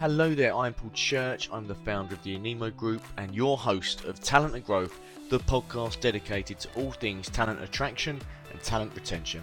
Hello 0.00 0.34
there, 0.34 0.54
I'm 0.54 0.72
Paul 0.72 0.92
Church. 0.94 1.50
I'm 1.52 1.66
the 1.66 1.74
founder 1.74 2.14
of 2.14 2.22
the 2.22 2.34
Anemo 2.34 2.74
Group 2.74 3.02
and 3.18 3.34
your 3.34 3.58
host 3.58 4.06
of 4.06 4.18
Talent 4.18 4.54
and 4.54 4.64
Growth, 4.64 4.98
the 5.28 5.40
podcast 5.40 6.00
dedicated 6.00 6.58
to 6.60 6.70
all 6.74 6.92
things 6.92 7.28
talent 7.28 7.62
attraction 7.62 8.18
and 8.50 8.62
talent 8.62 8.92
retention. 8.94 9.42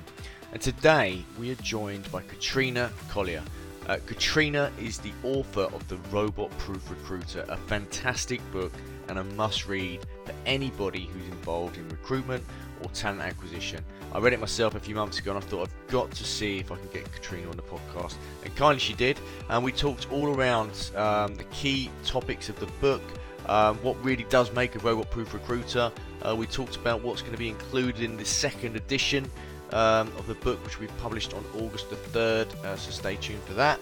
And 0.54 0.60
today 0.60 1.24
we 1.40 1.52
are 1.52 1.56
joined 1.62 2.12
by 2.12 2.24
Katrina 2.24 2.92
Collier. 3.08 3.44
Uh, 3.86 4.00
Katrina 4.08 4.72
is 4.82 4.98
the 4.98 5.12
author 5.22 5.66
of 5.76 5.88
The 5.90 5.98
Robot 6.10 6.50
Proof 6.58 6.90
Recruiter, 6.90 7.46
a 7.50 7.58
fantastic 7.58 8.42
book 8.52 8.74
and 9.10 9.20
a 9.20 9.24
must 9.24 9.68
read 9.68 10.08
for 10.26 10.34
anybody 10.48 11.06
who's 11.06 11.28
involved 11.28 11.78
in 11.78 11.88
recruitment 11.90 12.44
or 12.82 12.90
talent 12.90 13.22
acquisition. 13.22 13.84
I 14.14 14.20
read 14.20 14.34
it 14.34 14.40
myself 14.40 14.76
a 14.76 14.80
few 14.80 14.96
months 14.96 15.20
ago 15.20 15.36
and 15.36 15.44
I 15.44 15.48
thought 15.48 15.64
I've 15.64 15.92
got 15.92 16.12
to 16.12 16.24
see 16.24 16.60
if 16.60 16.72
I 16.72 16.76
can 16.76 16.88
get 16.94 17.12
Katrina 17.12 17.50
on 17.50 17.56
the 17.56 17.64
podcast. 17.64 18.16
And 18.44 18.56
kindly 18.56 18.80
she 18.80 18.94
did. 18.94 19.20
And 19.50 19.64
we 19.64 19.72
talked 19.72 20.12
all 20.12 20.36
around 20.36 20.92
um, 20.96 21.36
the 21.36 21.44
key 21.52 21.90
topics 22.06 22.50
of 22.50 22.60
the 22.60 22.68
book, 22.82 23.02
um, 23.48 23.78
what 23.78 24.02
really 24.04 24.26
does 24.30 24.52
make 24.54 24.76
a 24.76 24.80
robot 24.80 25.10
proof 25.12 25.34
recruiter. 25.34 25.92
Uh, 26.22 26.36
we 26.36 26.48
talked 26.48 26.76
about 26.76 27.04
what's 27.04 27.22
going 27.22 27.34
to 27.34 27.40
be 27.40 27.50
included 27.50 28.02
in 28.02 28.18
the 28.18 28.26
second 28.26 28.76
edition 28.76 29.30
um, 29.72 30.12
of 30.18 30.28
the 30.28 30.36
book, 30.36 30.64
which 30.64 30.80
we 30.80 30.88
published 31.00 31.34
on 31.34 31.44
August 31.60 31.90
the 31.90 31.96
3rd. 31.96 32.54
Uh, 32.64 32.76
so 32.76 32.92
stay 32.92 33.16
tuned 33.16 33.44
for 33.44 33.54
that. 33.54 33.80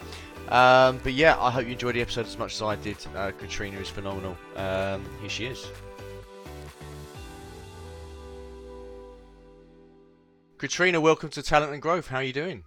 Um, 0.50 1.00
but 1.04 1.14
yeah, 1.14 1.38
I 1.40 1.50
hope 1.50 1.66
you 1.66 1.72
enjoyed 1.72 1.96
the 1.96 2.02
episode 2.02 2.28
as 2.28 2.38
much 2.38 2.54
as 2.54 2.62
I 2.62 2.76
did. 2.76 2.98
Uh, 3.16 3.32
Katrina 3.32 3.80
is 3.80 3.90
phenomenal. 3.90 4.38
Um, 4.56 5.04
here 5.22 5.30
she 5.30 5.46
is. 5.46 5.68
Katrina, 10.66 11.00
welcome 11.00 11.30
to 11.30 11.44
Talent 11.44 11.74
and 11.74 11.82
Growth. 11.82 12.08
How 12.08 12.18
are 12.18 12.24
you 12.24 12.34
doing? 12.34 12.64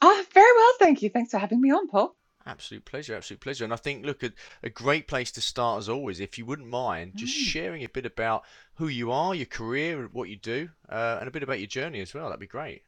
Oh, 0.00 0.24
very 0.32 0.52
well, 0.56 0.72
thank 0.78 1.02
you. 1.02 1.10
Thanks 1.10 1.32
for 1.32 1.36
having 1.36 1.60
me 1.60 1.70
on, 1.70 1.86
Paul. 1.86 2.16
Absolute 2.46 2.86
pleasure, 2.86 3.14
absolute 3.14 3.40
pleasure. 3.40 3.62
And 3.62 3.74
I 3.74 3.76
think, 3.76 4.06
look, 4.06 4.22
a, 4.22 4.32
a 4.62 4.70
great 4.70 5.06
place 5.06 5.30
to 5.32 5.42
start 5.42 5.80
as 5.80 5.90
always, 5.90 6.18
if 6.18 6.38
you 6.38 6.46
wouldn't 6.46 6.70
mind, 6.70 7.12
just 7.14 7.36
mm. 7.36 7.42
sharing 7.42 7.84
a 7.84 7.90
bit 7.90 8.06
about 8.06 8.44
who 8.76 8.88
you 8.88 9.12
are, 9.12 9.34
your 9.34 9.44
career, 9.44 10.08
what 10.10 10.30
you 10.30 10.36
do, 10.36 10.70
uh, 10.88 11.18
and 11.20 11.28
a 11.28 11.30
bit 11.30 11.42
about 11.42 11.58
your 11.58 11.66
journey 11.66 12.00
as 12.00 12.14
well. 12.14 12.24
That'd 12.24 12.40
be 12.40 12.46
great. 12.46 12.84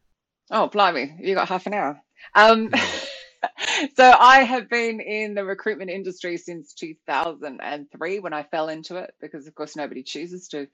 Oh, 0.50 0.66
blimey, 0.66 1.14
you 1.20 1.34
got 1.34 1.48
half 1.48 1.66
an 1.66 1.74
hour. 1.74 2.00
Um, 2.34 2.70
so 3.96 4.10
I 4.18 4.44
have 4.44 4.70
been 4.70 5.00
in 5.00 5.34
the 5.34 5.44
recruitment 5.44 5.90
industry 5.90 6.38
since 6.38 6.72
2003 6.72 8.20
when 8.20 8.32
I 8.32 8.44
fell 8.44 8.70
into 8.70 8.96
it, 8.96 9.12
because 9.20 9.46
of 9.46 9.54
course 9.54 9.76
nobody 9.76 10.02
chooses 10.02 10.48
to 10.48 10.68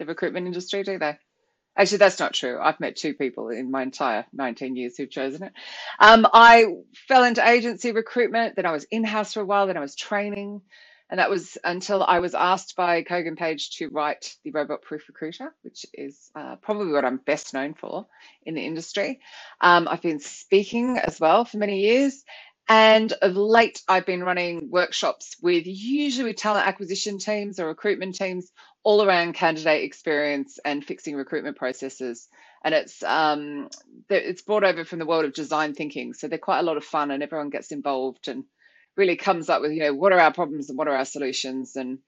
the 0.00 0.06
recruitment 0.06 0.48
industry, 0.48 0.82
do 0.82 0.98
they? 0.98 1.16
Actually, 1.76 1.98
that's 1.98 2.18
not 2.18 2.34
true. 2.34 2.58
I've 2.60 2.80
met 2.80 2.96
two 2.96 3.14
people 3.14 3.48
in 3.48 3.70
my 3.70 3.82
entire 3.82 4.26
19 4.32 4.76
years 4.76 4.96
who've 4.96 5.10
chosen 5.10 5.44
it. 5.44 5.52
Um, 5.98 6.26
I 6.32 6.66
fell 7.08 7.24
into 7.24 7.46
agency 7.48 7.92
recruitment, 7.92 8.56
then 8.56 8.66
I 8.66 8.72
was 8.72 8.84
in 8.84 9.04
house 9.04 9.34
for 9.34 9.40
a 9.40 9.44
while, 9.44 9.66
then 9.66 9.76
I 9.76 9.80
was 9.80 9.94
training. 9.94 10.62
And 11.10 11.18
that 11.18 11.30
was 11.30 11.58
until 11.64 12.04
I 12.04 12.20
was 12.20 12.34
asked 12.34 12.76
by 12.76 13.02
Kogan 13.02 13.36
Page 13.36 13.76
to 13.78 13.88
write 13.88 14.36
the 14.44 14.52
Robot 14.52 14.82
Proof 14.82 15.08
Recruiter, 15.08 15.52
which 15.62 15.84
is 15.92 16.30
uh, 16.36 16.54
probably 16.56 16.92
what 16.92 17.04
I'm 17.04 17.16
best 17.16 17.52
known 17.52 17.74
for 17.74 18.06
in 18.46 18.54
the 18.54 18.64
industry. 18.64 19.20
Um, 19.60 19.88
I've 19.88 20.02
been 20.02 20.20
speaking 20.20 20.98
as 20.98 21.18
well 21.18 21.44
for 21.44 21.58
many 21.58 21.80
years. 21.80 22.24
And 22.68 23.12
of 23.14 23.34
late, 23.36 23.82
I've 23.88 24.06
been 24.06 24.22
running 24.22 24.70
workshops 24.70 25.34
with 25.42 25.66
usually 25.66 26.34
talent 26.34 26.68
acquisition 26.68 27.18
teams 27.18 27.58
or 27.58 27.66
recruitment 27.66 28.14
teams 28.14 28.52
all 28.82 29.02
around 29.02 29.34
candidate 29.34 29.84
experience 29.84 30.58
and 30.64 30.84
fixing 30.84 31.14
recruitment 31.16 31.56
processes. 31.56 32.28
And 32.64 32.74
it's 32.74 33.02
um, 33.02 33.68
it's 34.08 34.42
brought 34.42 34.64
over 34.64 34.84
from 34.84 34.98
the 34.98 35.06
world 35.06 35.24
of 35.24 35.32
design 35.32 35.74
thinking, 35.74 36.12
so 36.12 36.28
they're 36.28 36.38
quite 36.38 36.60
a 36.60 36.64
lot 36.64 36.76
of 36.76 36.84
fun, 36.84 37.10
and 37.10 37.22
everyone 37.22 37.50
gets 37.50 37.72
involved 37.72 38.28
and 38.28 38.44
really 38.96 39.16
comes 39.16 39.48
up 39.48 39.62
with 39.62 39.72
you 39.72 39.80
know 39.80 39.94
what 39.94 40.12
are 40.12 40.20
our 40.20 40.32
problems 40.32 40.68
and 40.68 40.76
what 40.76 40.88
are 40.88 40.96
our 40.96 41.06
solutions, 41.06 41.76
and 41.76 41.98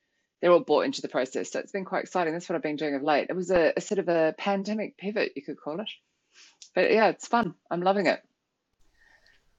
they're 0.41 0.51
all 0.53 0.61
bought 0.61 0.85
into 0.85 1.01
the 1.01 1.09
process. 1.09 1.51
So 1.51 1.61
it's 1.61 1.73
been 1.73 1.85
quite 1.85 2.05
exciting. 2.05 2.33
That's 2.33 2.49
what 2.49 2.57
I've 2.57 2.63
been 2.63 2.77
doing 2.77 2.95
of 2.95 3.03
late. 3.03 3.29
It 3.31 3.37
was 3.37 3.51
a, 3.51 3.73
a 3.77 3.81
sort 3.81 4.01
of 4.01 4.09
a 4.09 4.35
pandemic 4.37 4.99
pivot, 4.99 5.33
you 5.37 5.43
could 5.43 5.57
call 5.57 5.81
it. 5.81 5.89
But 6.75 6.91
yeah, 6.91 7.09
it's 7.09 7.29
fun. 7.29 7.55
I'm 7.71 7.81
loving 7.81 8.07
it. 8.07 8.23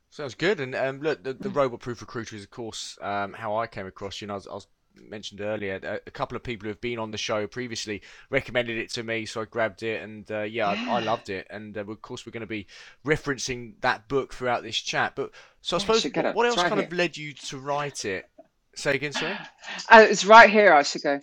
Sounds 0.09 0.35
good. 0.35 0.59
And 0.59 0.75
um, 0.75 0.99
look, 0.99 1.23
the, 1.23 1.33
the 1.33 1.49
robot 1.49 1.79
proof 1.79 2.01
recruiter 2.01 2.35
is, 2.35 2.43
of 2.43 2.51
course, 2.51 2.97
um, 3.01 3.33
how 3.33 3.55
I 3.55 3.65
came 3.65 3.87
across 3.87 4.21
you. 4.21 4.25
And 4.25 4.31
I 4.33 4.35
was, 4.35 4.47
I 4.47 4.53
was 4.53 4.67
mentioned 4.95 5.41
earlier, 5.41 5.79
a, 5.83 5.99
a, 6.07 6.11
couple 6.11 6.35
of 6.35 6.43
people 6.43 6.65
who 6.65 6.69
have 6.69 6.81
been 6.81 6.99
on 6.99 7.11
the 7.11 7.17
show 7.17 7.47
previously 7.47 8.01
recommended 8.29 8.77
it 8.77 8.89
to 8.91 9.03
me, 9.03 9.25
so 9.25 9.41
I 9.41 9.45
grabbed 9.45 9.83
it, 9.83 10.01
and 10.01 10.29
uh, 10.31 10.41
yeah, 10.41 10.73
yeah. 10.73 10.91
I, 10.93 10.97
I, 10.97 10.99
loved 11.01 11.29
it. 11.29 11.47
And 11.49 11.77
uh, 11.77 11.81
of 11.81 12.01
course, 12.01 12.25
we're 12.25 12.31
going 12.31 12.41
to 12.41 12.47
be 12.47 12.67
referencing 13.05 13.73
that 13.81 14.07
book 14.07 14.33
throughout 14.33 14.63
this 14.63 14.77
chat. 14.77 15.13
But 15.15 15.31
so 15.61 15.77
I 15.77 15.79
suppose 15.79 16.03
what, 16.03 16.35
what 16.35 16.45
else 16.45 16.57
right 16.57 16.69
kind 16.69 16.79
here. 16.79 16.87
of 16.87 16.93
led 16.93 17.17
you 17.17 17.33
to 17.33 17.57
write 17.57 18.05
it? 18.05 18.29
Say 18.75 18.95
again, 18.95 19.13
sorry. 19.13 19.37
Uh, 19.89 20.05
it's 20.09 20.25
right 20.25 20.49
here. 20.49 20.73
I 20.73 20.83
should 20.83 21.03
go. 21.03 21.19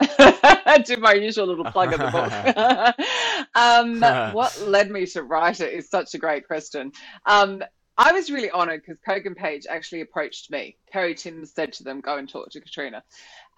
do 0.84 0.96
my 0.98 1.14
usual 1.14 1.46
little 1.46 1.64
plug 1.64 1.92
of 1.92 2.00
the 2.00 2.10
book. 2.10 3.06
um, 3.54 4.00
what 4.34 4.60
led 4.66 4.90
me 4.90 5.06
to 5.06 5.22
write 5.22 5.60
it 5.60 5.72
is 5.72 5.88
such 5.88 6.14
a 6.14 6.18
great 6.18 6.46
question. 6.46 6.92
Um, 7.26 7.62
I 7.98 8.12
was 8.12 8.30
really 8.30 8.50
honored 8.50 8.82
because 8.82 9.00
Kogan 9.06 9.36
Page 9.36 9.66
actually 9.68 10.00
approached 10.00 10.50
me. 10.50 10.76
Kerry 10.90 11.14
Timms 11.14 11.52
said 11.52 11.72
to 11.74 11.84
them, 11.84 12.00
"Go 12.00 12.16
and 12.16 12.28
talk 12.28 12.50
to 12.50 12.60
Katrina," 12.60 13.02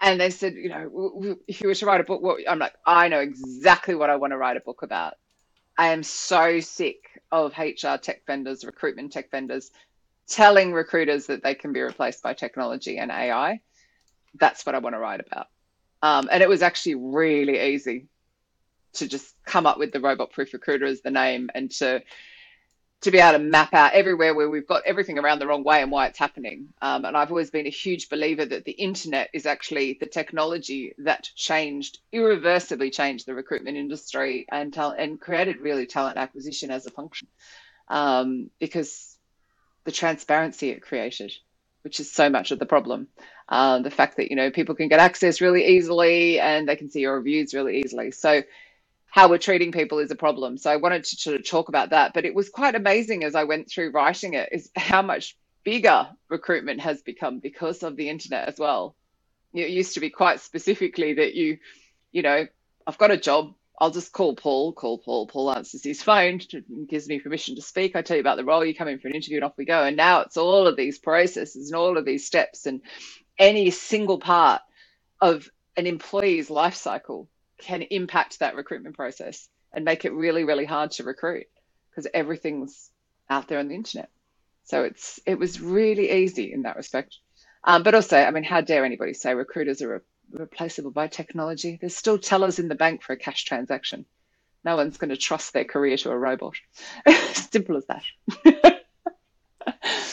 and 0.00 0.20
they 0.20 0.30
said, 0.30 0.54
"You 0.54 0.68
know, 0.68 1.38
if 1.46 1.60
you 1.60 1.68
were 1.68 1.74
to 1.74 1.86
write 1.86 2.00
a 2.00 2.04
book, 2.04 2.20
what?" 2.20 2.40
I'm 2.48 2.58
like, 2.58 2.74
"I 2.84 3.08
know 3.08 3.20
exactly 3.20 3.94
what 3.94 4.10
I 4.10 4.16
want 4.16 4.32
to 4.32 4.36
write 4.36 4.56
a 4.56 4.60
book 4.60 4.82
about." 4.82 5.14
I 5.78 5.88
am 5.88 6.02
so 6.02 6.60
sick 6.60 7.20
of 7.32 7.52
HR 7.56 7.96
tech 7.96 8.24
vendors, 8.26 8.64
recruitment 8.64 9.12
tech 9.12 9.30
vendors, 9.30 9.70
telling 10.28 10.72
recruiters 10.72 11.26
that 11.26 11.42
they 11.42 11.54
can 11.54 11.72
be 11.72 11.80
replaced 11.80 12.22
by 12.22 12.34
technology 12.34 12.98
and 12.98 13.10
AI. 13.10 13.60
That's 14.34 14.64
what 14.66 14.74
I 14.74 14.78
want 14.78 14.94
to 14.94 15.00
write 15.00 15.20
about. 15.20 15.48
Um, 16.02 16.28
and 16.30 16.42
it 16.42 16.48
was 16.48 16.62
actually 16.62 16.96
really 16.96 17.60
easy 17.60 18.08
to 18.94 19.08
just 19.08 19.34
come 19.44 19.66
up 19.66 19.78
with 19.78 19.92
the 19.92 20.00
robot 20.00 20.30
proof 20.30 20.52
recruiter 20.52 20.86
as 20.86 21.02
the 21.02 21.10
name 21.10 21.50
and 21.54 21.70
to 21.72 22.02
to 23.02 23.10
be 23.10 23.18
able 23.18 23.38
to 23.38 23.44
map 23.44 23.74
out 23.74 23.92
everywhere 23.92 24.34
where 24.34 24.48
we've 24.48 24.66
got 24.66 24.82
everything 24.86 25.18
around 25.18 25.38
the 25.38 25.46
wrong 25.46 25.62
way 25.62 25.82
and 25.82 25.90
why 25.90 26.06
it's 26.06 26.18
happening. 26.18 26.68
Um, 26.80 27.04
and 27.04 27.16
I've 27.16 27.30
always 27.30 27.50
been 27.50 27.66
a 27.66 27.70
huge 27.70 28.08
believer 28.08 28.46
that 28.46 28.64
the 28.64 28.72
internet 28.72 29.28
is 29.34 29.44
actually 29.44 29.98
the 30.00 30.06
technology 30.06 30.94
that 30.98 31.28
changed, 31.34 31.98
irreversibly 32.12 32.90
changed 32.90 33.26
the 33.26 33.34
recruitment 33.34 33.76
industry 33.76 34.46
and 34.50 34.74
and 34.76 35.20
created 35.20 35.60
really 35.60 35.86
talent 35.86 36.16
acquisition 36.16 36.70
as 36.70 36.86
a 36.86 36.90
function. 36.90 37.28
Um, 37.88 38.50
because 38.58 39.18
the 39.84 39.92
transparency 39.92 40.70
it 40.70 40.80
created, 40.80 41.32
which 41.82 42.00
is 42.00 42.10
so 42.10 42.30
much 42.30 42.50
of 42.50 42.58
the 42.58 42.66
problem. 42.66 43.08
Um, 43.50 43.82
the 43.82 43.90
fact 43.90 44.16
that 44.16 44.30
you 44.30 44.36
know 44.36 44.50
people 44.50 44.74
can 44.74 44.88
get 44.88 45.00
access 45.00 45.42
really 45.42 45.66
easily 45.76 46.40
and 46.40 46.66
they 46.66 46.76
can 46.76 46.90
see 46.90 47.00
your 47.00 47.16
reviews 47.16 47.52
really 47.52 47.80
easily. 47.80 48.10
So 48.10 48.42
how 49.14 49.28
we're 49.28 49.38
treating 49.38 49.70
people 49.70 50.00
is 50.00 50.10
a 50.10 50.16
problem. 50.16 50.58
So 50.58 50.72
I 50.72 50.74
wanted 50.74 51.04
to 51.04 51.16
sort 51.16 51.36
of 51.36 51.48
talk 51.48 51.68
about 51.68 51.90
that. 51.90 52.14
But 52.14 52.24
it 52.24 52.34
was 52.34 52.48
quite 52.48 52.74
amazing 52.74 53.22
as 53.22 53.36
I 53.36 53.44
went 53.44 53.70
through 53.70 53.92
writing 53.92 54.34
it 54.34 54.48
is 54.50 54.68
how 54.74 55.02
much 55.02 55.36
bigger 55.62 56.08
recruitment 56.28 56.80
has 56.80 57.00
become 57.00 57.38
because 57.38 57.84
of 57.84 57.94
the 57.94 58.08
internet 58.08 58.48
as 58.48 58.58
well. 58.58 58.96
It 59.52 59.70
used 59.70 59.94
to 59.94 60.00
be 60.00 60.10
quite 60.10 60.40
specifically 60.40 61.14
that 61.14 61.34
you, 61.34 61.58
you 62.10 62.22
know, 62.22 62.48
I've 62.88 62.98
got 62.98 63.12
a 63.12 63.16
job. 63.16 63.54
I'll 63.80 63.92
just 63.92 64.12
call 64.12 64.34
Paul, 64.34 64.72
call 64.72 64.98
Paul. 64.98 65.28
Paul 65.28 65.52
answers 65.52 65.84
his 65.84 66.02
phone, 66.02 66.40
gives 66.88 67.06
me 67.06 67.20
permission 67.20 67.54
to 67.54 67.62
speak. 67.62 67.94
I 67.94 68.02
tell 68.02 68.16
you 68.16 68.20
about 68.20 68.36
the 68.36 68.44
role. 68.44 68.64
You 68.64 68.74
come 68.74 68.88
in 68.88 68.98
for 68.98 69.06
an 69.06 69.14
interview, 69.14 69.36
and 69.36 69.44
off 69.44 69.56
we 69.56 69.64
go. 69.64 69.84
And 69.84 69.96
now 69.96 70.22
it's 70.22 70.36
all 70.36 70.66
of 70.66 70.76
these 70.76 70.98
processes 70.98 71.70
and 71.70 71.78
all 71.78 71.98
of 71.98 72.04
these 72.04 72.26
steps, 72.26 72.66
and 72.66 72.80
any 73.38 73.70
single 73.70 74.18
part 74.18 74.60
of 75.20 75.48
an 75.76 75.86
employee's 75.86 76.50
life 76.50 76.74
cycle 76.74 77.28
can 77.60 77.82
impact 77.82 78.38
that 78.38 78.56
recruitment 78.56 78.96
process 78.96 79.48
and 79.72 79.84
make 79.84 80.04
it 80.04 80.12
really, 80.12 80.44
really 80.44 80.64
hard 80.64 80.92
to 80.92 81.04
recruit 81.04 81.46
because 81.90 82.06
everything's 82.12 82.90
out 83.30 83.48
there 83.48 83.58
on 83.58 83.68
the 83.68 83.74
internet. 83.74 84.10
So 84.64 84.84
it's 84.84 85.20
it 85.26 85.38
was 85.38 85.60
really 85.60 86.10
easy 86.10 86.52
in 86.52 86.62
that 86.62 86.76
respect. 86.76 87.18
Um, 87.64 87.82
but 87.82 87.94
also, 87.94 88.16
I 88.18 88.30
mean, 88.30 88.44
how 88.44 88.60
dare 88.60 88.84
anybody 88.84 89.14
say 89.14 89.34
recruiters 89.34 89.82
are 89.82 89.88
re- 89.88 90.40
replaceable 90.40 90.90
by 90.90 91.06
technology? 91.06 91.78
There's 91.80 91.96
still 91.96 92.18
tellers 92.18 92.58
in 92.58 92.68
the 92.68 92.74
bank 92.74 93.02
for 93.02 93.12
a 93.12 93.18
cash 93.18 93.44
transaction. 93.44 94.04
No 94.64 94.76
one's 94.76 94.96
going 94.96 95.10
to 95.10 95.16
trust 95.16 95.52
their 95.52 95.64
career 95.64 95.96
to 95.98 96.10
a 96.10 96.18
robot. 96.18 96.54
Simple 97.34 97.76
as 97.76 97.86
that. 97.86 98.82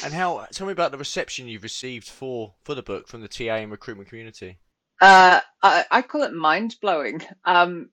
and 0.04 0.14
how? 0.14 0.46
Tell 0.52 0.68
me 0.68 0.74
about 0.74 0.92
the 0.92 0.98
reception 0.98 1.48
you've 1.48 1.64
received 1.64 2.08
for 2.08 2.54
for 2.64 2.76
the 2.76 2.84
book 2.84 3.08
from 3.08 3.22
the 3.22 3.28
TA 3.28 3.56
and 3.56 3.72
recruitment 3.72 4.10
community. 4.10 4.60
Uh, 5.02 5.42
I, 5.64 5.86
I, 5.90 6.02
call 6.04 6.22
it 6.22 6.34
mind 6.34 6.76
blowing. 6.80 7.24
Um, 7.44 7.90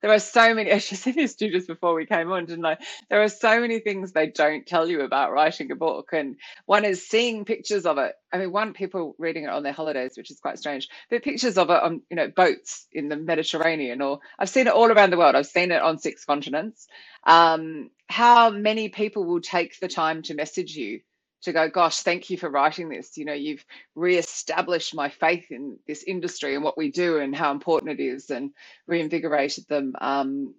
there 0.00 0.10
are 0.12 0.18
so 0.18 0.54
many, 0.54 0.72
I 0.72 0.78
said 0.78 1.14
this 1.14 1.34
to 1.36 1.50
just 1.50 1.66
before 1.66 1.94
we 1.94 2.06
came 2.06 2.32
on, 2.32 2.46
didn't 2.46 2.64
I? 2.64 2.78
There 3.10 3.22
are 3.22 3.28
so 3.28 3.60
many 3.60 3.80
things 3.80 4.12
they 4.12 4.28
don't 4.28 4.66
tell 4.66 4.88
you 4.88 5.02
about 5.02 5.32
writing 5.32 5.70
a 5.70 5.76
book. 5.76 6.10
And 6.12 6.36
one 6.64 6.86
is 6.86 7.06
seeing 7.06 7.44
pictures 7.44 7.84
of 7.84 7.98
it. 7.98 8.14
I 8.32 8.38
mean, 8.38 8.50
one, 8.50 8.72
people 8.72 9.14
reading 9.18 9.44
it 9.44 9.50
on 9.50 9.62
their 9.62 9.74
holidays, 9.74 10.14
which 10.16 10.30
is 10.30 10.40
quite 10.40 10.58
strange, 10.58 10.88
but 11.10 11.22
pictures 11.22 11.58
of 11.58 11.68
it 11.68 11.82
on, 11.82 12.00
you 12.08 12.16
know, 12.16 12.28
boats 12.28 12.86
in 12.92 13.08
the 13.08 13.16
Mediterranean, 13.16 14.00
or 14.00 14.20
I've 14.38 14.48
seen 14.48 14.68
it 14.68 14.72
all 14.72 14.90
around 14.90 15.10
the 15.10 15.18
world. 15.18 15.34
I've 15.34 15.46
seen 15.46 15.70
it 15.70 15.82
on 15.82 15.98
six 15.98 16.24
continents. 16.24 16.86
Um, 17.24 17.90
how 18.08 18.48
many 18.48 18.88
people 18.88 19.24
will 19.24 19.42
take 19.42 19.78
the 19.80 19.88
time 19.88 20.22
to 20.22 20.34
message 20.34 20.74
you 20.74 21.00
to 21.42 21.52
go, 21.52 21.68
gosh, 21.68 22.00
thank 22.00 22.30
you 22.30 22.36
for 22.36 22.50
writing 22.50 22.88
this. 22.88 23.16
You 23.16 23.24
know, 23.24 23.32
you've 23.32 23.64
re-established 23.94 24.94
my 24.94 25.08
faith 25.08 25.46
in 25.50 25.78
this 25.86 26.02
industry 26.02 26.54
and 26.54 26.64
what 26.64 26.78
we 26.78 26.90
do 26.90 27.18
and 27.18 27.34
how 27.34 27.52
important 27.52 27.98
it 27.98 28.02
is, 28.02 28.30
and 28.30 28.50
reinvigorated 28.86 29.66
them. 29.68 29.94
Um, 30.00 30.54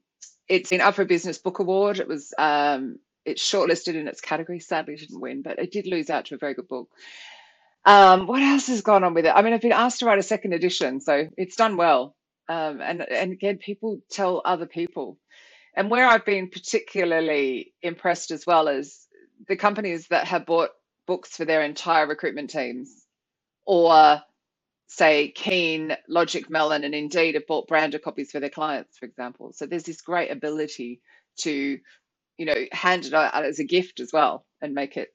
it's 0.48 0.70
been 0.70 0.82
up 0.82 0.96
for 0.96 1.06
Business 1.06 1.38
Book 1.38 1.60
Award. 1.60 2.00
It 2.00 2.08
was 2.08 2.34
um, 2.38 3.00
it's 3.26 3.44
shortlisted 3.44 3.96
in 3.96 4.08
its 4.08 4.22
category. 4.22 4.60
Sadly, 4.60 4.96
didn't 4.96 5.22
win, 5.22 5.42
but 5.42 5.60
it 5.60 5.72
did 5.72 5.86
lose 5.88 6.10
out 6.10 6.26
to 6.26 6.36
a 6.36 6.40
very 6.40 6.54
good 6.54 6.68
book. 6.68 6.90
Um, 7.86 8.28
what 8.28 8.42
else 8.42 8.68
has 8.68 8.82
gone 8.82 9.04
on 9.04 9.14
with 9.14 9.26
it? 9.26 9.34
I 9.36 9.42
mean, 9.42 9.54
I've 9.54 9.62
been 9.62 9.72
asked 9.72 10.00
to 10.00 10.06
write 10.06 10.20
a 10.20 10.24
second 10.24 10.54
edition, 10.54 11.00
so 11.00 11.28
it's 11.38 11.56
done 11.56 11.78
well. 11.78 12.16
Um, 12.48 12.82
and 12.82 13.02
and 13.02 13.32
again, 13.32 13.58
people 13.58 14.02
tell 14.10 14.42
other 14.44 14.66
people. 14.66 15.18
And 15.76 15.90
where 15.90 16.08
I've 16.08 16.26
been 16.26 16.50
particularly 16.50 17.74
impressed 17.82 18.32
as 18.32 18.46
well 18.46 18.68
is 18.68 19.08
the 19.48 19.56
companies 19.56 20.08
that 20.08 20.28
have 20.28 20.46
bought 20.46 20.72
books 21.08 21.36
for 21.36 21.46
their 21.46 21.64
entire 21.64 22.06
recruitment 22.08 22.50
teams, 22.50 23.06
or 23.66 24.22
say 24.88 25.30
Keen, 25.30 25.96
Logic 26.08 26.50
Melon, 26.50 26.84
and 26.84 26.96
Indeed 26.96 27.36
have 27.36 27.48
bought 27.48 27.68
branded 27.68 28.02
copies 28.02 28.32
for 28.32 28.40
their 28.40 28.50
clients, 28.50 28.98
for 28.98 29.06
example. 29.06 29.54
So 29.54 29.66
there's 29.66 29.84
this 29.84 30.02
great 30.02 30.32
ability 30.32 31.02
to, 31.40 31.80
you 32.38 32.46
know, 32.46 32.66
hand 32.72 33.06
it 33.06 33.14
out 33.14 33.46
as 33.46 33.60
a 33.60 33.64
gift 33.64 34.00
as 34.00 34.12
well 34.12 34.46
and 34.62 34.74
make 34.74 34.98
it 34.98 35.10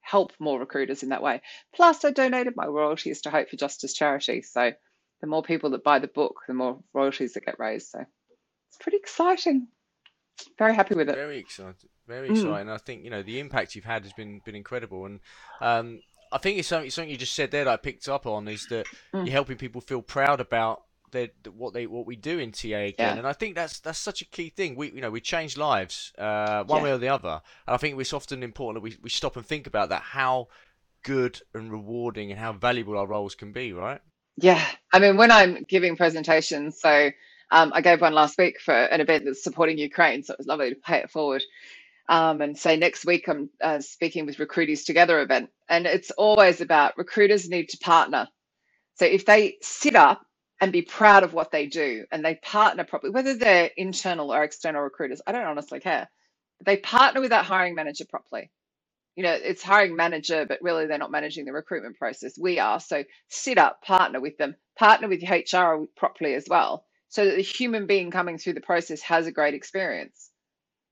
help 0.00 0.32
more 0.38 0.58
recruiters 0.58 1.02
in 1.02 1.10
that 1.10 1.22
way. 1.22 1.42
Plus, 1.74 2.04
I 2.04 2.10
donated 2.10 2.54
my 2.56 2.66
royalties 2.66 3.22
to 3.22 3.30
Hope 3.30 3.50
for 3.50 3.56
Justice 3.56 3.92
charity. 3.94 4.42
So 4.42 4.72
the 5.20 5.26
more 5.26 5.42
people 5.42 5.70
that 5.70 5.84
buy 5.84 5.98
the 5.98 6.08
book, 6.08 6.40
the 6.46 6.54
more 6.54 6.78
royalties 6.94 7.34
that 7.34 7.44
get 7.44 7.58
raised. 7.58 7.88
So 7.88 8.00
it's 8.00 8.78
pretty 8.78 8.98
exciting. 8.98 9.68
Very 10.58 10.74
happy 10.74 10.94
with 10.94 11.08
it. 11.08 11.14
Very 11.14 11.38
exciting. 11.38 11.90
Very 12.06 12.30
exciting. 12.30 12.68
Mm. 12.68 12.74
I 12.74 12.78
think 12.78 13.04
you 13.04 13.10
know 13.10 13.22
the 13.22 13.38
impact 13.40 13.74
you've 13.74 13.84
had 13.84 14.04
has 14.04 14.12
been 14.12 14.40
been 14.44 14.54
incredible, 14.54 15.04
and 15.06 15.20
um, 15.60 16.00
I 16.32 16.38
think 16.38 16.58
it's 16.58 16.68
something, 16.68 16.90
something 16.90 17.10
you 17.10 17.16
just 17.16 17.34
said 17.34 17.50
there 17.50 17.64
that 17.64 17.72
I 17.72 17.76
picked 17.76 18.08
up 18.08 18.26
on 18.26 18.48
is 18.48 18.66
that 18.66 18.86
mm. 19.12 19.26
you're 19.26 19.32
helping 19.32 19.56
people 19.56 19.80
feel 19.80 20.02
proud 20.02 20.40
about 20.40 20.82
their, 21.10 21.28
what 21.50 21.74
they 21.74 21.86
what 21.86 22.06
we 22.06 22.16
do 22.16 22.38
in 22.38 22.52
TA 22.52 22.68
again, 22.68 22.94
yeah. 22.98 23.16
and 23.16 23.26
I 23.26 23.32
think 23.32 23.54
that's 23.54 23.80
that's 23.80 23.98
such 23.98 24.22
a 24.22 24.24
key 24.26 24.50
thing. 24.50 24.76
We 24.76 24.90
you 24.90 25.00
know 25.00 25.10
we 25.10 25.20
change 25.20 25.56
lives 25.56 26.12
uh, 26.18 26.64
one 26.64 26.78
yeah. 26.78 26.84
way 26.84 26.92
or 26.92 26.98
the 26.98 27.08
other, 27.08 27.40
and 27.66 27.74
I 27.74 27.76
think 27.76 27.98
it's 27.98 28.12
often 28.12 28.42
important 28.42 28.82
that 28.82 28.90
we 28.90 28.96
we 29.02 29.10
stop 29.10 29.36
and 29.36 29.44
think 29.44 29.66
about 29.66 29.88
that 29.90 30.02
how 30.02 30.48
good 31.02 31.40
and 31.54 31.70
rewarding 31.70 32.30
and 32.30 32.38
how 32.38 32.52
valuable 32.52 32.98
our 32.98 33.06
roles 33.06 33.34
can 33.34 33.52
be, 33.52 33.72
right? 33.72 34.00
Yeah, 34.36 34.64
I 34.92 34.98
mean 34.98 35.16
when 35.16 35.30
I'm 35.30 35.64
giving 35.68 35.96
presentations, 35.96 36.80
so 36.80 37.10
um, 37.50 37.72
I 37.74 37.80
gave 37.80 38.00
one 38.00 38.14
last 38.14 38.38
week 38.38 38.60
for 38.60 38.74
an 38.74 39.00
event 39.00 39.24
that's 39.24 39.42
supporting 39.44 39.78
Ukraine, 39.78 40.22
so 40.22 40.32
it 40.34 40.38
was 40.38 40.46
lovely 40.46 40.70
to 40.70 40.76
pay 40.76 40.98
it 40.98 41.10
forward 41.10 41.42
um, 42.08 42.40
and 42.40 42.56
say 42.56 42.76
next 42.76 43.04
week 43.04 43.28
I'm 43.28 43.50
uh, 43.60 43.80
speaking 43.80 44.26
with 44.26 44.38
Recruiters 44.38 44.84
Together 44.84 45.20
event. 45.20 45.50
And 45.68 45.86
it's 45.86 46.10
always 46.12 46.60
about 46.60 46.96
recruiters 46.96 47.48
need 47.48 47.68
to 47.70 47.78
partner. 47.78 48.28
So 48.94 49.04
if 49.04 49.26
they 49.26 49.58
sit 49.62 49.94
up 49.94 50.22
and 50.60 50.72
be 50.72 50.82
proud 50.82 51.22
of 51.22 51.34
what 51.34 51.50
they 51.52 51.66
do 51.66 52.04
and 52.10 52.24
they 52.24 52.36
partner 52.36 52.84
properly, 52.84 53.12
whether 53.12 53.34
they're 53.34 53.70
internal 53.76 54.32
or 54.32 54.42
external 54.42 54.82
recruiters, 54.82 55.20
I 55.26 55.32
don't 55.32 55.44
honestly 55.44 55.80
care. 55.80 56.08
But 56.58 56.66
they 56.66 56.78
partner 56.78 57.20
with 57.20 57.30
that 57.30 57.44
hiring 57.44 57.74
manager 57.74 58.06
properly. 58.08 58.50
You 59.14 59.24
know, 59.24 59.32
it's 59.32 59.62
hiring 59.62 59.94
manager, 59.94 60.46
but 60.48 60.62
really 60.62 60.86
they're 60.86 60.98
not 60.98 61.10
managing 61.10 61.44
the 61.44 61.52
recruitment 61.52 61.98
process. 61.98 62.38
We 62.38 62.58
are. 62.58 62.80
So 62.80 63.04
sit 63.28 63.58
up, 63.58 63.82
partner 63.82 64.20
with 64.20 64.38
them, 64.38 64.56
partner 64.78 65.08
with 65.08 65.22
your 65.22 65.34
HR 65.34 65.86
properly 65.96 66.34
as 66.34 66.46
well, 66.48 66.86
so 67.08 67.24
that 67.24 67.36
the 67.36 67.42
human 67.42 67.86
being 67.86 68.10
coming 68.10 68.38
through 68.38 68.54
the 68.54 68.60
process 68.60 69.00
has 69.02 69.26
a 69.26 69.32
great 69.32 69.54
experience. 69.54 70.30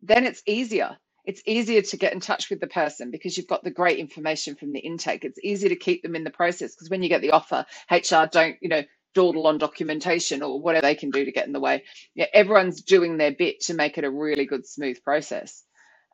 Then 0.03 0.25
it's 0.25 0.43
easier 0.47 0.97
it's 1.27 1.43
easier 1.45 1.83
to 1.83 1.97
get 1.97 2.13
in 2.13 2.21
touch 2.21 2.49
with 2.49 2.61
the 2.61 2.69
person 2.69 3.11
because 3.11 3.37
you've 3.37 3.49
got 3.49 3.65
the 3.65 3.71
great 3.71 3.99
information 3.99 4.55
from 4.55 4.73
the 4.73 4.79
intake. 4.79 5.25
It's 5.25 5.41
easier 5.43 5.69
to 5.69 5.77
keep 5.77 6.03
them 6.03 6.15
in 6.15 6.25
the 6.25 6.31
process 6.31 6.75
because 6.75 6.89
when 6.89 7.03
you 7.03 7.09
get 7.09 7.21
the 7.21 7.33
offer, 7.33 7.67
HR 7.91 8.27
don't, 8.31 8.57
you 8.61 8.69
know, 8.69 8.85
dawdle 9.13 9.47
on 9.47 9.59
documentation 9.59 10.43
or 10.43 10.61
whatever 10.61 10.87
they 10.87 10.95
can 10.95 11.11
do 11.11 11.25
to 11.25 11.33
get 11.33 11.47
in 11.47 11.53
the 11.53 11.61
way. 11.61 11.83
Yeah, 12.15 12.27
everyone's 12.33 12.81
doing 12.81 13.17
their 13.17 13.33
bit 13.33 13.61
to 13.63 13.75
make 13.75 13.99
it 13.99 14.05
a 14.05 14.11
really 14.11 14.47
good, 14.47 14.67
smooth 14.67 15.03
process. 15.03 15.65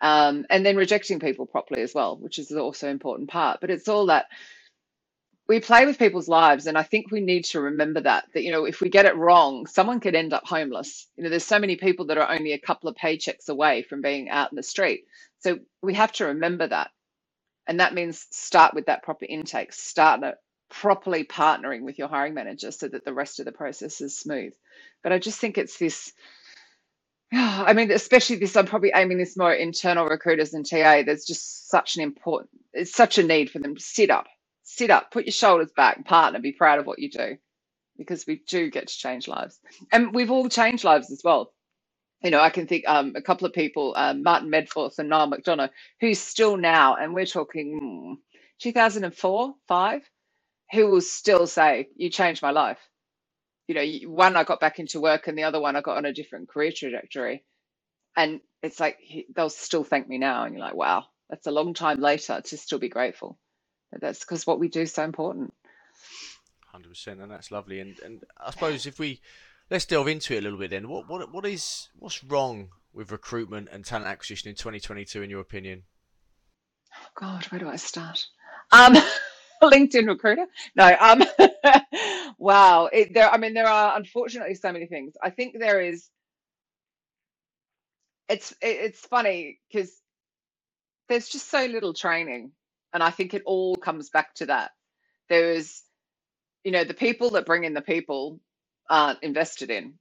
Um, 0.00 0.46
and 0.49 0.64
then 0.64 0.76
rejecting 0.76 1.20
people 1.20 1.46
properly 1.46 1.82
as 1.82 1.94
well, 1.94 2.16
which 2.16 2.38
is 2.38 2.50
also 2.50 2.87
an 2.87 2.93
important 2.93 3.28
part. 3.28 3.60
But 3.60 3.70
it's 3.70 3.88
all 3.88 4.06
that 4.06 4.26
we 5.52 5.60
play 5.60 5.84
with 5.84 5.99
people's 5.99 6.28
lives 6.28 6.66
and 6.66 6.78
i 6.78 6.82
think 6.82 7.10
we 7.10 7.20
need 7.20 7.44
to 7.44 7.60
remember 7.60 8.00
that 8.00 8.25
that 8.32 8.43
you 8.43 8.50
know 8.50 8.64
if 8.64 8.81
we 8.81 8.88
get 8.88 9.04
it 9.04 9.14
wrong 9.16 9.66
someone 9.66 10.00
could 10.00 10.14
end 10.14 10.32
up 10.32 10.46
homeless. 10.46 11.08
You 11.16 11.25
know 11.25 11.31
there's 11.31 11.44
so 11.44 11.58
many 11.58 11.76
people 11.76 12.06
that 12.06 12.16
are 12.19 12.31
only 12.31 12.52
a 12.52 12.58
couple 12.58 12.88
of 12.88 12.96
paychecks 12.96 13.49
away 13.49 13.82
from 13.82 14.00
being 14.00 14.31
out 14.31 14.50
in 14.50 14.56
the 14.56 14.62
street. 14.62 15.04
So 15.40 15.58
we 15.82 15.93
have 15.94 16.12
to 16.12 16.26
remember 16.26 16.66
that. 16.69 16.90
And 17.66 17.81
that 17.81 17.94
means 17.94 18.26
start 18.31 18.75
with 18.75 18.87
that 18.87 19.02
proper 19.02 19.26
intake. 19.28 19.72
Start 19.72 20.22
properly 20.70 21.25
partnering 21.25 21.82
with 21.82 21.99
your 21.99 22.08
hiring 22.08 22.34
manager 22.34 22.70
so 22.70 22.88
that 22.88 23.04
the 23.04 23.12
rest 23.12 23.38
of 23.38 23.44
the 23.44 23.52
process 23.52 24.00
is 24.00 24.19
smooth. 24.19 24.54
But 25.02 25.12
i 25.12 25.19
just 25.19 25.38
think 25.38 25.58
it's 25.58 25.78
this 25.78 26.12
I 27.32 27.72
mean, 27.75 27.90
especially 27.90 28.37
this, 28.37 28.56
I'm 28.56 28.66
probably 28.66 28.93
aiming 28.94 29.19
this 29.19 29.37
more 29.37 29.52
internal 29.52 30.06
recruiters 30.06 30.54
and 30.54 30.64
TA. 30.64 31.02
There's 31.02 31.25
just 31.26 31.69
such 31.69 31.96
an 31.96 32.02
important, 32.02 32.50
it's 32.72 32.94
such 32.94 33.19
a 33.19 33.22
need 33.22 33.50
for 33.50 33.58
them 33.58 33.75
to 33.76 33.82
sit 33.82 34.10
up 34.10 34.26
sit 34.64 34.91
up, 34.91 35.11
put 35.12 35.26
your 35.26 35.32
shoulders 35.32 35.73
back, 35.76 36.05
partner, 36.06 36.41
be 36.41 36.53
proud 36.53 36.79
of 36.81 36.87
what 36.87 36.99
you 37.00 37.11
do 37.11 37.37
because 37.99 38.26
we 38.26 38.43
do 38.49 38.70
get 38.70 38.88
to 38.88 38.99
change 38.99 39.29
lives. 39.29 39.61
And 39.93 40.14
we've 40.14 40.31
all 40.31 40.49
changed 40.49 40.85
lives 40.85 41.11
as 41.12 41.23
well. 41.25 41.53
You 42.23 42.31
know, 42.31 42.41
I 42.41 42.50
can 42.50 42.67
think 42.67 42.85
um, 42.88 43.14
a 43.17 43.23
couple 43.23 43.47
of 43.47 43.53
people, 43.53 43.94
um, 43.97 44.23
Martin 44.23 44.50
Medforth 44.50 44.99
and 44.99 45.09
Niall 45.09 45.31
McDonough, 45.31 45.70
who's 46.00 46.20
still 46.20 46.56
now, 46.56 46.97
and 46.97 47.14
we're 47.14 47.26
talking 47.26 48.19
2004, 48.61 49.55
five, 49.69 50.03
who 50.73 50.88
will 50.88 51.00
still 51.03 51.47
say, 51.47 51.88
You 51.97 52.11
changed 52.11 52.43
my 52.43 52.53
life. 52.53 52.79
You 53.69 53.76
know, 53.76 54.11
one 54.11 54.37
I 54.37 54.44
got 54.44 54.61
back 54.61 54.79
into 54.81 55.00
work, 55.00 55.29
and 55.29 55.38
the 55.38 55.44
other 55.44 55.61
one 55.61 55.76
I 55.76 55.82
got 55.82 55.99
on 55.99 56.06
a 56.06 56.12
different 56.14 56.49
career 56.49 56.73
trajectory. 56.76 57.44
And 58.17 58.41
it's 58.62 58.81
like 58.81 58.99
they'll 59.37 59.50
still 59.50 59.85
thank 59.85 60.09
me 60.09 60.19
now. 60.19 60.44
And 60.44 60.55
you're 60.55 60.64
like, 60.64 60.75
Wow, 60.76 61.06
that's 61.31 61.47
a 61.49 61.53
long 61.53 61.75
time 61.75 62.00
later 62.00 62.41
to 62.44 62.59
still 62.59 62.79
be 62.81 62.91
grateful 62.91 63.38
that's 64.00 64.21
because 64.21 64.47
what 64.47 64.59
we 64.59 64.69
do 64.69 64.83
is 64.83 64.93
so 64.93 65.05
important. 65.05 65.53
Hundred 66.67 66.89
percent, 66.89 67.21
and 67.21 67.31
that's 67.31 67.50
lovely. 67.50 67.81
And 67.81 67.99
and 68.00 68.23
I 68.39 68.50
suppose 68.50 68.87
if 68.87 68.99
we 68.99 69.21
let's 69.71 69.87
delve 69.87 70.09
into 70.09 70.35
it 70.35 70.39
a 70.39 70.43
little 70.43 70.59
bit, 70.59 70.71
then 70.71 70.89
what 70.89 71.09
what 71.09 71.33
what 71.33 71.47
is 71.47 71.89
what's 71.99 72.25
wrong 72.25 72.71
with 72.93 73.12
recruitment 73.12 73.69
and 73.71 73.85
talent 73.85 74.06
acquisition 74.06 74.50
in 74.50 74.55
2022, 74.55 75.23
in 75.23 75.31
your 75.31 75.41
opinion? 75.41 75.83
Oh 76.94 77.09
God, 77.15 77.44
where 77.47 77.59
do 77.59 77.69
I 77.69 77.77
start? 77.77 78.25
Um, 78.71 78.94
LinkedIn 79.62 80.07
recruiter? 80.07 80.47
No. 80.75 80.97
Um, 80.99 81.23
wow. 82.38 82.87
It, 82.93 83.14
there. 83.14 83.31
I 83.31 83.38
mean, 83.38 83.55
there 83.55 83.66
are 83.66 83.97
unfortunately 83.97 84.55
so 84.55 84.73
many 84.73 84.87
things. 84.87 85.14
I 85.23 85.31
think 85.31 85.57
there 85.59 85.81
is. 85.81 86.09
It's 88.28 88.52
it, 88.52 88.57
it's 88.62 89.00
funny 89.00 89.59
because 89.71 89.93
there's 91.09 91.28
just 91.28 91.50
so 91.50 91.66
little 91.66 91.93
training 91.93 92.52
and 92.94 93.02
I 93.02 93.11
think 93.11 93.34
it 93.34 93.42
all 93.46 93.76
comes 93.76 94.11
back 94.11 94.34
to 94.37 94.46
that. 94.46 94.72
There's, 95.28 95.82
you 96.64 96.72
know, 96.72 96.84
the 96.84 96.94
people 96.94 97.30
that 97.30 97.46
bring 97.46 97.64
in 97.64 97.75
the 97.75 97.82
people 97.82 98.40
aren't 98.90 99.22
invested 99.22 99.70
in. 99.70 99.94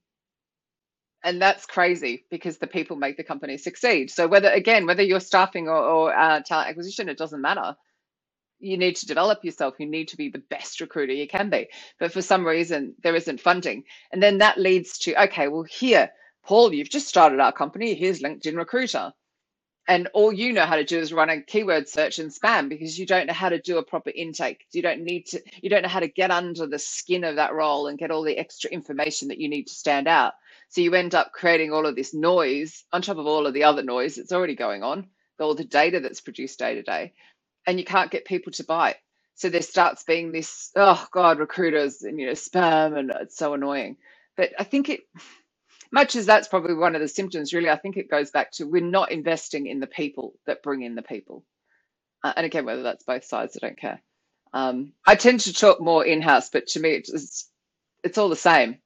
And 1.24 1.40
that's 1.42 1.66
crazy 1.66 2.26
because 2.30 2.58
the 2.58 2.68
people 2.68 2.96
make 2.96 3.16
the 3.16 3.24
company 3.24 3.58
succeed. 3.58 4.10
So 4.10 4.28
whether 4.28 4.50
again, 4.50 4.86
whether 4.86 5.02
you're 5.02 5.20
staffing 5.20 5.68
or, 5.68 5.76
or 5.76 6.16
uh, 6.16 6.40
talent 6.40 6.70
acquisition, 6.70 7.08
it 7.08 7.18
doesn't 7.18 7.40
matter. 7.42 7.76
You 8.60 8.78
need 8.78 8.96
to 8.96 9.06
develop 9.06 9.44
yourself. 9.44 9.74
You 9.78 9.86
need 9.86 10.08
to 10.08 10.16
be 10.16 10.30
the 10.30 10.42
best 10.50 10.80
recruiter 10.80 11.12
you 11.12 11.28
can 11.28 11.50
be. 11.50 11.68
But 12.00 12.12
for 12.12 12.22
some 12.22 12.46
reason, 12.46 12.94
there 13.02 13.16
isn't 13.16 13.40
funding. 13.40 13.84
And 14.12 14.22
then 14.22 14.38
that 14.38 14.58
leads 14.58 14.98
to, 15.00 15.24
okay, 15.24 15.48
well, 15.48 15.64
here, 15.64 16.10
Paul, 16.44 16.72
you've 16.74 16.90
just 16.90 17.08
started 17.08 17.40
our 17.40 17.52
company. 17.52 17.94
Here's 17.94 18.20
LinkedIn 18.22 18.56
Recruiter 18.56 19.12
and 19.88 20.08
all 20.14 20.32
you 20.32 20.52
know 20.52 20.66
how 20.66 20.76
to 20.76 20.84
do 20.84 20.98
is 20.98 21.12
run 21.12 21.30
a 21.30 21.42
keyword 21.42 21.88
search 21.88 22.18
and 22.18 22.30
spam 22.30 22.68
because 22.68 22.98
you 22.98 23.06
don't 23.06 23.26
know 23.26 23.34
how 23.34 23.48
to 23.50 23.60
do 23.60 23.78
a 23.78 23.84
proper 23.84 24.10
intake. 24.14 24.66
You 24.72 24.82
don't 24.82 25.02
need 25.02 25.26
to 25.28 25.42
you 25.62 25.70
don't 25.70 25.82
know 25.82 25.88
how 25.88 26.00
to 26.00 26.08
get 26.08 26.30
under 26.30 26.66
the 26.66 26.78
skin 26.78 27.24
of 27.24 27.36
that 27.36 27.54
role 27.54 27.88
and 27.88 27.98
get 27.98 28.10
all 28.10 28.22
the 28.24 28.38
extra 28.38 28.70
information 28.70 29.28
that 29.28 29.38
you 29.40 29.48
need 29.48 29.66
to 29.68 29.74
stand 29.74 30.08
out. 30.08 30.34
So 30.70 30.80
you 30.82 30.94
end 30.94 31.14
up 31.14 31.32
creating 31.32 31.72
all 31.72 31.86
of 31.86 31.96
this 31.96 32.14
noise 32.14 32.84
on 32.92 33.02
top 33.02 33.18
of 33.18 33.26
all 33.26 33.46
of 33.46 33.54
the 33.54 33.64
other 33.64 33.82
noise 33.82 34.16
that's 34.16 34.32
already 34.32 34.56
going 34.56 34.82
on 34.82 35.08
all 35.40 35.54
the 35.56 35.64
data 35.64 36.00
that's 36.00 36.20
produced 36.20 36.60
day 36.60 36.76
to 36.76 36.82
day 36.82 37.12
and 37.66 37.78
you 37.78 37.84
can't 37.84 38.10
get 38.10 38.24
people 38.26 38.52
to 38.52 38.64
buy 38.64 38.90
it. 38.92 38.96
So 39.36 39.48
there 39.50 39.62
starts 39.62 40.04
being 40.04 40.32
this 40.32 40.70
oh 40.76 41.06
god 41.12 41.38
recruiters 41.40 42.02
and 42.02 42.20
you 42.20 42.26
know 42.26 42.32
spam 42.32 42.98
and 42.98 43.12
it's 43.22 43.36
so 43.36 43.54
annoying. 43.54 43.96
But 44.36 44.52
i 44.58 44.64
think 44.64 44.90
it 44.90 45.00
much 45.92 46.16
as 46.16 46.26
that's 46.26 46.48
probably 46.48 46.74
one 46.74 46.94
of 46.94 47.00
the 47.00 47.08
symptoms, 47.08 47.52
really, 47.52 47.68
I 47.68 47.76
think 47.76 47.96
it 47.96 48.10
goes 48.10 48.30
back 48.30 48.50
to 48.52 48.64
we're 48.64 48.82
not 48.82 49.12
investing 49.12 49.66
in 49.66 49.78
the 49.78 49.86
people 49.86 50.34
that 50.46 50.62
bring 50.62 50.82
in 50.82 50.94
the 50.94 51.02
people. 51.02 51.44
Uh, 52.24 52.32
and 52.36 52.46
again, 52.46 52.64
whether 52.64 52.82
that's 52.82 53.04
both 53.04 53.24
sides, 53.24 53.56
I 53.60 53.66
don't 53.66 53.78
care. 53.78 54.00
Um, 54.54 54.92
I 55.06 55.14
tend 55.14 55.40
to 55.40 55.52
talk 55.52 55.80
more 55.80 56.04
in 56.04 56.22
house, 56.22 56.48
but 56.50 56.66
to 56.68 56.80
me, 56.80 56.90
it's, 56.90 57.48
it's 58.02 58.18
all 58.18 58.28
the 58.28 58.36
same. 58.36 58.78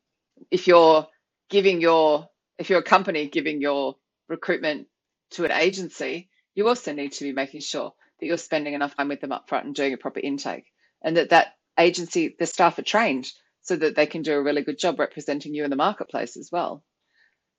If 0.51 0.67
you're 0.67 1.07
giving 1.49 1.81
your, 1.81 2.29
if 2.59 2.71
you're 2.71 2.81
a 2.81 2.85
company 2.85 3.29
giving 3.29 3.61
your 3.61 3.97
recruitment 4.29 4.89
to 5.33 5.45
an 5.45 5.53
agency, 5.53 6.29
you 6.55 6.67
also 6.69 6.93
need 6.93 7.13
to 7.13 7.25
be 7.25 7.33
making 7.33 7.61
sure 7.61 7.93
that 8.19 8.27
you're 8.27 8.39
spending 8.39 8.75
enough 8.75 8.97
time 8.97 9.09
with 9.09 9.21
them 9.21 9.33
up 9.33 9.49
front 9.49 9.67
and 9.67 9.75
doing 9.75 9.93
a 9.93 9.99
proper 9.99 10.21
intake, 10.21 10.65
and 11.03 11.17
that 11.17 11.31
that 11.31 11.55
agency, 11.79 12.35
the 12.39 12.47
staff 12.47 12.79
are 12.79 12.83
trained 12.83 13.31
so 13.61 13.77
that 13.77 13.95
they 13.95 14.07
can 14.07 14.23
do 14.23 14.35
a 14.35 14.43
really 14.43 14.63
good 14.63 14.79
job 14.79 14.99
representing 14.99 15.55
you 15.55 15.65
in 15.65 15.71
the 15.71 15.77
marketplace 15.77 16.37
as 16.37 16.51
well. 16.51 16.83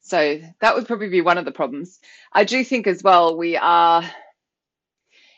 So 0.07 0.39
that 0.61 0.73
would 0.73 0.87
probably 0.87 1.09
be 1.09 1.19
one 1.19 1.37
of 1.37 1.43
the 1.43 1.51
problems. 1.51 1.99
I 2.31 2.45
do 2.45 2.63
think 2.63 2.87
as 2.87 3.03
well 3.03 3.37
we 3.37 3.57
are, 3.57 4.01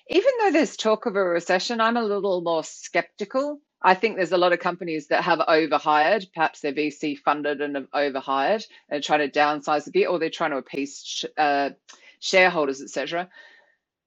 even 0.07 0.31
though 0.39 0.51
there's 0.51 0.77
talk 0.77 1.07
of 1.07 1.15
a 1.15 1.23
recession, 1.23 1.81
I'm 1.81 1.97
a 1.97 2.03
little 2.03 2.41
more 2.41 2.63
skeptical. 2.63 3.59
I 3.81 3.95
think 3.95 4.15
there's 4.15 4.31
a 4.31 4.37
lot 4.37 4.53
of 4.53 4.59
companies 4.59 5.07
that 5.07 5.23
have 5.23 5.41
overhired, 5.47 6.27
perhaps 6.35 6.59
they're 6.59 6.73
VC 6.73 7.17
funded 7.17 7.61
and 7.61 7.77
have 7.77 7.87
overhired 7.93 8.63
and 8.89 9.03
trying 9.03 9.27
to 9.27 9.39
downsize 9.39 9.87
a 9.87 9.91
bit, 9.91 10.05
or 10.05 10.19
they're 10.19 10.29
trying 10.29 10.51
to 10.51 10.57
appease 10.57 11.25
uh, 11.35 11.71
shareholders, 12.19 12.79
etc. 12.79 13.27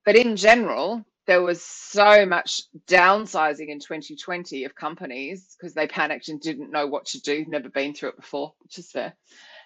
But 0.05 0.15
in 0.15 0.37
general, 0.37 1.05
there 1.27 1.43
was 1.43 1.61
so 1.61 2.25
much 2.25 2.63
downsizing 2.87 3.67
in 3.67 3.81
2020 3.81 4.63
of 4.65 4.77
companies 4.77 5.57
because 5.59 5.75
they 5.75 5.89
panicked 5.89 6.29
and 6.29 6.41
didn't 6.41 6.71
know 6.71 6.87
what 6.87 7.07
to 7.07 7.21
do, 7.21 7.45
never 7.49 7.69
been 7.69 7.95
through 7.95 8.11
it 8.11 8.17
before, 8.17 8.55
which 8.61 8.79
is 8.79 8.93
fair. 8.93 9.13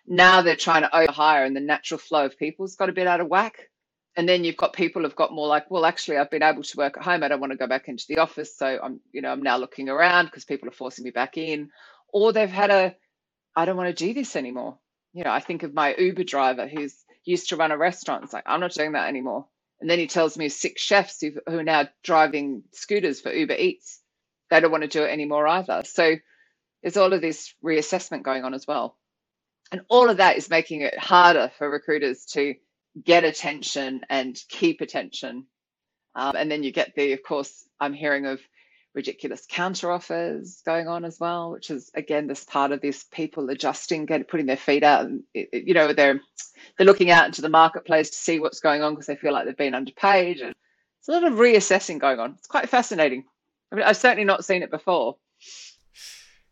Now 0.06 0.42
they're 0.42 0.56
trying 0.56 0.82
to 0.82 0.88
overhire 0.88 1.46
and 1.46 1.56
the 1.56 1.60
natural 1.60 1.98
flow 1.98 2.26
of 2.26 2.38
people's 2.38 2.76
got 2.76 2.88
a 2.88 2.92
bit 2.92 3.06
out 3.06 3.20
of 3.20 3.28
whack. 3.28 3.70
And 4.16 4.28
then 4.28 4.44
you've 4.44 4.56
got 4.56 4.72
people 4.72 5.02
who've 5.02 5.14
got 5.14 5.32
more 5.32 5.46
like, 5.46 5.70
well, 5.70 5.84
actually, 5.84 6.16
I've 6.16 6.30
been 6.30 6.42
able 6.42 6.62
to 6.62 6.76
work 6.78 6.96
at 6.96 7.02
home. 7.02 7.22
I 7.22 7.28
don't 7.28 7.40
want 7.40 7.52
to 7.52 7.58
go 7.58 7.66
back 7.66 7.88
into 7.88 8.06
the 8.08 8.18
office. 8.18 8.56
So 8.56 8.78
I'm, 8.82 9.00
you 9.12 9.20
know, 9.20 9.30
I'm 9.30 9.42
now 9.42 9.58
looking 9.58 9.90
around 9.90 10.26
because 10.26 10.46
people 10.46 10.68
are 10.68 10.72
forcing 10.72 11.04
me 11.04 11.10
back 11.10 11.36
in. 11.36 11.70
Or 12.12 12.32
they've 12.32 12.48
had 12.48 12.70
a, 12.70 12.96
I 13.54 13.66
don't 13.66 13.76
want 13.76 13.94
to 13.94 14.06
do 14.06 14.14
this 14.14 14.34
anymore. 14.34 14.78
You 15.12 15.24
know, 15.24 15.30
I 15.30 15.40
think 15.40 15.64
of 15.64 15.74
my 15.74 15.94
Uber 15.96 16.24
driver 16.24 16.66
who's 16.66 16.94
used 17.24 17.50
to 17.50 17.56
run 17.56 17.72
a 17.72 17.76
restaurant. 17.76 18.24
It's 18.24 18.32
like, 18.32 18.44
I'm 18.46 18.60
not 18.60 18.72
doing 18.72 18.92
that 18.92 19.08
anymore. 19.08 19.46
And 19.80 19.90
then 19.90 19.98
he 19.98 20.06
tells 20.06 20.38
me 20.38 20.48
six 20.48 20.80
chefs 20.80 21.20
who, 21.20 21.32
who 21.46 21.58
are 21.58 21.64
now 21.64 21.88
driving 22.02 22.62
scooters 22.72 23.20
for 23.20 23.32
Uber 23.32 23.54
Eats. 23.54 24.00
They 24.48 24.60
don't 24.60 24.70
want 24.70 24.82
to 24.82 24.88
do 24.88 25.02
it 25.02 25.10
anymore 25.10 25.46
either. 25.46 25.82
So 25.84 26.14
there's 26.82 26.96
all 26.96 27.12
of 27.12 27.20
this 27.20 27.52
reassessment 27.62 28.22
going 28.22 28.44
on 28.44 28.54
as 28.54 28.66
well. 28.66 28.96
And 29.72 29.82
all 29.88 30.08
of 30.08 30.18
that 30.18 30.36
is 30.36 30.50
making 30.50 30.82
it 30.82 30.98
harder 30.98 31.50
for 31.58 31.68
recruiters 31.68 32.24
to 32.26 32.54
get 33.02 33.24
attention 33.24 34.02
and 34.08 34.38
keep 34.48 34.80
attention. 34.80 35.46
Um, 36.14 36.36
and 36.36 36.50
then 36.50 36.62
you 36.62 36.72
get 36.72 36.94
the, 36.94 37.12
of 37.12 37.22
course, 37.22 37.68
I'm 37.80 37.92
hearing 37.92 38.26
of 38.26 38.40
ridiculous 38.96 39.46
counter 39.48 39.92
offers 39.92 40.62
going 40.64 40.88
on 40.88 41.04
as 41.04 41.20
well, 41.20 41.52
which 41.52 41.70
is 41.70 41.90
again 41.94 42.26
this 42.26 42.44
part 42.44 42.72
of 42.72 42.80
this 42.80 43.04
people 43.12 43.50
adjusting, 43.50 44.06
getting 44.06 44.24
putting 44.24 44.46
their 44.46 44.56
feet 44.56 44.82
out, 44.82 45.04
and 45.04 45.22
you 45.34 45.74
know 45.74 45.92
they're 45.92 46.20
they're 46.76 46.86
looking 46.86 47.10
out 47.10 47.26
into 47.26 47.42
the 47.42 47.48
marketplace 47.48 48.10
to 48.10 48.16
see 48.16 48.40
what's 48.40 48.60
going 48.60 48.82
on 48.82 48.94
because 48.94 49.06
they 49.06 49.14
feel 49.14 49.32
like 49.32 49.44
they've 49.44 49.56
been 49.56 49.74
underpaid, 49.74 50.40
and 50.40 50.54
it's 50.98 51.08
a 51.08 51.12
lot 51.12 51.24
of 51.24 51.34
reassessing 51.34 52.00
going 52.00 52.18
on. 52.18 52.34
It's 52.38 52.48
quite 52.48 52.70
fascinating. 52.70 53.24
I 53.70 53.76
mean, 53.76 53.84
I've 53.84 53.98
certainly 53.98 54.24
not 54.24 54.44
seen 54.44 54.62
it 54.62 54.70
before. 54.70 55.16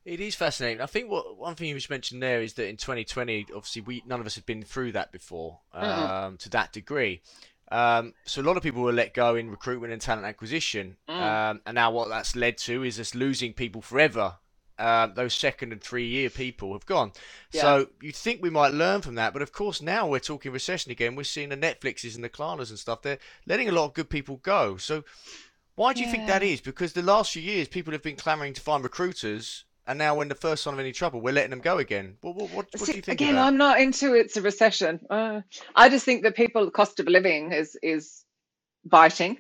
It 0.04 0.20
is 0.20 0.34
fascinating. 0.34 0.82
I 0.82 0.86
think 0.86 1.10
what 1.10 1.38
one 1.38 1.54
thing 1.54 1.68
you 1.68 1.74
just 1.74 1.88
mentioned 1.88 2.22
there 2.22 2.42
is 2.42 2.54
that 2.54 2.68
in 2.68 2.76
2020, 2.76 3.46
obviously, 3.54 3.82
we 3.82 4.02
none 4.06 4.20
of 4.20 4.26
us 4.26 4.34
had 4.34 4.44
been 4.44 4.62
through 4.62 4.92
that 4.92 5.12
before 5.12 5.60
um, 5.72 5.84
mm-hmm. 5.84 6.36
to 6.36 6.48
that 6.50 6.72
degree. 6.72 7.22
Um, 7.72 8.12
so 8.26 8.42
a 8.42 8.44
lot 8.44 8.58
of 8.58 8.62
people 8.62 8.82
were 8.82 8.92
let 8.92 9.14
go 9.14 9.34
in 9.34 9.50
recruitment 9.50 9.92
and 9.92 10.02
talent 10.02 10.26
acquisition, 10.26 10.98
mm. 11.08 11.14
um, 11.14 11.62
and 11.64 11.74
now 11.74 11.90
what 11.90 12.10
that's 12.10 12.36
led 12.36 12.58
to 12.58 12.82
is 12.84 13.00
us 13.00 13.14
losing 13.14 13.54
people 13.54 13.80
forever. 13.80 14.36
Uh, 14.76 15.06
those 15.06 15.32
second 15.32 15.72
and 15.72 15.80
three 15.80 16.06
year 16.06 16.28
people 16.28 16.72
have 16.72 16.84
gone. 16.84 17.12
Yeah. 17.52 17.62
So 17.62 17.88
you'd 18.02 18.16
think 18.16 18.42
we 18.42 18.50
might 18.50 18.74
learn 18.74 19.02
from 19.02 19.14
that, 19.14 19.32
but 19.32 19.40
of 19.40 19.52
course 19.52 19.80
now 19.80 20.08
we're 20.08 20.18
talking 20.18 20.50
recession 20.52 20.90
again. 20.90 21.14
We're 21.14 21.22
seeing 21.22 21.48
the 21.48 21.56
Netflixes 21.56 22.16
and 22.16 22.24
the 22.24 22.28
Klarnas 22.28 22.70
and 22.70 22.78
stuff. 22.78 23.02
They're 23.02 23.20
letting 23.46 23.68
a 23.68 23.72
lot 23.72 23.84
of 23.84 23.94
good 23.94 24.10
people 24.10 24.38
go. 24.38 24.76
So 24.76 25.04
why 25.76 25.92
do 25.92 26.00
you 26.00 26.06
yeah. 26.06 26.12
think 26.12 26.26
that 26.26 26.42
is? 26.42 26.60
Because 26.60 26.92
the 26.92 27.02
last 27.02 27.32
few 27.32 27.42
years 27.42 27.68
people 27.68 27.92
have 27.92 28.02
been 28.02 28.16
clamoring 28.16 28.52
to 28.54 28.60
find 28.60 28.82
recruiters 28.82 29.64
and 29.86 29.98
now 29.98 30.14
when 30.14 30.28
the 30.28 30.34
first 30.34 30.62
sign 30.62 30.74
of 30.74 30.80
any 30.80 30.92
trouble, 30.92 31.20
we're 31.20 31.32
letting 31.34 31.50
them 31.50 31.60
go 31.60 31.78
again. 31.78 32.16
What, 32.20 32.36
what, 32.36 32.50
what, 32.50 32.66
what 32.72 32.80
See, 32.80 32.92
do 32.92 32.96
you 32.96 33.02
think? 33.02 33.20
Again, 33.20 33.38
I'm 33.38 33.56
not 33.56 33.80
into 33.80 34.14
it's 34.14 34.36
a 34.36 34.42
recession. 34.42 35.00
Uh, 35.10 35.42
I 35.74 35.88
just 35.88 36.04
think 36.04 36.22
that 36.22 36.36
people 36.36 36.64
the 36.64 36.70
cost 36.70 37.00
of 37.00 37.06
living 37.06 37.52
is 37.52 37.76
is 37.82 38.24
biting. 38.84 39.38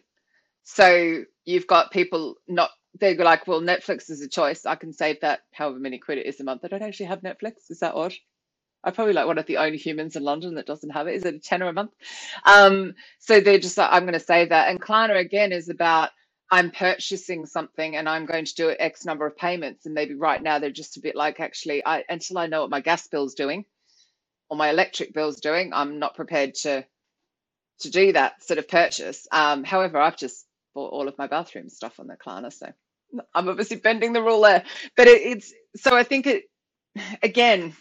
So 0.64 1.24
you've 1.44 1.66
got 1.66 1.92
people 1.92 2.36
not 2.48 2.70
they're 3.00 3.16
like, 3.16 3.46
well, 3.46 3.60
Netflix 3.60 4.10
is 4.10 4.22
a 4.22 4.28
choice. 4.28 4.66
I 4.66 4.76
can 4.76 4.92
save 4.92 5.20
that 5.20 5.40
however 5.52 5.78
many 5.78 5.98
quid 5.98 6.18
it 6.18 6.26
is 6.26 6.40
a 6.40 6.44
month. 6.44 6.64
I 6.64 6.68
don't 6.68 6.82
actually 6.82 7.06
have 7.06 7.22
Netflix. 7.22 7.70
Is 7.70 7.80
that 7.80 7.94
odd? 7.94 8.14
I'm 8.84 8.92
probably 8.92 9.14
like 9.14 9.26
one 9.26 9.38
of 9.38 9.46
the 9.46 9.56
only 9.56 9.78
humans 9.78 10.14
in 10.14 10.22
London 10.22 10.54
that 10.56 10.66
doesn't 10.66 10.90
have 10.90 11.06
it. 11.08 11.14
Is 11.14 11.24
it 11.24 11.34
a 11.34 11.38
tenner 11.38 11.68
a 11.68 11.72
month? 11.72 11.92
Um, 12.44 12.94
so 13.18 13.40
they're 13.40 13.58
just 13.58 13.78
like, 13.78 13.88
I'm 13.90 14.02
going 14.02 14.12
to 14.12 14.20
save 14.20 14.50
that. 14.50 14.68
And 14.68 14.80
Klarna 14.80 15.18
again 15.18 15.52
is 15.52 15.70
about 15.70 16.10
I'm 16.50 16.70
purchasing 16.70 17.46
something 17.46 17.96
and 17.96 18.08
I'm 18.08 18.26
going 18.26 18.44
to 18.44 18.54
do 18.54 18.74
X 18.78 19.04
number 19.04 19.26
of 19.26 19.36
payments. 19.36 19.86
And 19.86 19.94
maybe 19.94 20.14
right 20.14 20.42
now 20.42 20.58
they're 20.58 20.70
just 20.70 20.96
a 20.96 21.00
bit 21.00 21.16
like, 21.16 21.40
actually, 21.40 21.84
I, 21.84 22.04
until 22.08 22.38
I 22.38 22.46
know 22.46 22.62
what 22.62 22.70
my 22.70 22.80
gas 22.80 23.08
bill's 23.08 23.34
doing 23.34 23.64
or 24.50 24.56
my 24.56 24.70
electric 24.70 25.14
bill's 25.14 25.40
doing, 25.40 25.72
I'm 25.74 25.98
not 25.98 26.16
prepared 26.16 26.54
to 26.62 26.84
to 27.80 27.90
do 27.90 28.12
that 28.12 28.42
sort 28.42 28.58
of 28.58 28.68
purchase. 28.68 29.26
Um, 29.32 29.64
however, 29.64 29.98
I've 30.00 30.16
just 30.18 30.46
bought 30.74 30.92
all 30.92 31.08
of 31.08 31.18
my 31.18 31.26
bathroom 31.26 31.68
stuff 31.68 32.00
on 32.00 32.06
the 32.06 32.16
Klarna, 32.16 32.52
so 32.52 32.72
I'm 33.34 33.48
obviously 33.48 33.76
bending 33.78 34.12
the 34.12 34.22
rule 34.22 34.42
there. 34.42 34.64
But 34.96 35.08
it, 35.08 35.22
it's 35.22 35.52
so 35.76 35.96
I 35.96 36.04
think 36.04 36.26
it 36.26 36.44
again. 37.22 37.76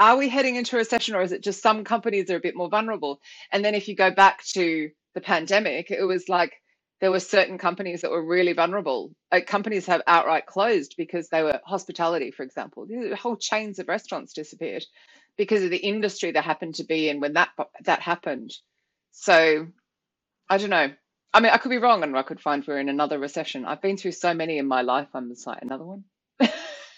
Are 0.00 0.16
we 0.16 0.28
heading 0.28 0.56
into 0.56 0.76
a 0.76 0.80
recession, 0.80 1.14
or 1.16 1.22
is 1.22 1.32
it 1.32 1.42
just 1.42 1.62
some 1.62 1.84
companies 1.84 2.30
are 2.30 2.36
a 2.36 2.40
bit 2.40 2.56
more 2.56 2.68
vulnerable? 2.68 3.20
And 3.52 3.64
then 3.64 3.74
if 3.74 3.88
you 3.88 3.96
go 3.96 4.10
back 4.12 4.44
to 4.54 4.90
the 5.14 5.20
pandemic, 5.20 5.90
it 5.90 6.04
was 6.04 6.28
like 6.28 6.52
there 7.00 7.10
were 7.12 7.20
certain 7.20 7.58
companies 7.58 8.02
that 8.02 8.10
were 8.10 8.24
really 8.24 8.52
vulnerable. 8.54 9.12
Like 9.32 9.46
companies 9.46 9.86
have 9.86 10.02
outright 10.06 10.46
closed 10.46 10.94
because 10.96 11.28
they 11.28 11.42
were 11.42 11.60
hospitality, 11.64 12.30
for 12.30 12.42
example. 12.42 12.86
Whole 13.16 13.36
chains 13.36 13.78
of 13.78 13.88
restaurants 13.88 14.32
disappeared 14.32 14.84
because 15.36 15.62
of 15.62 15.70
the 15.70 15.76
industry 15.78 16.32
they 16.32 16.40
happened 16.40 16.76
to 16.76 16.84
be 16.84 17.08
in 17.08 17.20
when 17.20 17.34
that 17.34 17.50
that 17.84 18.00
happened. 18.00 18.52
So 19.12 19.68
I 20.48 20.58
don't 20.58 20.70
know. 20.70 20.92
I 21.34 21.40
mean, 21.40 21.52
I 21.52 21.58
could 21.58 21.70
be 21.70 21.78
wrong, 21.78 22.02
and 22.02 22.16
I 22.16 22.22
could 22.22 22.40
find 22.40 22.64
we're 22.66 22.78
in 22.80 22.88
another 22.88 23.18
recession. 23.18 23.64
I've 23.66 23.82
been 23.82 23.96
through 23.96 24.12
so 24.12 24.34
many 24.34 24.58
in 24.58 24.68
my 24.68 24.82
life. 24.82 25.08
I'm 25.14 25.28
just 25.30 25.46
like 25.46 25.62
another 25.62 25.84
one. 25.84 26.04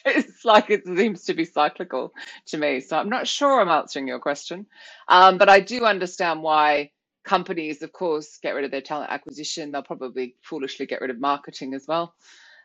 it's 0.07 0.45
like 0.45 0.71
it 0.71 0.87
seems 0.87 1.25
to 1.25 1.35
be 1.35 1.45
cyclical 1.47 2.13
to 2.49 2.59
me. 2.59 2.81
So 2.81 2.99
I'm 2.99 3.09
not 3.11 3.29
sure 3.29 3.61
I'm 3.61 3.69
answering 3.69 4.09
your 4.09 4.21
question, 4.21 4.67
um, 5.09 5.39
but 5.39 5.49
I 5.49 5.61
do 5.61 5.85
understand 5.85 6.43
why 6.43 6.93
companies, 7.25 7.83
of 7.83 7.93
course, 7.93 8.39
get 8.43 8.53
rid 8.55 8.65
of 8.65 8.71
their 8.71 8.81
talent 8.81 9.11
acquisition. 9.11 9.73
They'll 9.73 9.83
probably 9.83 10.37
foolishly 10.43 10.87
get 10.87 11.01
rid 11.01 11.11
of 11.11 11.21
marketing 11.21 11.75
as 11.75 11.87
well. 11.87 12.15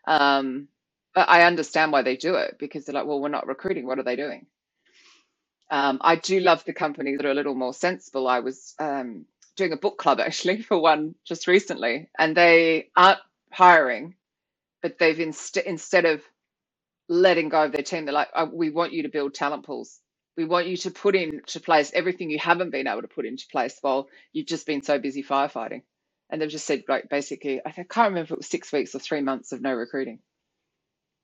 Um, 0.07 0.67
but 1.13 1.29
I 1.29 1.43
understand 1.43 1.91
why 1.91 2.01
they 2.01 2.17
do 2.17 2.35
it 2.35 2.57
because 2.59 2.85
they're 2.85 2.95
like, 2.95 3.05
well, 3.05 3.21
we're 3.21 3.29
not 3.29 3.47
recruiting. 3.47 3.85
What 3.85 3.99
are 3.99 4.03
they 4.03 4.15
doing? 4.15 4.47
Um, 5.71 5.99
I 6.01 6.15
do 6.15 6.39
love 6.39 6.63
the 6.65 6.73
companies 6.73 7.17
that 7.17 7.25
are 7.25 7.31
a 7.31 7.35
little 7.35 7.55
more 7.55 7.73
sensible. 7.73 8.27
I 8.27 8.39
was 8.39 8.75
um, 8.79 9.25
doing 9.55 9.73
a 9.73 9.77
book 9.77 9.97
club 9.97 10.19
actually 10.21 10.61
for 10.61 10.79
one 10.79 11.15
just 11.25 11.47
recently, 11.47 12.09
and 12.19 12.35
they 12.35 12.89
aren't 12.95 13.19
hiring, 13.51 14.15
but 14.81 14.99
they've 14.99 15.19
inst- 15.19 15.57
instead 15.57 16.05
of 16.05 16.21
letting 17.09 17.49
go 17.49 17.63
of 17.65 17.71
their 17.71 17.83
team, 17.83 18.05
they're 18.05 18.13
like, 18.13 18.29
oh, 18.35 18.49
we 18.53 18.69
want 18.69 18.93
you 18.93 19.03
to 19.03 19.09
build 19.09 19.33
talent 19.33 19.65
pools 19.65 19.99
we 20.37 20.45
want 20.45 20.67
you 20.67 20.77
to 20.77 20.91
put 20.91 21.15
into 21.15 21.59
place 21.59 21.91
everything 21.93 22.29
you 22.29 22.39
haven't 22.39 22.71
been 22.71 22.87
able 22.87 23.01
to 23.01 23.07
put 23.07 23.25
into 23.25 23.47
place 23.51 23.77
while 23.81 24.07
you've 24.33 24.47
just 24.47 24.65
been 24.65 24.81
so 24.81 24.99
busy 24.99 25.23
firefighting. 25.23 25.81
And 26.29 26.41
they've 26.41 26.49
just 26.49 26.65
said, 26.65 26.83
like, 26.87 27.09
basically, 27.09 27.61
I 27.65 27.71
can't 27.71 28.09
remember 28.09 28.23
if 28.23 28.31
it 28.31 28.37
was 28.37 28.47
six 28.47 28.71
weeks 28.71 28.95
or 28.95 28.99
three 28.99 29.21
months 29.21 29.51
of 29.51 29.61
no 29.61 29.73
recruiting, 29.73 30.19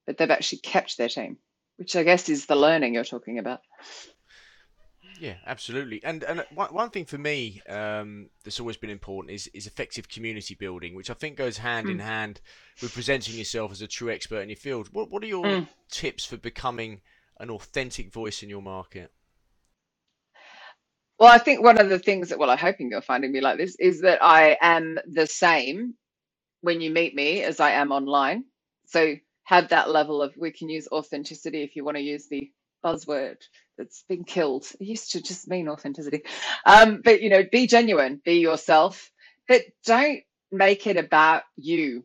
but 0.06 0.18
they've 0.18 0.30
actually 0.30 0.60
kept 0.60 0.98
their 0.98 1.10
team, 1.10 1.38
which 1.78 1.96
I 1.96 2.04
guess 2.04 2.30
is 2.30 2.46
the 2.46 2.56
learning 2.56 2.94
you're 2.94 3.04
talking 3.04 3.40
about. 3.40 3.62
Yeah, 5.20 5.36
absolutely. 5.46 6.04
And 6.04 6.24
and 6.24 6.44
one, 6.56 6.74
one 6.74 6.90
thing 6.90 7.06
for 7.06 7.18
me 7.18 7.62
um, 7.70 8.30
that's 8.44 8.60
always 8.60 8.78
been 8.78 8.90
important 8.90 9.36
is 9.36 9.46
is 9.54 9.68
effective 9.68 10.10
community 10.10 10.56
building, 10.56 10.96
which 10.96 11.12
I 11.12 11.14
think 11.14 11.38
goes 11.38 11.60
hand 11.60 11.88
mm. 11.88 11.92
in 11.92 12.00
hand 12.00 12.42
with 12.82 12.92
presenting 12.92 13.36
yourself 13.36 13.72
as 13.72 13.84
a 13.84 13.88
true 13.88 14.10
expert 14.10 14.42
in 14.42 14.50
your 14.50 14.56
field. 14.56 14.90
What 14.92 15.12
what 15.12 15.24
are 15.24 15.28
your 15.28 15.46
mm. 15.46 15.68
tips 15.92 16.26
for 16.26 16.38
becoming 16.38 17.02
an 17.42 17.50
authentic 17.50 18.12
voice 18.14 18.44
in 18.44 18.50
your 18.50 18.62
market? 18.62 19.12
Well, 21.20 21.32
I 21.32 21.38
think 21.38 21.62
one 21.62 21.80
of 21.80 21.90
the 21.90 22.00
things 22.00 22.30
that, 22.30 22.40
well, 22.40 22.50
I'm 22.50 22.58
hoping 22.58 22.90
you're 22.90 23.02
finding 23.02 23.32
me 23.32 23.42
like 23.42 23.58
this 23.58 23.76
is 23.80 24.02
that 24.02 24.24
I 24.24 24.58
am 24.62 24.98
the 25.06 25.28
same 25.28 25.96
when 26.62 26.82
you 26.82 26.92
meet 26.92 27.14
me 27.14 27.44
as 27.44 27.60
I 27.60 27.72
am 27.72 27.92
online. 27.92 28.46
So 28.88 29.16
have 29.44 29.70
that 29.70 29.90
level 29.90 30.22
of, 30.22 30.34
we 30.38 30.52
can 30.52 30.70
use 30.70 30.88
authenticity 30.92 31.64
if 31.64 31.76
you 31.76 31.84
want 31.84 31.98
to 31.98 32.04
use 32.04 32.28
the 32.28 32.52
buzzword 32.84 33.38
that's 33.78 34.04
been 34.08 34.24
killed. 34.24 34.66
It 34.80 34.86
used 34.86 35.12
to 35.12 35.22
just 35.22 35.48
mean 35.48 35.68
authenticity. 35.68 36.24
Um, 36.66 37.02
but, 37.04 37.22
you 37.22 37.30
know, 37.30 37.44
be 37.52 37.68
genuine, 37.68 38.22
be 38.24 38.40
yourself, 38.40 39.12
but 39.48 39.62
don't 39.86 40.22
make 40.52 40.88
it 40.88 40.98
about 40.98 41.44
you. 41.56 42.04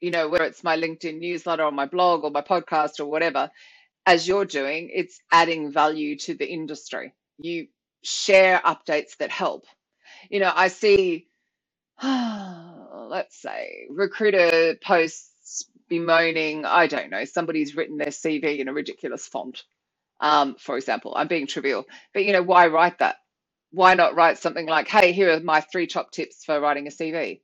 You 0.00 0.10
know, 0.10 0.28
whether 0.28 0.44
it's 0.44 0.64
my 0.64 0.76
LinkedIn 0.76 1.18
newsletter 1.18 1.64
or 1.64 1.72
my 1.72 1.86
blog 1.86 2.24
or 2.24 2.30
my 2.30 2.42
podcast 2.42 3.00
or 3.00 3.06
whatever, 3.06 3.50
as 4.06 4.28
you're 4.28 4.46
doing, 4.46 4.90
it's 4.94 5.20
adding 5.32 5.72
value 5.72 6.16
to 6.20 6.34
the 6.34 6.48
industry. 6.50 7.14
You 7.38 7.68
share 8.02 8.60
updates 8.64 9.16
that 9.18 9.30
help. 9.30 9.66
You 10.30 10.40
know, 10.40 10.52
I 10.54 10.68
see 10.68 11.26
let's 12.04 13.40
say 13.40 13.86
recruiter 13.90 14.76
posts 14.84 15.66
bemoaning, 15.88 16.64
I 16.66 16.86
don't 16.88 17.10
know, 17.10 17.24
somebody's 17.24 17.76
written 17.76 17.98
their 17.98 18.08
CV 18.08 18.58
in 18.58 18.68
a 18.68 18.72
ridiculous 18.72 19.26
font, 19.26 19.64
um, 20.20 20.56
for 20.58 20.76
example. 20.76 21.14
I'm 21.16 21.28
being 21.28 21.46
trivial, 21.46 21.86
but 22.14 22.24
you 22.24 22.32
know, 22.32 22.42
why 22.42 22.68
write 22.68 22.98
that? 23.00 23.16
Why 23.72 23.94
not 23.94 24.16
write 24.16 24.38
something 24.38 24.66
like, 24.66 24.88
hey, 24.88 25.12
here 25.12 25.32
are 25.32 25.40
my 25.40 25.60
three 25.60 25.86
top 25.88 26.12
tips 26.12 26.44
for 26.44 26.60
writing 26.60 26.86
a 26.88 26.90
CV? 26.90 27.40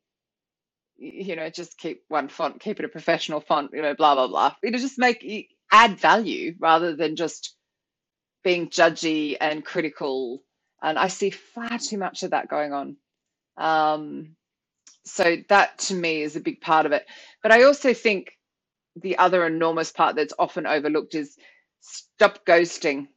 You 0.98 1.36
know, 1.36 1.50
just 1.50 1.78
keep 1.78 2.02
one 2.08 2.28
font, 2.28 2.60
keep 2.60 2.80
it 2.80 2.86
a 2.86 2.90
professional 2.90 3.40
font, 3.40 3.72
you 3.74 3.82
know, 3.82 3.94
blah, 3.94 4.14
blah, 4.14 4.28
blah. 4.28 4.54
You 4.62 4.72
know, 4.72 4.78
just 4.78 4.98
make, 4.98 5.24
add 5.72 5.98
value 5.98 6.54
rather 6.58 6.96
than 6.96 7.16
just 7.16 7.54
being 8.44 8.68
judgy 8.70 9.36
and 9.40 9.64
critical. 9.64 10.42
And 10.82 10.98
I 10.98 11.08
see 11.08 11.30
far 11.30 11.78
too 11.78 11.98
much 11.98 12.22
of 12.22 12.30
that 12.30 12.48
going 12.48 12.72
on. 12.72 12.96
Um, 13.58 14.36
so 15.04 15.36
that 15.48 15.78
to 15.80 15.94
me 15.94 16.22
is 16.22 16.36
a 16.36 16.40
big 16.40 16.60
part 16.60 16.86
of 16.86 16.92
it. 16.92 17.06
But 17.42 17.52
I 17.52 17.64
also 17.64 17.94
think 17.94 18.32
the 18.96 19.18
other 19.18 19.46
enormous 19.46 19.92
part 19.92 20.16
that's 20.16 20.34
often 20.38 20.66
overlooked 20.66 21.14
is 21.14 21.36
stop 21.80 22.44
ghosting. 22.46 23.08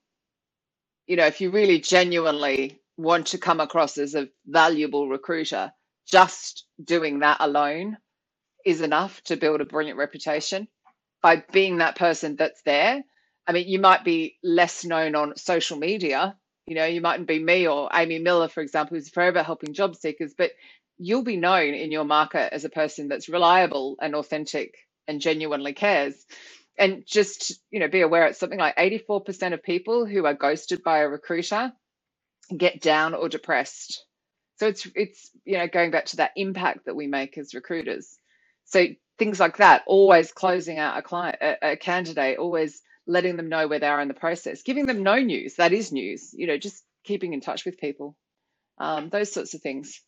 You 1.07 1.17
know, 1.17 1.25
if 1.25 1.41
you 1.41 1.51
really 1.51 1.79
genuinely 1.79 2.81
want 2.97 3.27
to 3.27 3.37
come 3.37 3.59
across 3.59 3.97
as 3.97 4.15
a 4.15 4.29
valuable 4.47 5.09
recruiter, 5.09 5.71
just 6.07 6.65
doing 6.83 7.19
that 7.19 7.37
alone 7.39 7.97
is 8.65 8.81
enough 8.81 9.21
to 9.23 9.37
build 9.37 9.61
a 9.61 9.65
brilliant 9.65 9.97
reputation. 9.99 10.67
By 11.23 11.37
being 11.51 11.77
that 11.77 11.95
person 11.95 12.35
that's 12.35 12.61
there, 12.63 13.03
I 13.47 13.51
mean, 13.53 13.67
you 13.67 13.79
might 13.79 14.03
be 14.03 14.37
less 14.43 14.85
known 14.85 15.15
on 15.15 15.37
social 15.37 15.77
media. 15.77 16.37
You 16.67 16.75
know, 16.75 16.85
you 16.85 17.01
mightn't 17.01 17.27
be 17.27 17.39
me 17.39 17.67
or 17.67 17.89
Amy 17.93 18.19
Miller, 18.19 18.49
for 18.49 18.61
example, 18.61 18.95
who's 18.95 19.09
forever 19.09 19.41
helping 19.41 19.73
job 19.73 19.95
seekers, 19.95 20.35
but 20.37 20.51
you'll 20.97 21.23
be 21.23 21.37
known 21.37 21.73
in 21.73 21.91
your 21.91 22.05
market 22.05 22.53
as 22.53 22.65
a 22.65 22.69
person 22.69 23.07
that's 23.07 23.29
reliable 23.29 23.97
and 24.01 24.15
authentic 24.15 24.75
and 25.07 25.21
genuinely 25.21 25.73
cares. 25.73 26.25
And 26.77 27.03
just, 27.05 27.53
you 27.71 27.79
know, 27.79 27.87
be 27.87 28.01
aware 28.01 28.27
it's 28.27 28.39
something 28.39 28.59
like 28.59 28.77
84% 28.77 29.53
of 29.53 29.63
people 29.63 30.05
who 30.05 30.25
are 30.25 30.33
ghosted 30.35 30.83
by 30.83 30.99
a 30.99 31.07
recruiter 31.09 31.73
get 32.55 32.81
down 32.81 33.13
or 33.13 33.29
depressed. 33.29 34.05
So 34.57 34.67
it's 34.67 34.87
it's 34.95 35.31
you 35.45 35.57
know 35.57 35.67
going 35.67 35.91
back 35.91 36.05
to 36.07 36.17
that 36.17 36.31
impact 36.35 36.85
that 36.85 36.95
we 36.95 37.07
make 37.07 37.37
as 37.37 37.53
recruiters. 37.53 38.17
So 38.65 38.85
things 39.17 39.39
like 39.39 39.57
that, 39.57 39.83
always 39.85 40.31
closing 40.31 40.79
out 40.79 40.97
a 40.97 41.01
client, 41.01 41.37
a, 41.41 41.71
a 41.71 41.77
candidate, 41.77 42.37
always 42.37 42.81
letting 43.05 43.35
them 43.35 43.49
know 43.49 43.67
where 43.67 43.79
they 43.79 43.87
are 43.87 44.01
in 44.01 44.07
the 44.07 44.13
process, 44.13 44.61
giving 44.61 44.85
them 44.85 45.03
no 45.03 45.17
news. 45.17 45.55
That 45.55 45.73
is 45.73 45.91
news. 45.91 46.33
You 46.33 46.47
know, 46.47 46.57
just 46.57 46.83
keeping 47.03 47.33
in 47.33 47.41
touch 47.41 47.65
with 47.65 47.77
people. 47.77 48.15
Um, 48.77 49.09
those 49.09 49.31
sorts 49.31 49.53
of 49.53 49.61
things. 49.61 50.01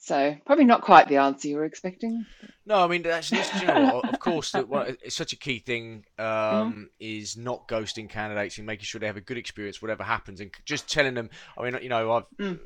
So 0.00 0.36
probably 0.46 0.64
not 0.64 0.82
quite 0.82 1.08
the 1.08 1.16
answer 1.16 1.48
you 1.48 1.56
were 1.56 1.64
expecting. 1.64 2.24
No, 2.64 2.76
I 2.76 2.86
mean 2.86 3.02
that's 3.02 3.30
just 3.30 3.60
you 3.60 3.66
know 3.66 4.00
of 4.00 4.20
course 4.20 4.52
that 4.52 4.68
well, 4.68 4.86
it's 5.02 5.16
such 5.16 5.32
a 5.32 5.36
key 5.36 5.58
thing 5.58 6.04
um, 6.18 6.24
mm. 6.24 6.86
is 7.00 7.36
not 7.36 7.66
ghosting 7.66 8.08
candidates 8.08 8.58
and 8.58 8.66
making 8.66 8.84
sure 8.84 9.00
they 9.00 9.08
have 9.08 9.16
a 9.16 9.22
good 9.22 9.38
experience 9.38 9.82
whatever 9.82 10.04
happens 10.04 10.40
and 10.40 10.52
just 10.64 10.88
telling 10.88 11.14
them. 11.14 11.30
I 11.56 11.64
mean 11.64 11.82
you 11.82 11.88
know 11.88 12.12
I've 12.12 12.24
mm. 12.38 12.60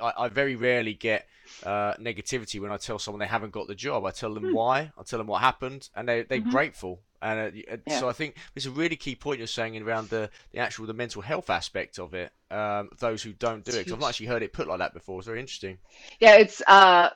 I, 0.00 0.12
I, 0.18 0.28
very 0.28 0.56
rarely 0.56 0.94
get 0.94 1.26
uh, 1.64 1.94
negativity 1.94 2.60
when 2.60 2.70
I 2.70 2.76
tell 2.76 2.98
someone 2.98 3.20
they 3.20 3.26
haven't 3.26 3.52
got 3.52 3.66
the 3.66 3.74
job. 3.74 4.04
I 4.04 4.10
tell 4.10 4.34
them 4.34 4.44
mm. 4.44 4.52
why. 4.52 4.92
I 4.98 5.02
tell 5.04 5.18
them 5.18 5.26
what 5.26 5.40
happened, 5.40 5.88
and 5.94 6.08
they 6.08 6.22
they're 6.22 6.40
mm-hmm. 6.40 6.50
grateful. 6.50 7.00
And 7.22 7.40
uh, 7.40 7.72
uh, 7.72 7.76
yeah. 7.86 8.00
so 8.00 8.08
I 8.08 8.12
think 8.12 8.36
it's 8.54 8.66
a 8.66 8.70
really 8.70 8.96
key 8.96 9.14
point 9.14 9.38
you're 9.38 9.46
saying 9.46 9.80
around 9.82 10.10
the, 10.10 10.30
the 10.52 10.58
actual 10.58 10.86
the 10.86 10.94
mental 10.94 11.22
health 11.22 11.50
aspect 11.50 11.98
of 11.98 12.14
it. 12.14 12.32
Um, 12.50 12.90
those 12.98 13.22
who 13.22 13.32
don't 13.32 13.64
do 13.64 13.72
it, 13.72 13.90
I've 13.90 13.98
not 13.98 14.10
actually 14.10 14.26
heard 14.26 14.42
it 14.42 14.52
put 14.52 14.68
like 14.68 14.78
that 14.78 14.94
before. 14.94 15.18
It's 15.18 15.26
very 15.26 15.40
interesting. 15.40 15.78
Yeah, 16.20 16.36
it's 16.36 16.62
uh, 16.66 17.10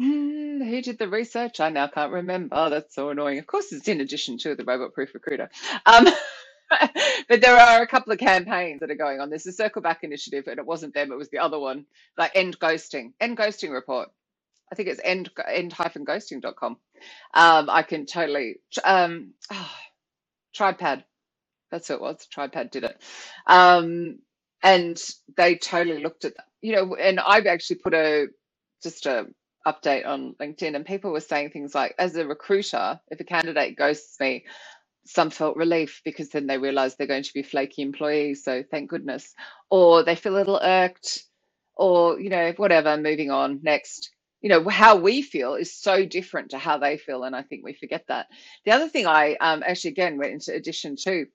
hmm, 0.00 0.62
who 0.62 0.82
did 0.82 0.98
the 0.98 1.08
research? 1.08 1.60
I 1.60 1.68
now 1.68 1.86
can't 1.86 2.12
remember. 2.12 2.56
Oh, 2.56 2.70
that's 2.70 2.94
so 2.94 3.10
annoying. 3.10 3.38
Of 3.38 3.46
course, 3.46 3.72
it's 3.72 3.88
in 3.88 4.00
addition 4.00 4.38
to 4.38 4.54
the 4.54 4.64
robot 4.64 4.94
proof 4.94 5.14
recruiter. 5.14 5.50
Um, 5.84 6.08
but 7.28 7.40
there 7.40 7.56
are 7.56 7.82
a 7.82 7.86
couple 7.86 8.12
of 8.12 8.18
campaigns 8.18 8.80
that 8.80 8.90
are 8.90 8.96
going 8.96 9.20
on. 9.20 9.30
There's 9.30 9.46
a 9.46 9.52
Circle 9.52 9.82
Back 9.82 10.04
initiative, 10.04 10.46
and 10.48 10.58
it 10.58 10.66
wasn't 10.66 10.94
them; 10.94 11.12
it 11.12 11.18
was 11.18 11.30
the 11.30 11.38
other 11.38 11.58
one, 11.58 11.86
like 12.18 12.32
End 12.34 12.58
Ghosting, 12.58 13.12
End 13.20 13.36
Ghosting 13.38 13.72
Report. 13.72 14.08
I 14.72 14.74
think 14.74 14.88
it's 14.88 15.00
end 15.04 15.30
end 15.46 15.72
hyphen 15.72 16.04
ghosting.com. 16.04 16.76
Um, 17.34 17.70
I 17.70 17.82
can 17.82 18.06
totally 18.06 18.56
um, 18.84 19.32
oh, 19.52 19.72
TribePad. 20.56 21.04
That's 21.70 21.88
who 21.88 21.94
it 21.94 22.00
was. 22.00 22.26
TribePad 22.34 22.70
did 22.70 22.84
it, 22.84 23.02
um, 23.46 24.18
and 24.62 25.00
they 25.36 25.56
totally 25.56 26.02
looked 26.02 26.24
at. 26.24 26.34
You 26.62 26.72
know, 26.76 26.96
and 26.96 27.20
I've 27.20 27.46
actually 27.46 27.76
put 27.76 27.94
a 27.94 28.28
just 28.82 29.06
a 29.06 29.26
update 29.66 30.06
on 30.06 30.34
LinkedIn, 30.40 30.76
and 30.76 30.86
people 30.86 31.12
were 31.12 31.20
saying 31.20 31.50
things 31.50 31.74
like, 31.74 31.94
as 31.98 32.16
a 32.16 32.26
recruiter, 32.26 33.00
if 33.10 33.20
a 33.20 33.24
candidate 33.24 33.76
ghosts 33.76 34.18
me, 34.20 34.44
some 35.06 35.30
felt 35.30 35.56
relief 35.56 36.02
because 36.04 36.30
then 36.30 36.46
they 36.46 36.58
realize 36.58 36.96
they're 36.96 37.06
going 37.06 37.22
to 37.22 37.34
be 37.34 37.42
flaky 37.42 37.82
employees. 37.82 38.44
So 38.44 38.62
thank 38.70 38.90
goodness. 38.90 39.34
Or 39.70 40.02
they 40.02 40.16
feel 40.16 40.34
a 40.34 40.38
little 40.38 40.60
irked, 40.62 41.24
or, 41.76 42.20
you 42.20 42.30
know, 42.30 42.52
whatever, 42.56 42.96
moving 42.96 43.30
on, 43.30 43.60
next. 43.62 44.10
You 44.40 44.50
know, 44.50 44.68
how 44.68 44.96
we 44.96 45.22
feel 45.22 45.54
is 45.54 45.72
so 45.72 46.04
different 46.04 46.50
to 46.50 46.58
how 46.58 46.78
they 46.78 46.98
feel. 46.98 47.24
And 47.24 47.34
I 47.34 47.42
think 47.42 47.64
we 47.64 47.72
forget 47.72 48.04
that. 48.08 48.26
The 48.64 48.72
other 48.72 48.88
thing 48.88 49.06
I 49.06 49.36
um, 49.40 49.62
actually, 49.66 49.90
again, 49.90 50.18
went 50.18 50.32
into 50.32 50.54
addition 50.54 50.96
to 51.04 51.26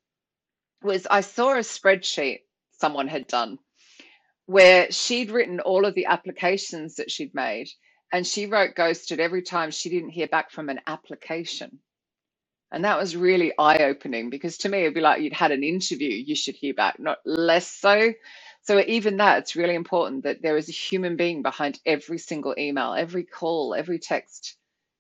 was 0.83 1.07
I 1.09 1.21
saw 1.21 1.53
a 1.53 1.59
spreadsheet 1.59 2.41
someone 2.79 3.07
had 3.07 3.27
done 3.27 3.59
where 4.45 4.91
she'd 4.91 5.31
written 5.31 5.59
all 5.59 5.85
of 5.85 5.95
the 5.95 6.07
applications 6.07 6.95
that 6.95 7.11
she'd 7.11 7.33
made 7.33 7.69
and 8.11 8.27
she 8.27 8.45
wrote 8.45 8.75
ghosted 8.75 9.19
every 9.19 9.41
time 9.41 9.71
she 9.71 9.89
didn't 9.89 10.09
hear 10.09 10.27
back 10.27 10.51
from 10.51 10.69
an 10.69 10.81
application. 10.87 11.79
And 12.71 12.85
that 12.85 12.97
was 12.97 13.15
really 13.15 13.51
eye 13.57 13.83
opening 13.83 14.29
because 14.29 14.59
to 14.59 14.69
me, 14.69 14.81
it'd 14.81 14.93
be 14.93 15.01
like 15.01 15.21
you'd 15.21 15.33
had 15.33 15.51
an 15.51 15.63
interview, 15.63 16.09
you 16.09 16.35
should 16.35 16.55
hear 16.55 16.73
back, 16.73 16.99
not 16.99 17.17
less 17.25 17.67
so. 17.67 18.13
So, 18.63 18.79
even 18.79 19.17
that, 19.17 19.39
it's 19.39 19.55
really 19.55 19.75
important 19.75 20.23
that 20.23 20.41
there 20.41 20.55
is 20.55 20.69
a 20.69 20.73
human 20.73 21.15
being 21.17 21.41
behind 21.41 21.79
every 21.85 22.19
single 22.19 22.53
email, 22.57 22.93
every 22.93 23.23
call, 23.23 23.73
every 23.73 23.99
text. 23.99 24.55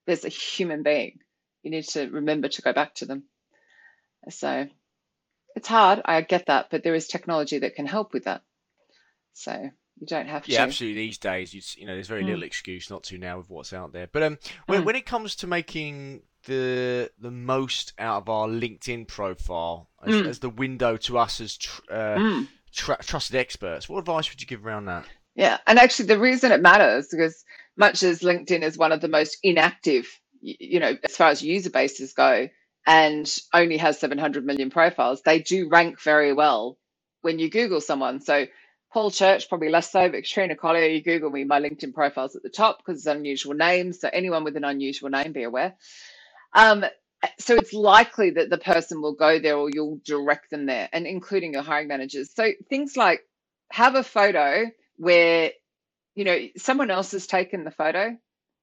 There's 0.07 0.25
a 0.25 0.29
human 0.29 0.81
being. 0.81 1.19
You 1.61 1.69
need 1.69 1.87
to 1.89 2.09
remember 2.09 2.47
to 2.49 2.61
go 2.63 2.73
back 2.73 2.95
to 2.95 3.05
them. 3.05 3.23
So, 4.29 4.67
it's 5.55 5.67
hard. 5.67 6.01
I 6.03 6.21
get 6.21 6.47
that, 6.47 6.69
but 6.71 6.83
there 6.83 6.95
is 6.95 7.07
technology 7.07 7.59
that 7.59 7.75
can 7.75 7.85
help 7.85 8.13
with 8.13 8.23
that. 8.23 8.41
So, 9.33 9.69
you 9.99 10.07
don't 10.07 10.27
have 10.27 10.45
to. 10.45 10.51
Yeah, 10.51 10.63
absolutely. 10.63 11.03
These 11.03 11.19
days, 11.19 11.53
you, 11.53 11.61
you 11.77 11.85
know, 11.85 11.93
there's 11.93 12.07
very 12.07 12.23
mm. 12.23 12.27
little 12.27 12.43
excuse 12.43 12.89
not 12.89 13.03
to 13.03 13.19
now 13.19 13.37
with 13.37 13.49
what's 13.49 13.73
out 13.73 13.93
there. 13.93 14.07
But 14.11 14.23
um, 14.23 14.37
when, 14.65 14.81
mm. 14.81 14.85
when 14.85 14.95
it 14.95 15.05
comes 15.05 15.35
to 15.37 15.47
making 15.47 16.23
the 16.45 17.11
the 17.19 17.31
most 17.31 17.93
out 17.99 18.23
of 18.23 18.29
our 18.29 18.47
LinkedIn 18.47 19.07
profile 19.07 19.89
as, 20.05 20.15
mm. 20.15 20.27
as 20.27 20.39
the 20.39 20.49
window 20.49 20.97
to 20.97 21.17
us 21.17 21.39
as 21.41 21.57
tr- 21.57 21.81
uh, 21.89 22.15
mm. 22.15 22.47
tr- 22.73 23.01
trusted 23.01 23.35
experts. 23.35 23.87
What 23.87 23.99
advice 23.99 24.29
would 24.29 24.41
you 24.41 24.47
give 24.47 24.65
around 24.65 24.85
that? 24.85 25.05
Yeah, 25.35 25.57
and 25.67 25.79
actually, 25.79 26.07
the 26.07 26.19
reason 26.19 26.51
it 26.51 26.61
matters 26.61 27.07
because 27.09 27.43
much 27.77 28.03
as 28.03 28.19
LinkedIn 28.21 28.63
is 28.63 28.77
one 28.77 28.91
of 28.91 29.01
the 29.01 29.07
most 29.07 29.37
inactive, 29.43 30.07
you 30.41 30.79
know, 30.79 30.97
as 31.03 31.15
far 31.15 31.29
as 31.29 31.41
user 31.41 31.69
bases 31.69 32.13
go, 32.13 32.49
and 32.87 33.37
only 33.53 33.77
has 33.77 33.99
700 33.99 34.45
million 34.45 34.69
profiles, 34.69 35.21
they 35.21 35.39
do 35.39 35.69
rank 35.69 36.01
very 36.01 36.33
well 36.33 36.77
when 37.21 37.39
you 37.39 37.49
Google 37.49 37.79
someone. 37.79 38.19
So 38.19 38.45
Paul 38.91 39.11
Church, 39.11 39.47
probably 39.47 39.69
less 39.69 39.91
so, 39.91 40.09
but 40.09 40.23
Katrina 40.23 40.55
Collier, 40.55 40.87
you 40.87 41.01
Google 41.01 41.29
me, 41.29 41.43
my 41.43 41.61
LinkedIn 41.61 41.93
profile's 41.93 42.35
at 42.35 42.43
the 42.43 42.49
top 42.49 42.79
because 42.79 42.99
it's 42.99 43.07
an 43.07 43.17
unusual 43.17 43.53
names. 43.53 44.01
So 44.01 44.09
anyone 44.11 44.43
with 44.43 44.57
an 44.57 44.65
unusual 44.65 45.09
name, 45.09 45.31
be 45.31 45.43
aware. 45.43 45.75
Um, 46.53 46.85
so 47.39 47.55
it's 47.55 47.73
likely 47.73 48.31
that 48.31 48.49
the 48.49 48.57
person 48.57 49.01
will 49.01 49.13
go 49.13 49.39
there 49.39 49.57
or 49.57 49.69
you'll 49.69 50.01
direct 50.05 50.49
them 50.49 50.65
there, 50.65 50.89
and 50.91 51.05
including 51.05 51.53
your 51.53 51.61
hiring 51.63 51.87
managers. 51.87 52.33
So 52.33 52.51
things 52.69 52.97
like 52.97 53.21
have 53.71 53.95
a 53.95 54.03
photo 54.03 54.65
where 54.97 55.51
you 56.15 56.25
know 56.25 56.37
someone 56.57 56.91
else 56.91 57.11
has 57.11 57.27
taken 57.27 57.63
the 57.63 57.71
photo. 57.71 58.15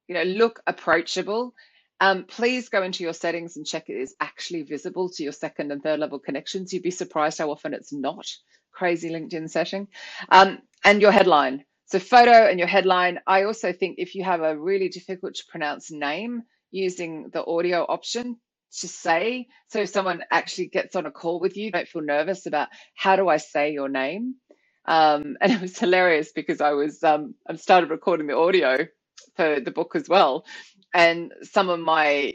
You 0.08 0.14
know, 0.14 0.22
look 0.22 0.60
approachable. 0.66 1.54
Um, 2.00 2.24
please 2.24 2.68
go 2.68 2.82
into 2.82 3.02
your 3.02 3.12
settings 3.12 3.56
and 3.56 3.66
check 3.66 3.88
it 3.88 4.00
is 4.00 4.14
actually 4.20 4.62
visible 4.62 5.10
to 5.10 5.22
your 5.22 5.32
second 5.32 5.72
and 5.72 5.82
third 5.82 5.98
level 5.98 6.18
connections. 6.18 6.72
You'd 6.72 6.82
be 6.82 6.92
surprised 6.92 7.38
how 7.38 7.50
often 7.50 7.74
it's 7.74 7.92
not. 7.92 8.26
Crazy 8.72 9.10
LinkedIn 9.10 9.50
setting. 9.50 9.88
Um, 10.30 10.58
and 10.84 11.02
your 11.02 11.10
headline. 11.10 11.64
So, 11.86 11.98
photo 11.98 12.30
and 12.32 12.58
your 12.58 12.68
headline. 12.68 13.18
I 13.26 13.44
also 13.44 13.72
think 13.72 13.96
if 13.98 14.14
you 14.14 14.22
have 14.24 14.42
a 14.42 14.58
really 14.58 14.88
difficult 14.88 15.34
to 15.36 15.44
pronounce 15.48 15.90
name, 15.90 16.42
using 16.70 17.30
the 17.32 17.44
audio 17.44 17.84
option 17.88 18.36
to 18.80 18.88
say. 18.88 19.46
So 19.68 19.80
if 19.80 19.90
someone 19.90 20.22
actually 20.30 20.68
gets 20.68 20.96
on 20.96 21.06
a 21.06 21.10
call 21.10 21.40
with 21.40 21.56
you, 21.56 21.70
don't 21.70 21.88
feel 21.88 22.02
nervous 22.02 22.46
about 22.46 22.68
how 22.94 23.16
do 23.16 23.28
I 23.28 23.38
say 23.38 23.72
your 23.72 23.88
name. 23.88 24.36
Um, 24.86 25.36
and 25.40 25.52
it 25.52 25.60
was 25.60 25.78
hilarious 25.78 26.32
because 26.32 26.60
I 26.60 26.72
was 26.72 27.02
um, 27.02 27.34
I 27.48 27.56
started 27.56 27.90
recording 27.90 28.26
the 28.26 28.36
audio 28.36 28.86
for 29.36 29.60
the 29.60 29.70
book 29.70 29.96
as 29.96 30.08
well, 30.08 30.44
and 30.94 31.32
some 31.42 31.68
of 31.68 31.80
my 31.80 32.34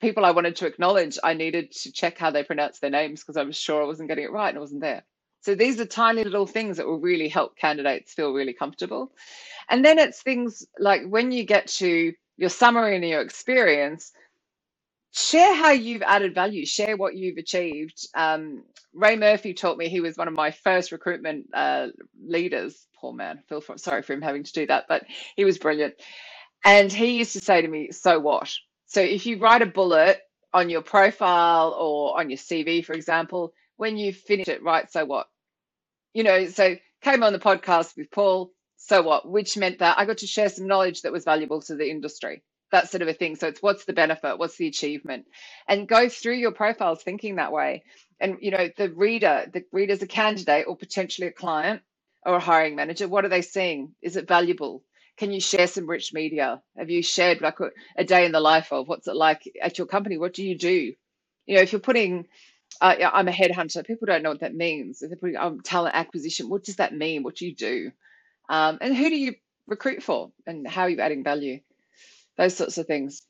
people 0.00 0.24
I 0.24 0.30
wanted 0.32 0.56
to 0.56 0.66
acknowledge, 0.66 1.18
I 1.22 1.34
needed 1.34 1.72
to 1.72 1.92
check 1.92 2.18
how 2.18 2.30
they 2.30 2.44
pronounce 2.44 2.78
their 2.78 2.90
names 2.90 3.20
because 3.20 3.36
I 3.36 3.44
was 3.44 3.56
sure 3.56 3.82
I 3.82 3.86
wasn't 3.86 4.08
getting 4.08 4.24
it 4.24 4.32
right 4.32 4.48
and 4.48 4.56
it 4.56 4.60
wasn't 4.60 4.82
there. 4.82 5.04
So 5.40 5.54
these 5.54 5.80
are 5.80 5.86
tiny 5.86 6.24
little 6.24 6.46
things 6.46 6.76
that 6.76 6.86
will 6.86 7.00
really 7.00 7.28
help 7.28 7.56
candidates 7.56 8.12
feel 8.12 8.32
really 8.32 8.52
comfortable. 8.52 9.12
And 9.70 9.84
then 9.84 9.98
it's 9.98 10.22
things 10.22 10.66
like 10.78 11.02
when 11.08 11.32
you 11.32 11.44
get 11.44 11.68
to 11.68 12.12
your 12.36 12.50
summary 12.50 12.96
and 12.96 13.04
your 13.08 13.22
experience, 13.22 14.12
share 15.12 15.54
how 15.54 15.72
you've 15.72 16.02
added 16.02 16.34
value, 16.34 16.66
share 16.66 16.96
what 16.96 17.16
you've 17.16 17.38
achieved. 17.38 18.06
Um, 18.14 18.64
Ray 18.94 19.16
Murphy 19.16 19.54
taught 19.54 19.78
me 19.78 19.88
he 19.88 20.00
was 20.00 20.16
one 20.16 20.28
of 20.28 20.34
my 20.34 20.50
first 20.50 20.92
recruitment 20.92 21.48
uh, 21.54 21.88
leaders. 22.22 22.86
Poor 22.96 23.12
man, 23.12 23.40
feel 23.48 23.60
for, 23.60 23.78
sorry 23.78 24.02
for 24.02 24.12
him 24.14 24.22
having 24.22 24.44
to 24.44 24.52
do 24.52 24.66
that, 24.66 24.86
but 24.88 25.04
he 25.36 25.44
was 25.44 25.58
brilliant. 25.58 25.94
And 26.64 26.92
he 26.92 27.18
used 27.18 27.32
to 27.34 27.40
say 27.40 27.62
to 27.62 27.68
me, 27.68 27.92
"So 27.92 28.18
what?" 28.20 28.52
So 28.86 29.00
if 29.00 29.26
you 29.26 29.38
write 29.38 29.62
a 29.62 29.66
bullet 29.66 30.20
on 30.52 30.70
your 30.70 30.82
profile 30.82 31.72
or 31.78 32.18
on 32.18 32.30
your 32.30 32.38
CV, 32.38 32.84
for 32.84 32.92
example, 32.94 33.52
when 33.76 33.96
you 33.98 34.12
finish 34.12 34.48
it, 34.48 34.62
write 34.62 34.92
"So 34.92 35.04
what?" 35.04 35.28
You 36.14 36.24
know, 36.24 36.46
so 36.48 36.76
came 37.02 37.22
on 37.22 37.32
the 37.34 37.38
podcast 37.38 37.96
with 37.96 38.10
Paul. 38.10 38.52
So 38.76 39.02
what? 39.02 39.28
Which 39.28 39.56
meant 39.56 39.80
that 39.80 39.98
I 39.98 40.04
got 40.06 40.18
to 40.18 40.26
share 40.26 40.48
some 40.48 40.66
knowledge 40.66 41.02
that 41.02 41.12
was 41.12 41.24
valuable 41.24 41.62
to 41.62 41.76
the 41.76 41.90
industry 41.90 42.42
that 42.72 42.90
sort 42.90 43.02
of 43.02 43.08
a 43.08 43.14
thing. 43.14 43.36
So 43.36 43.48
it's 43.48 43.62
what's 43.62 43.84
the 43.84 43.92
benefit, 43.92 44.38
what's 44.38 44.56
the 44.56 44.68
achievement, 44.68 45.26
and 45.68 45.88
go 45.88 46.08
through 46.08 46.36
your 46.36 46.52
profiles 46.52 47.02
thinking 47.02 47.36
that 47.36 47.52
way. 47.52 47.84
And 48.20 48.38
you 48.40 48.50
know, 48.50 48.68
the 48.76 48.90
reader, 48.90 49.46
the 49.52 49.64
reader's 49.72 50.02
a 50.02 50.06
candidate 50.06 50.66
or 50.68 50.76
potentially 50.76 51.28
a 51.28 51.32
client 51.32 51.82
or 52.24 52.36
a 52.36 52.40
hiring 52.40 52.76
manager. 52.76 53.08
What 53.08 53.24
are 53.24 53.30
they 53.30 53.42
seeing? 53.42 53.94
Is 54.02 54.16
it 54.16 54.28
valuable? 54.28 54.82
Can 55.18 55.32
you 55.32 55.40
share 55.40 55.68
some 55.68 55.88
rich 55.88 56.12
media? 56.14 56.62
Have 56.76 56.90
you 56.90 57.02
shared 57.02 57.40
like 57.40 57.60
a, 57.60 57.70
a 57.96 58.04
day 58.04 58.26
in 58.26 58.32
the 58.32 58.40
life 58.40 58.72
of 58.72 58.88
what's 58.88 59.08
it 59.08 59.16
like 59.16 59.42
at 59.62 59.78
your 59.78 59.86
company? 59.86 60.18
What 60.18 60.34
do 60.34 60.44
you 60.44 60.58
do? 60.58 60.94
You 61.46 61.56
know, 61.56 61.62
if 61.62 61.72
you're 61.72 61.80
putting 61.80 62.26
uh, 62.80 62.96
I'm 63.12 63.28
a 63.28 63.32
headhunter. 63.32 63.86
People 63.86 64.06
don't 64.06 64.22
know 64.22 64.30
what 64.30 64.40
that 64.40 64.54
means. 64.54 65.02
If 65.02 65.10
they're 65.10 65.18
putting 65.18 65.36
um, 65.38 65.62
talent 65.62 65.96
acquisition, 65.96 66.48
what 66.50 66.64
does 66.64 66.76
that 66.76 66.94
mean? 66.94 67.24
What 67.24 67.36
do 67.36 67.46
you 67.46 67.54
do? 67.56 67.92
Um, 68.48 68.78
and 68.80 68.96
who 68.96 69.08
do 69.10 69.16
you 69.16 69.34
recruit 69.66 70.02
for? 70.02 70.30
And 70.46 70.66
how 70.66 70.82
are 70.82 70.90
you 70.90 71.00
adding 71.00 71.24
value? 71.24 71.60
those 72.36 72.56
sorts 72.56 72.78
of 72.78 72.86
things. 72.86 73.22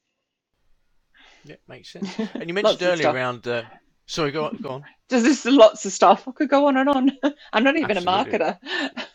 Yeah, 1.45 1.57
makes 1.69 1.93
sense. 1.93 2.11
And 2.35 2.49
you 2.49 2.55
mentioned 2.55 2.83
earlier 2.83 3.11
around. 3.11 3.47
Uh, 3.47 3.63
sorry, 4.07 4.33
go 4.33 4.47
on. 4.47 4.57
Go 4.61 4.71
on. 4.71 4.85
There's 5.09 5.23
this 5.23 5.45
lots 5.45 5.87
of 5.87 5.93
stuff. 5.93 6.27
I 6.27 6.33
could 6.33 6.49
go 6.49 6.67
on 6.67 6.77
and 6.77 6.89
on. 6.89 7.13
I'm 7.53 7.63
not 7.63 7.77
even 7.77 7.97
Absolutely. 7.97 8.35
a 8.35 8.39
marketer. 8.39 8.59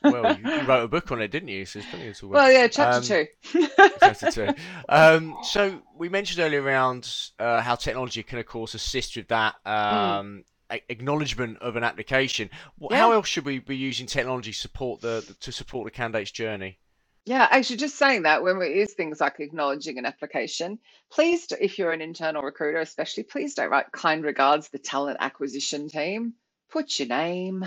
well, 0.04 0.38
you, 0.38 0.50
you, 0.50 0.62
wrote 0.62 0.84
a 0.84 0.88
book 0.88 1.12
on 1.12 1.22
it, 1.22 1.30
didn't 1.30 1.50
you? 1.50 1.66
So 1.66 1.80
it's 1.80 1.90
plenty 1.90 2.14
Well, 2.26 2.50
yeah, 2.50 2.68
chapter 2.68 2.98
um, 2.98 3.04
two. 3.04 3.68
chapter 4.00 4.32
two. 4.32 4.48
Um, 4.88 5.36
so 5.44 5.82
we 5.98 6.08
mentioned 6.08 6.40
earlier 6.40 6.62
around 6.62 7.14
uh, 7.40 7.60
how 7.60 7.76
technology 7.76 8.24
can, 8.24 8.40
of 8.40 8.46
course, 8.46 8.74
assist 8.74 9.18
with 9.18 9.28
that. 9.28 9.56
Hmm. 9.66 9.72
Um, 9.72 10.26
mm. 10.26 10.44
Acknowledgement 10.90 11.58
of 11.60 11.76
an 11.76 11.84
application. 11.84 12.50
Yeah. 12.80 12.98
How 12.98 13.12
else 13.12 13.28
should 13.28 13.46
we 13.46 13.60
be 13.60 13.78
using 13.78 14.08
technology 14.08 14.52
support 14.52 15.02
the, 15.02 15.24
the 15.28 15.34
to 15.34 15.52
support 15.52 15.86
the 15.86 15.92
candidate's 15.92 16.32
journey? 16.32 16.78
Yeah, 17.26 17.48
actually, 17.52 17.78
just 17.78 17.98
saying 17.98 18.24
that 18.24 18.42
when 18.42 18.58
we 18.58 18.80
use 18.80 18.94
things 18.94 19.22
like 19.22 19.40
acknowledging 19.40 20.00
an 20.00 20.08
application, 20.08 20.80
please, 21.12 21.48
if 21.60 21.78
you're 21.78 21.92
an 21.92 22.02
internal 22.02 22.42
recruiter, 22.42 22.80
especially, 22.80 23.24
please 23.24 23.54
don't 23.54 23.70
write 23.70 23.92
kind 23.92 24.24
regards 24.24 24.70
the 24.70 24.80
talent 24.80 25.18
acquisition 25.20 25.88
team. 25.88 26.34
Put 26.72 26.98
your 26.98 27.10
name, 27.10 27.64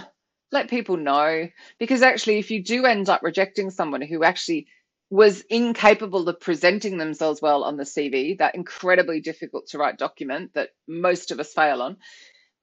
let 0.51 0.71
people 0.71 0.97
know. 0.97 1.49
Because 1.79 2.03
actually, 2.03 2.39
if 2.39 2.51
you 2.51 2.65
do 2.65 2.85
end 2.85 3.09
up 3.09 3.23
rejecting 3.23 3.71
someone 3.71 4.03
who 4.03 4.25
actually 4.25 4.67
was 5.09 5.43
incapable 5.43 6.29
of 6.29 6.41
presenting 6.41 6.99
themselves 6.99 7.41
well 7.41 7.63
on 7.63 7.77
the 7.77 7.85
CV, 7.85 8.39
that 8.39 8.57
incredibly 8.57 9.21
difficult 9.21 9.69
to 9.69 9.79
write 9.79 9.99
document 9.99 10.55
that 10.55 10.71
most 10.89 11.31
of 11.31 11.39
us 11.39 11.53
fail 11.53 11.83
on, 11.83 11.97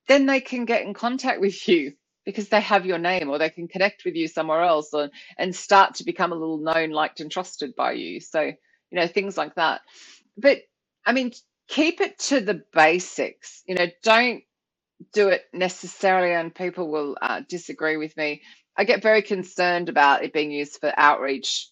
then 0.08 0.26
they 0.26 0.42
can 0.42 0.66
get 0.66 0.84
in 0.84 0.94
contact 0.94 1.42
with 1.42 1.68
you 1.68 1.94
because 2.26 2.50
they 2.50 2.62
have 2.62 2.86
your 2.86 2.98
name 2.98 3.30
or 3.30 3.38
they 3.38 3.50
can 3.50 3.68
connect 3.68 4.06
with 4.06 4.16
you 4.16 4.28
somewhere 4.28 4.62
else 4.62 4.94
or, 4.94 5.10
and 5.38 5.56
start 5.56 5.96
to 5.96 6.04
become 6.04 6.32
a 6.32 6.36
little 6.36 6.60
known, 6.60 6.92
liked, 6.92 7.20
and 7.20 7.32
trusted 7.32 7.76
by 7.76 7.94
you. 7.94 8.20
So, 8.20 8.42
you 8.42 8.56
know, 8.92 9.08
things 9.08 9.38
like 9.38 9.56
that. 9.56 9.82
But 10.38 10.60
I 11.06 11.14
mean, 11.14 11.32
keep 11.68 12.02
it 12.02 12.20
to 12.20 12.42
the 12.42 12.64
basics. 12.74 13.64
You 13.68 13.76
know, 13.76 13.88
don't 14.04 14.44
do 15.14 15.30
it 15.30 15.44
necessarily, 15.54 16.34
and 16.34 16.54
people 16.54 16.92
will 16.92 17.18
uh, 17.22 17.42
disagree 17.48 17.98
with 17.98 18.16
me. 18.18 18.42
I 18.78 18.84
get 18.84 19.02
very 19.04 19.22
concerned 19.22 19.90
about 19.90 20.24
it 20.24 20.34
being 20.34 20.52
used 20.52 20.80
for 20.80 20.94
outreach, 20.96 21.70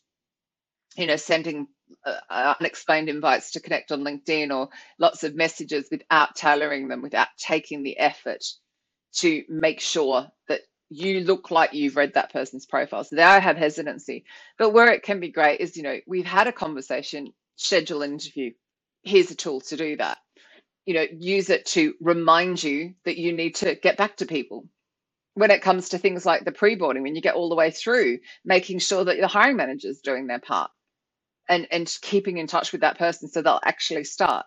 you 0.97 1.07
know, 1.07 1.15
sending 1.15 1.67
uh 2.05 2.53
unexplained 2.59 3.09
invites 3.09 3.51
to 3.51 3.59
connect 3.59 3.91
on 3.91 4.03
LinkedIn 4.03 4.55
or 4.55 4.69
lots 4.99 5.23
of 5.23 5.35
messages 5.35 5.87
without 5.91 6.35
tailoring 6.35 6.87
them, 6.87 7.01
without 7.01 7.29
taking 7.37 7.83
the 7.83 7.97
effort 7.97 8.43
to 9.13 9.43
make 9.49 9.79
sure 9.79 10.27
that 10.47 10.61
you 10.89 11.21
look 11.21 11.51
like 11.51 11.73
you've 11.73 11.95
read 11.95 12.13
that 12.13 12.31
person's 12.31 12.65
profile. 12.65 13.03
So 13.03 13.15
there 13.15 13.27
I 13.27 13.39
have 13.39 13.57
hesitancy. 13.57 14.25
But 14.57 14.71
where 14.71 14.91
it 14.91 15.03
can 15.03 15.19
be 15.19 15.29
great 15.29 15.59
is, 15.59 15.77
you 15.77 15.83
know, 15.83 15.99
we've 16.07 16.25
had 16.25 16.47
a 16.47 16.51
conversation, 16.51 17.33
schedule 17.55 18.01
an 18.01 18.13
interview. 18.13 18.51
Here's 19.03 19.31
a 19.31 19.35
tool 19.35 19.61
to 19.61 19.77
do 19.77 19.97
that. 19.97 20.17
You 20.85 20.95
know, 20.95 21.05
use 21.17 21.49
it 21.49 21.65
to 21.67 21.93
remind 22.01 22.63
you 22.63 22.95
that 23.05 23.17
you 23.17 23.33
need 23.33 23.55
to 23.55 23.75
get 23.75 23.97
back 23.97 24.17
to 24.17 24.25
people. 24.25 24.67
When 25.35 25.51
it 25.51 25.61
comes 25.61 25.89
to 25.89 25.97
things 25.97 26.25
like 26.25 26.43
the 26.43 26.51
pre-boarding, 26.51 27.03
when 27.03 27.15
you 27.15 27.21
get 27.21 27.35
all 27.35 27.49
the 27.49 27.55
way 27.55 27.71
through, 27.71 28.19
making 28.43 28.79
sure 28.79 29.05
that 29.05 29.17
the 29.19 29.27
hiring 29.27 29.57
manager 29.57 29.87
is 29.87 30.01
doing 30.01 30.27
their 30.27 30.39
part 30.39 30.71
and, 31.49 31.67
and 31.71 31.97
keeping 32.01 32.37
in 32.37 32.47
touch 32.47 32.71
with 32.71 32.81
that 32.81 32.97
person 32.97 33.27
so 33.27 33.41
they'll 33.41 33.59
actually 33.65 34.05
start. 34.05 34.45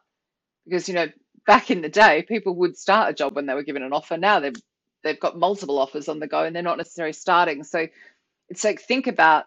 Because, 0.65 0.89
you 0.89 0.95
know, 0.95 1.09
back 1.47 1.71
in 1.71 1.83
the 1.83 1.89
day, 1.89 2.23
people 2.23 2.55
would 2.57 2.77
start 2.77 3.11
a 3.11 3.15
job 3.15 3.35
when 3.35 3.47
they 3.47 3.55
were 3.55 3.65
given 3.65 3.83
an 3.83 3.93
offer. 3.93 4.17
Now 4.17 4.41
they've 4.41 4.55
they've 5.03 5.19
got 5.19 5.37
multiple 5.37 5.81
offers 5.81 6.09
on 6.09 6.21
the 6.21 6.29
go 6.29 6.45
and 6.45 6.55
they're 6.55 6.63
not 6.63 6.79
necessarily 6.79 7.13
starting. 7.13 7.65
So 7.65 7.89
it's 8.49 8.63
like 8.63 8.81
think 8.81 9.09
about 9.09 9.47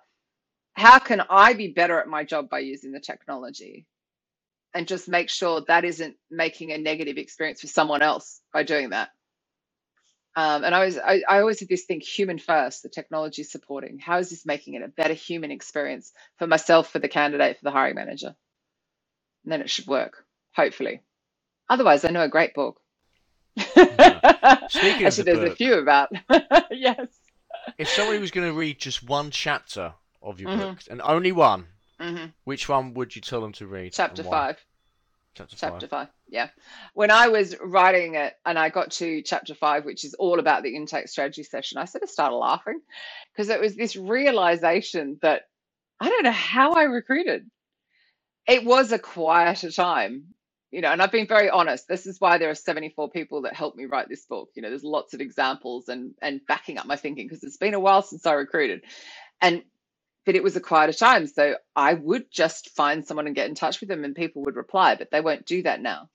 how 0.73 0.99
can 0.99 1.21
I 1.29 1.53
be 1.53 1.69
better 1.69 1.99
at 1.99 2.07
my 2.07 2.25
job 2.25 2.49
by 2.49 2.59
using 2.59 2.91
the 2.91 2.99
technology? 2.99 3.85
And 4.73 4.89
just 4.89 5.07
make 5.07 5.29
sure 5.29 5.61
that 5.69 5.85
isn't 5.85 6.17
making 6.29 6.73
a 6.73 6.77
negative 6.77 7.17
experience 7.17 7.61
for 7.61 7.67
someone 7.67 8.01
else 8.01 8.41
by 8.53 8.63
doing 8.63 8.89
that. 8.89 9.09
Um, 10.37 10.65
and 10.65 10.75
I 10.75 10.85
was 10.85 10.97
I, 10.97 11.21
I 11.27 11.39
always 11.39 11.61
have 11.61 11.69
this 11.69 11.85
thing 11.85 12.01
human 12.01 12.39
first, 12.39 12.83
the 12.83 12.89
technology 12.89 13.43
supporting. 13.43 13.99
How 13.99 14.17
is 14.17 14.29
this 14.29 14.45
making 14.45 14.73
it 14.73 14.81
a 14.81 14.89
better 14.89 15.13
human 15.13 15.49
experience 15.49 16.11
for 16.37 16.45
myself, 16.45 16.91
for 16.91 16.99
the 16.99 17.07
candidate, 17.07 17.57
for 17.57 17.63
the 17.63 17.71
hiring 17.71 17.95
manager? 17.95 18.35
And 19.43 19.51
then 19.51 19.61
it 19.61 19.69
should 19.69 19.87
work, 19.87 20.25
hopefully. 20.53 21.01
Otherwise, 21.69 22.03
I 22.03 22.09
know 22.09 22.23
a 22.23 22.29
great 22.29 22.53
book. 22.53 22.81
Yeah. 23.55 23.63
Speaking 24.67 25.05
Actually, 25.05 25.07
the 25.07 25.23
there's 25.23 25.39
book, 25.39 25.53
a 25.53 25.55
few 25.55 25.73
about. 25.75 26.09
yes. 26.71 27.07
If 27.77 27.87
somebody 27.87 28.19
was 28.19 28.31
going 28.31 28.47
to 28.47 28.57
read 28.57 28.77
just 28.77 29.03
one 29.03 29.31
chapter 29.31 29.93
of 30.21 30.41
your 30.41 30.51
mm-hmm. 30.51 30.59
book, 30.59 30.79
and 30.89 31.01
only 31.01 31.31
one, 31.31 31.67
mm-hmm. 31.99 32.25
which 32.43 32.67
one 32.67 32.93
would 32.95 33.15
you 33.15 33.21
tell 33.21 33.41
them 33.41 33.53
to 33.53 33.67
read? 33.67 33.93
Chapter 33.93 34.23
five. 34.23 34.57
Chapter, 35.35 35.55
chapter 35.57 35.87
five. 35.87 36.07
five. 36.07 36.15
Yeah. 36.27 36.49
When 36.93 37.11
I 37.11 37.27
was 37.27 37.55
writing 37.61 38.15
it 38.15 38.33
and 38.45 38.57
I 38.57 38.69
got 38.69 38.91
to 38.93 39.21
chapter 39.21 39.53
five, 39.53 39.85
which 39.85 40.05
is 40.05 40.13
all 40.13 40.39
about 40.39 40.63
the 40.63 40.75
intake 40.75 41.09
strategy 41.09 41.43
session, 41.43 41.77
I 41.77 41.85
sort 41.85 42.03
of 42.03 42.09
started 42.09 42.35
laughing 42.35 42.79
because 43.33 43.49
it 43.49 43.59
was 43.59 43.75
this 43.75 43.95
realization 43.95 45.19
that 45.21 45.43
I 45.99 46.09
don't 46.09 46.23
know 46.23 46.31
how 46.31 46.73
I 46.73 46.83
recruited. 46.83 47.49
It 48.47 48.63
was 48.63 48.91
a 48.91 48.99
quieter 48.99 49.71
time 49.71 50.35
you 50.75 50.81
know, 50.81 50.91
and 50.91 51.01
I've 51.01 51.11
been 51.11 51.25
very 51.25 51.49
honest. 51.49 51.87
This 51.87 52.05
is 52.05 52.19
why 52.19 52.37
there 52.37 52.49
are 52.49 52.55
74 52.55 53.09
people 53.09 53.43
that 53.43 53.53
helped 53.53 53.77
me 53.77 53.85
write 53.85 54.09
this 54.09 54.25
book. 54.25 54.49
You 54.55 54.61
know, 54.61 54.69
there's 54.69 54.83
lots 54.83 55.13
of 55.13 55.21
examples 55.21 55.87
and 55.87 56.13
and 56.21 56.41
backing 56.49 56.77
up 56.77 56.85
my 56.85 56.97
thinking 56.97 57.27
because 57.27 57.45
it's 57.45 57.55
been 57.55 57.73
a 57.73 57.79
while 57.79 58.01
since 58.01 58.25
I 58.25 58.33
recruited. 58.33 58.81
And 59.41 59.63
but 60.25 60.35
it 60.35 60.43
was 60.43 60.55
a 60.55 60.61
quieter 60.61 60.93
time. 60.93 61.27
So 61.27 61.55
I 61.75 61.95
would 61.95 62.31
just 62.31 62.71
find 62.75 63.05
someone 63.05 63.27
and 63.27 63.35
get 63.35 63.49
in 63.49 63.55
touch 63.55 63.79
with 63.81 63.89
them 63.89 64.03
and 64.05 64.15
people 64.15 64.43
would 64.43 64.57
reply, 64.57 64.95
but 64.95 65.11
they 65.11 65.21
won't 65.21 65.45
do 65.45 65.63
that 65.63 65.81
now. 65.81 66.09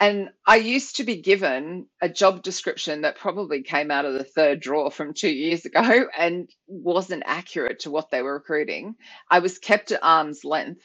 And 0.00 0.30
I 0.46 0.56
used 0.56 0.96
to 0.96 1.04
be 1.04 1.22
given 1.22 1.86
a 2.02 2.08
job 2.08 2.42
description 2.42 3.02
that 3.02 3.16
probably 3.18 3.62
came 3.62 3.90
out 3.90 4.04
of 4.04 4.14
the 4.14 4.24
third 4.24 4.60
drawer 4.60 4.90
from 4.90 5.14
two 5.14 5.30
years 5.30 5.64
ago 5.64 6.06
and 6.18 6.50
wasn't 6.66 7.22
accurate 7.26 7.80
to 7.80 7.90
what 7.90 8.10
they 8.10 8.22
were 8.22 8.34
recruiting. 8.34 8.96
I 9.30 9.40
was 9.40 9.58
kept 9.58 9.92
at 9.92 10.00
arm's 10.02 10.44
length 10.44 10.82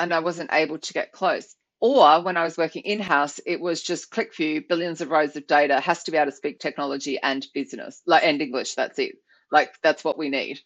and 0.00 0.14
I 0.14 0.20
wasn't 0.20 0.52
able 0.54 0.78
to 0.78 0.94
get 0.94 1.12
close. 1.12 1.56
Or 1.80 2.22
when 2.24 2.38
I 2.38 2.44
was 2.44 2.58
working 2.58 2.84
in 2.84 3.00
house, 3.00 3.40
it 3.46 3.60
was 3.60 3.82
just 3.82 4.10
QlikView, 4.12 4.68
billions 4.68 5.02
of 5.02 5.10
rows 5.10 5.36
of 5.36 5.46
data, 5.46 5.80
has 5.80 6.04
to 6.04 6.12
be 6.12 6.18
able 6.18 6.32
to 6.32 6.36
speak 6.36 6.60
technology 6.60 7.20
and 7.22 7.46
business, 7.54 8.02
like 8.06 8.24
and 8.24 8.42
English. 8.42 8.74
That's 8.76 8.98
it. 8.98 9.16
Like 9.52 9.74
that's 9.84 10.04
what 10.04 10.18
we 10.18 10.30
need. 10.30 10.60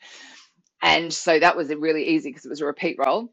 And 0.83 1.13
so 1.13 1.39
that 1.39 1.57
was 1.57 1.69
really 1.75 2.05
easy 2.09 2.31
because 2.31 2.45
it 2.47 2.51
was 2.51 2.61
a 2.61 2.67
repeat 2.67 2.97
role. 2.99 3.33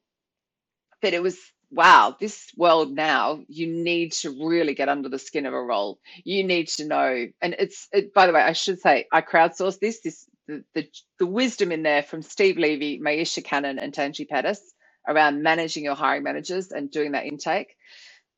But 1.01 1.13
it 1.13 1.21
was 1.23 1.37
wow, 1.71 2.15
this 2.19 2.51
world 2.55 2.93
now, 2.93 3.41
you 3.47 3.67
need 3.67 4.13
to 4.13 4.29
really 4.47 4.73
get 4.73 4.89
under 4.89 5.09
the 5.09 5.19
skin 5.19 5.45
of 5.45 5.53
a 5.53 5.61
role. 5.61 5.99
You 6.23 6.43
need 6.43 6.67
to 6.69 6.87
know, 6.87 7.27
and 7.41 7.55
it's 7.59 7.87
it, 7.91 8.13
by 8.13 8.27
the 8.27 8.33
way, 8.33 8.41
I 8.41 8.53
should 8.53 8.79
say 8.79 9.07
I 9.11 9.21
crowdsourced 9.21 9.79
this. 9.79 10.01
This 10.01 10.25
the, 10.47 10.63
the 10.73 10.87
the 11.19 11.25
wisdom 11.25 11.71
in 11.71 11.83
there 11.83 12.03
from 12.03 12.21
Steve 12.21 12.57
Levy, 12.57 12.99
Maisha 12.99 13.43
Cannon, 13.43 13.79
and 13.79 13.93
Tanji 13.93 14.27
Pettis 14.27 14.61
around 15.07 15.43
managing 15.43 15.83
your 15.83 15.95
hiring 15.95 16.23
managers 16.23 16.71
and 16.71 16.89
doing 16.89 17.11
that 17.11 17.25
intake. 17.25 17.75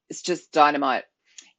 It's 0.09 0.21
just 0.21 0.51
dynamite. 0.51 1.03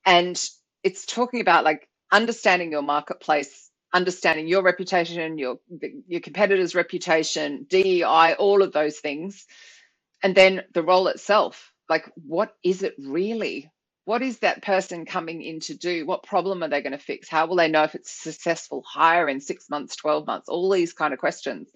And 0.06 0.42
it's 0.82 1.06
talking 1.06 1.40
about 1.40 1.64
like 1.64 1.88
understanding 2.12 2.72
your 2.72 2.82
marketplace, 2.82 3.67
understanding 3.92 4.48
your 4.48 4.62
reputation, 4.62 5.38
your 5.38 5.58
your 6.06 6.20
competitor's 6.20 6.74
reputation, 6.74 7.66
DEI, 7.68 8.34
all 8.38 8.62
of 8.62 8.72
those 8.72 8.98
things. 8.98 9.46
and 10.22 10.34
then 10.34 10.62
the 10.74 10.82
role 10.82 11.08
itself 11.08 11.72
like 11.88 12.10
what 12.14 12.54
is 12.62 12.82
it 12.82 12.94
really? 12.98 13.70
What 14.04 14.22
is 14.22 14.38
that 14.38 14.62
person 14.62 15.04
coming 15.04 15.42
in 15.42 15.60
to 15.60 15.74
do? 15.74 16.06
What 16.06 16.22
problem 16.22 16.62
are 16.62 16.68
they 16.68 16.80
going 16.80 16.92
to 16.92 16.98
fix? 16.98 17.28
How 17.28 17.46
will 17.46 17.56
they 17.56 17.68
know 17.68 17.82
if 17.84 17.94
it's 17.94 18.10
successful 18.10 18.82
hire 18.86 19.28
in 19.28 19.40
six 19.40 19.68
months 19.68 19.96
12 19.96 20.26
months? 20.26 20.48
All 20.48 20.70
these 20.70 20.94
kind 20.94 21.12
of 21.12 21.20
questions. 21.20 21.68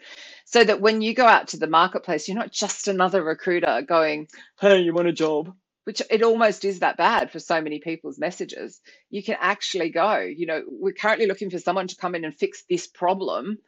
So 0.47 0.65
that 0.65 0.81
when 0.81 1.03
you 1.03 1.15
go 1.15 1.27
out 1.27 1.49
to 1.49 1.59
the 1.59 1.67
marketplace 1.67 2.29
you're 2.29 2.37
not 2.37 2.53
just 2.53 2.89
another 2.89 3.23
recruiter 3.23 3.83
going 3.83 4.29
hey 4.61 4.81
you 4.81 4.95
want 4.95 5.09
a 5.09 5.13
job 5.13 5.55
which 5.85 6.03
it 6.11 6.23
almost 6.23 6.65
is 6.65 6.81
that 6.81 6.97
bad 6.97 7.31
for 7.31 7.39
so 7.41 7.61
many 7.61 7.81
people's 7.81 8.19
messages 8.19 8.81
you 9.11 9.23
can 9.23 9.37
actually 9.41 9.91
go 9.91 10.19
you 10.19 10.47
know 10.47 10.63
we're 10.69 10.93
currently 10.93 11.27
looking 11.27 11.51
for 11.51 11.59
someone 11.59 11.89
to 11.89 11.97
come 11.97 12.15
in 12.15 12.25
and 12.25 12.35
fix 12.37 12.65
this 12.69 12.87
problem 12.87 13.59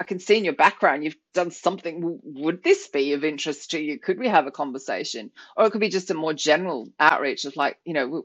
I 0.00 0.04
can 0.04 0.20
see 0.20 0.36
in 0.38 0.44
your 0.44 0.54
background 0.54 1.04
you've 1.04 1.16
done 1.34 1.50
something. 1.50 2.20
Would 2.22 2.62
this 2.62 2.88
be 2.88 3.14
of 3.14 3.24
interest 3.24 3.72
to 3.72 3.80
you? 3.80 3.98
Could 3.98 4.18
we 4.18 4.28
have 4.28 4.46
a 4.46 4.52
conversation? 4.52 5.30
Or 5.56 5.66
it 5.66 5.72
could 5.72 5.80
be 5.80 5.88
just 5.88 6.10
a 6.10 6.14
more 6.14 6.34
general 6.34 6.88
outreach 7.00 7.44
of 7.44 7.56
like, 7.56 7.78
you 7.84 7.94
know, 7.94 8.22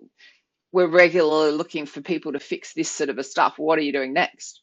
we're 0.72 0.88
regularly 0.88 1.52
looking 1.52 1.86
for 1.86 2.02
people 2.02 2.34
to 2.34 2.40
fix 2.40 2.74
this 2.74 2.90
sort 2.90 3.10
of 3.10 3.18
a 3.18 3.24
stuff. 3.24 3.56
What 3.58 3.80
are 3.80 3.84
you 3.84 3.94
doing 3.94 4.14
next? 4.14 4.62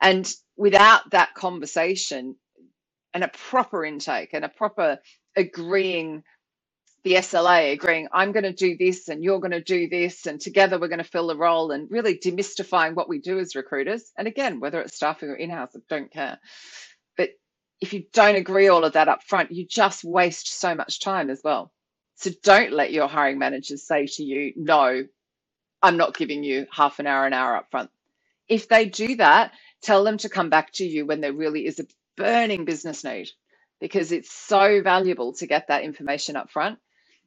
And 0.00 0.30
without 0.56 1.10
that 1.10 1.34
conversation 1.34 2.36
and 3.14 3.24
a 3.24 3.28
proper 3.28 3.84
intake 3.84 4.30
and 4.32 4.44
a 4.44 4.48
proper 4.48 4.98
agreeing 5.36 6.22
the 7.04 7.14
SLA 7.14 7.72
agreeing, 7.72 8.08
I'm 8.12 8.30
going 8.30 8.44
to 8.44 8.52
do 8.52 8.76
this 8.76 9.08
and 9.08 9.24
you're 9.24 9.40
going 9.40 9.50
to 9.50 9.60
do 9.60 9.88
this, 9.88 10.26
and 10.26 10.40
together 10.40 10.78
we're 10.78 10.88
going 10.88 10.98
to 10.98 11.04
fill 11.04 11.26
the 11.26 11.36
role 11.36 11.72
and 11.72 11.90
really 11.90 12.16
demystifying 12.16 12.94
what 12.94 13.08
we 13.08 13.18
do 13.18 13.38
as 13.40 13.56
recruiters. 13.56 14.12
And 14.16 14.28
again, 14.28 14.60
whether 14.60 14.80
it's 14.80 14.94
staffing 14.94 15.28
or 15.30 15.34
in 15.34 15.50
house, 15.50 15.72
I 15.74 15.80
don't 15.88 16.12
care. 16.12 16.38
But 17.16 17.30
if 17.80 17.92
you 17.92 18.04
don't 18.12 18.36
agree 18.36 18.68
all 18.68 18.84
of 18.84 18.92
that 18.92 19.08
up 19.08 19.24
front, 19.24 19.50
you 19.50 19.66
just 19.66 20.04
waste 20.04 20.60
so 20.60 20.76
much 20.76 21.00
time 21.00 21.28
as 21.28 21.40
well. 21.42 21.72
So 22.16 22.30
don't 22.44 22.72
let 22.72 22.92
your 22.92 23.08
hiring 23.08 23.38
managers 23.38 23.84
say 23.84 24.06
to 24.06 24.22
you, 24.22 24.52
no, 24.54 25.04
I'm 25.82 25.96
not 25.96 26.16
giving 26.16 26.44
you 26.44 26.66
half 26.70 27.00
an 27.00 27.08
hour, 27.08 27.26
an 27.26 27.32
hour 27.32 27.56
up 27.56 27.68
front. 27.72 27.90
If 28.48 28.68
they 28.68 28.84
do 28.84 29.16
that, 29.16 29.52
tell 29.82 30.04
them 30.04 30.18
to 30.18 30.28
come 30.28 30.50
back 30.50 30.72
to 30.74 30.84
you 30.84 31.04
when 31.04 31.20
there 31.20 31.32
really 31.32 31.66
is 31.66 31.80
a 31.80 31.86
burning 32.16 32.64
business 32.64 33.02
need 33.02 33.28
because 33.80 34.12
it's 34.12 34.30
so 34.30 34.80
valuable 34.82 35.32
to 35.32 35.48
get 35.48 35.66
that 35.66 35.82
information 35.82 36.36
up 36.36 36.48
front 36.48 36.78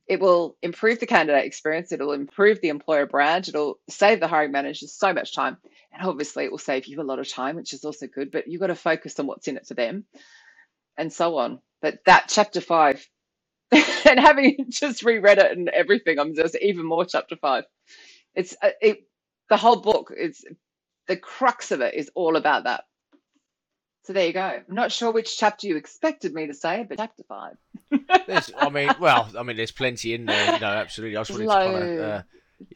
it 0.07 0.19
will 0.19 0.57
improve 0.61 0.99
the 0.99 1.07
candidate 1.07 1.45
experience, 1.45 1.91
it'll 1.91 2.13
improve 2.13 2.61
the 2.61 2.69
employer 2.69 3.05
brand, 3.07 3.47
it'll 3.49 3.79
save 3.89 4.19
the 4.19 4.27
hiring 4.27 4.51
managers 4.51 4.93
so 4.93 5.13
much 5.13 5.35
time. 5.35 5.57
And 5.93 6.07
obviously, 6.07 6.45
it 6.45 6.51
will 6.51 6.59
save 6.59 6.87
you 6.87 7.01
a 7.01 7.03
lot 7.03 7.19
of 7.19 7.29
time, 7.29 7.55
which 7.55 7.73
is 7.73 7.85
also 7.85 8.07
good, 8.07 8.31
but 8.31 8.47
you've 8.47 8.61
got 8.61 8.67
to 8.67 8.75
focus 8.75 9.19
on 9.19 9.27
what's 9.27 9.47
in 9.47 9.57
it 9.57 9.67
for 9.67 9.75
them 9.75 10.05
and 10.97 11.11
so 11.11 11.37
on. 11.37 11.59
But 11.81 11.99
that 12.05 12.25
chapter 12.29 12.61
five, 12.61 13.07
and 13.71 14.19
having 14.19 14.67
just 14.69 15.03
reread 15.03 15.39
it 15.39 15.51
and 15.57 15.69
everything, 15.69 16.19
I'm 16.19 16.35
just 16.35 16.57
even 16.61 16.85
more 16.85 17.05
chapter 17.05 17.35
five. 17.37 17.65
It's 18.35 18.55
uh, 18.63 18.71
it, 18.81 18.99
the 19.49 19.57
whole 19.57 19.77
book 19.81 20.13
is 20.17 20.45
the 21.07 21.17
crux 21.17 21.71
of 21.71 21.81
it 21.81 21.95
is 21.95 22.11
all 22.15 22.35
about 22.37 22.65
that. 22.65 22.85
So 24.05 24.13
there 24.13 24.27
you 24.27 24.33
go. 24.33 24.41
I'm 24.41 24.75
not 24.75 24.91
sure 24.91 25.11
which 25.11 25.35
chapter 25.35 25.65
you 25.65 25.77
expected 25.77 26.31
me 26.31 26.45
to 26.45 26.53
say, 26.53 26.85
but 26.87 26.99
chapter 26.99 27.23
five. 27.23 27.57
there's, 28.27 28.51
I 28.55 28.69
mean, 28.69 28.91
well, 28.99 29.27
I 29.35 29.41
mean, 29.41 29.57
there's 29.57 29.71
plenty 29.71 30.13
in 30.13 30.25
there. 30.25 30.53
You 30.53 30.59
know, 30.59 30.67
absolutely. 30.67 31.17
I 31.17 31.21
just 31.21 31.31
wanted 31.31 31.47
Low. 31.47 31.71
to 31.71 31.79
kind 31.79 31.99
of, 31.99 31.99
uh, 31.99 32.21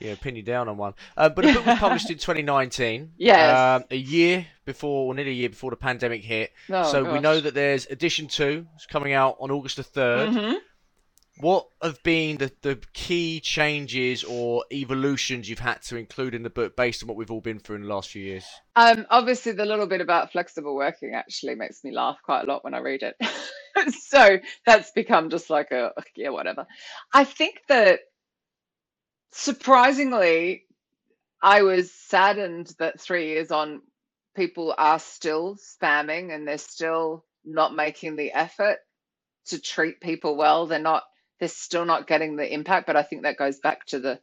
yeah, 0.01 0.15
pin 0.19 0.35
you 0.35 0.41
down 0.41 0.67
on 0.67 0.77
one. 0.77 0.95
Uh, 1.15 1.29
but 1.29 1.45
the 1.45 1.53
book 1.53 1.67
was 1.67 1.77
published 1.77 2.09
in 2.09 2.17
2019. 2.19 3.11
Yes. 3.17 3.81
Um, 3.81 3.85
a 3.91 3.95
year 3.95 4.47
before, 4.65 5.05
or 5.05 5.13
nearly 5.13 5.29
a 5.29 5.35
year 5.35 5.49
before 5.49 5.69
the 5.69 5.77
pandemic 5.77 6.23
hit. 6.23 6.51
Oh, 6.67 6.91
so 6.91 7.03
gosh. 7.03 7.13
we 7.13 7.19
know 7.19 7.39
that 7.39 7.53
there's 7.53 7.85
edition 7.85 8.27
two. 8.27 8.65
It's 8.73 8.87
coming 8.87 9.13
out 9.13 9.37
on 9.39 9.51
August 9.51 9.77
the 9.77 9.83
3rd. 9.83 10.33
Mm-hmm 10.33 10.53
what 11.39 11.67
have 11.82 12.02
been 12.04 12.38
the, 12.38 12.52
the 12.62 12.80
key 12.93 13.39
changes 13.39 14.23
or 14.23 14.65
evolutions 14.71 15.49
you've 15.49 15.60
had 15.60 15.82
to 15.84 15.95
include 15.95 16.36
in 16.36 16.43
the 16.43 16.49
book 16.49 16.75
based 16.75 17.02
on 17.02 17.08
what 17.08 17.17
we've 17.17 17.32
all 17.32 17.41
been 17.41 17.60
through 17.60 17.78
in 17.78 17.84
the 17.84 17.88
last 17.88 18.10
few 18.10 18.23
years? 18.23 18.45
Um, 18.75 19.06
obviously, 19.10 19.54
the 19.54 19.65
little 19.65 19.88
bit 19.88 20.02
about 20.02 20.32
flexible 20.32 20.75
working 20.75 21.13
actually 21.15 21.56
makes 21.56 21.84
me 21.84 21.91
laugh 21.91 22.17
quite 22.23 22.43
a 22.43 22.45
lot 22.45 22.63
when 22.63 22.73
I 22.73 22.80
read 22.80 23.04
it. 23.04 23.15
so 23.93 24.39
that's 24.65 24.91
become 24.91 25.30
just 25.30 25.49
like 25.49 25.71
a, 25.71 25.93
yeah, 26.15 26.30
whatever. 26.30 26.67
I 27.13 27.23
think 27.23 27.62
that 27.69 28.02
surprisingly, 29.32 30.65
I 31.41 31.62
was 31.62 31.91
saddened 31.93 32.73
that 32.80 32.99
three 32.99 33.28
years 33.28 33.52
on, 33.52 33.82
people 34.36 34.73
are 34.78 34.99
still 34.99 35.58
spamming 35.58 36.34
and 36.34 36.47
they're 36.47 36.58
still 36.58 37.25
not 37.45 37.73
making 37.73 38.15
the 38.15 38.32
effort 38.34 38.78
to 39.47 39.60
treat 39.60 40.02
people 40.02 40.36
well. 40.36 40.67
They're 40.67 40.80
not 40.80 41.04
they're 41.39 41.49
still 41.49 41.86
not 41.86 42.08
getting 42.08 42.36
the 42.36 42.52
impact. 42.54 42.88
But 42.88 42.95
I 42.97 43.04
think 43.04 43.23
that 43.23 43.38
goes 43.38 43.60
back 43.60 43.86
to 43.88 43.99
the 43.99 44.19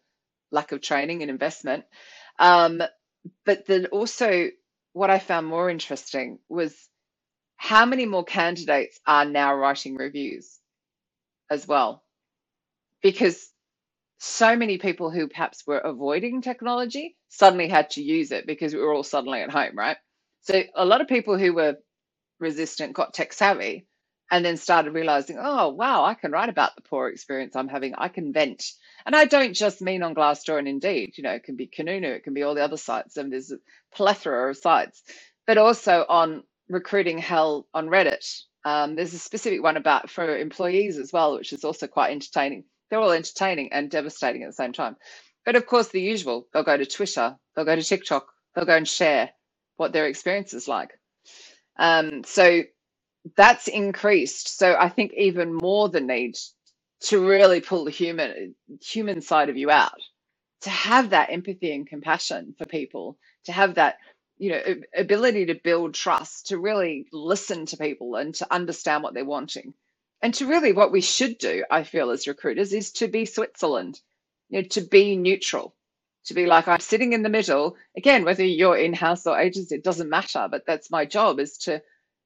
lack 0.50 0.72
of 0.72 0.80
training 0.80 1.22
and 1.22 1.30
investment. 1.30 1.84
Um, 2.38 2.82
but 3.44 3.66
then 3.66 3.86
also, 3.86 4.48
what 4.92 5.10
I 5.10 5.18
found 5.18 5.46
more 5.46 5.70
interesting 5.70 6.38
was 6.48 6.74
how 7.56 7.86
many 7.86 8.06
more 8.06 8.24
candidates 8.24 9.00
are 9.06 9.24
now 9.24 9.54
writing 9.56 9.96
reviews 9.96 10.58
as 11.50 11.66
well. 11.66 12.04
Because 13.02 13.48
so 14.18 14.56
many 14.56 14.78
people 14.78 15.10
who 15.10 15.28
perhaps 15.28 15.64
were 15.66 15.78
avoiding 15.78 16.42
technology 16.42 17.16
suddenly 17.28 17.68
had 17.68 17.90
to 17.90 18.02
use 18.02 18.32
it 18.32 18.46
because 18.46 18.74
we 18.74 18.80
were 18.80 18.92
all 18.92 19.02
suddenly 19.02 19.42
at 19.42 19.50
home, 19.50 19.76
right? 19.76 19.96
So 20.42 20.62
a 20.74 20.84
lot 20.84 21.00
of 21.00 21.08
people 21.08 21.38
who 21.38 21.54
were 21.54 21.76
resistant 22.40 22.94
got 22.94 23.14
tech 23.14 23.32
savvy 23.32 23.86
and 24.30 24.44
then 24.44 24.56
started 24.56 24.92
realizing, 24.92 25.38
oh, 25.40 25.68
wow, 25.68 26.04
I 26.04 26.14
can 26.14 26.32
write 26.32 26.48
about 26.48 26.74
the 26.74 26.82
poor 26.82 27.08
experience 27.08 27.54
I'm 27.54 27.68
having. 27.68 27.94
I 27.96 28.08
can 28.08 28.32
vent. 28.32 28.72
And 29.04 29.14
I 29.14 29.24
don't 29.24 29.54
just 29.54 29.80
mean 29.80 30.02
on 30.02 30.14
Glassdoor 30.14 30.58
and 30.58 30.66
Indeed, 30.66 31.16
you 31.16 31.22
know, 31.22 31.30
it 31.30 31.44
can 31.44 31.56
be 31.56 31.68
Kununu, 31.68 32.16
it 32.16 32.24
can 32.24 32.34
be 32.34 32.42
all 32.42 32.54
the 32.54 32.64
other 32.64 32.76
sites, 32.76 33.16
and 33.16 33.32
there's 33.32 33.52
a 33.52 33.58
plethora 33.94 34.50
of 34.50 34.56
sites, 34.56 35.02
but 35.46 35.58
also 35.58 36.04
on 36.08 36.42
recruiting 36.68 37.18
hell 37.18 37.68
on 37.72 37.86
Reddit. 37.86 38.42
Um, 38.64 38.96
there's 38.96 39.14
a 39.14 39.18
specific 39.18 39.62
one 39.62 39.76
about 39.76 40.10
for 40.10 40.36
employees 40.36 40.98
as 40.98 41.12
well, 41.12 41.34
which 41.34 41.52
is 41.52 41.64
also 41.64 41.86
quite 41.86 42.10
entertaining. 42.10 42.64
They're 42.90 42.98
all 42.98 43.12
entertaining 43.12 43.72
and 43.72 43.88
devastating 43.88 44.42
at 44.42 44.48
the 44.48 44.54
same 44.54 44.72
time. 44.72 44.96
But 45.44 45.54
of 45.54 45.66
course, 45.66 45.88
the 45.88 46.00
usual 46.00 46.48
they'll 46.52 46.64
go 46.64 46.76
to 46.76 46.84
Twitter, 46.84 47.36
they'll 47.54 47.64
go 47.64 47.76
to 47.76 47.82
TikTok, 47.82 48.26
they'll 48.54 48.64
go 48.64 48.76
and 48.76 48.88
share 48.88 49.30
what 49.76 49.92
their 49.92 50.06
experience 50.06 50.52
is 50.52 50.66
like. 50.66 50.98
Um, 51.78 52.24
so 52.24 52.62
that's 53.36 53.68
increased. 53.68 54.58
So 54.58 54.76
I 54.78 54.88
think 54.88 55.12
even 55.14 55.54
more 55.54 55.88
the 55.88 56.00
need 56.00 56.36
to 57.00 57.26
really 57.26 57.60
pull 57.60 57.84
the 57.84 57.90
human 57.90 58.54
human 58.80 59.20
side 59.20 59.48
of 59.48 59.56
you 59.56 59.70
out, 59.70 60.00
to 60.62 60.70
have 60.70 61.10
that 61.10 61.30
empathy 61.30 61.72
and 61.72 61.86
compassion 61.86 62.54
for 62.56 62.64
people, 62.64 63.18
to 63.44 63.52
have 63.52 63.74
that 63.74 63.98
you 64.38 64.50
know 64.50 64.62
ability 64.96 65.46
to 65.46 65.54
build 65.54 65.94
trust, 65.94 66.48
to 66.48 66.58
really 66.58 67.06
listen 67.12 67.66
to 67.66 67.76
people 67.76 68.16
and 68.16 68.34
to 68.36 68.52
understand 68.52 69.02
what 69.02 69.14
they're 69.14 69.24
wanting. 69.24 69.74
And 70.22 70.32
to 70.34 70.46
really 70.46 70.72
what 70.72 70.92
we 70.92 71.02
should 71.02 71.38
do, 71.38 71.64
I 71.70 71.82
feel 71.84 72.10
as 72.10 72.26
recruiters, 72.26 72.72
is 72.72 72.92
to 72.92 73.08
be 73.08 73.26
Switzerland, 73.26 74.00
you 74.48 74.62
know, 74.62 74.68
to 74.68 74.80
be 74.80 75.16
neutral, 75.16 75.74
to 76.24 76.34
be 76.34 76.46
like 76.46 76.68
I'm 76.68 76.80
sitting 76.80 77.12
in 77.12 77.22
the 77.22 77.28
middle. 77.28 77.76
Again, 77.96 78.24
whether 78.24 78.44
you're 78.44 78.78
in-house 78.78 79.26
or 79.26 79.38
agency, 79.38 79.74
it 79.74 79.84
doesn't 79.84 80.08
matter. 80.08 80.48
But 80.50 80.64
that's 80.66 80.90
my 80.90 81.04
job 81.04 81.38
is 81.38 81.58
to 81.58 81.82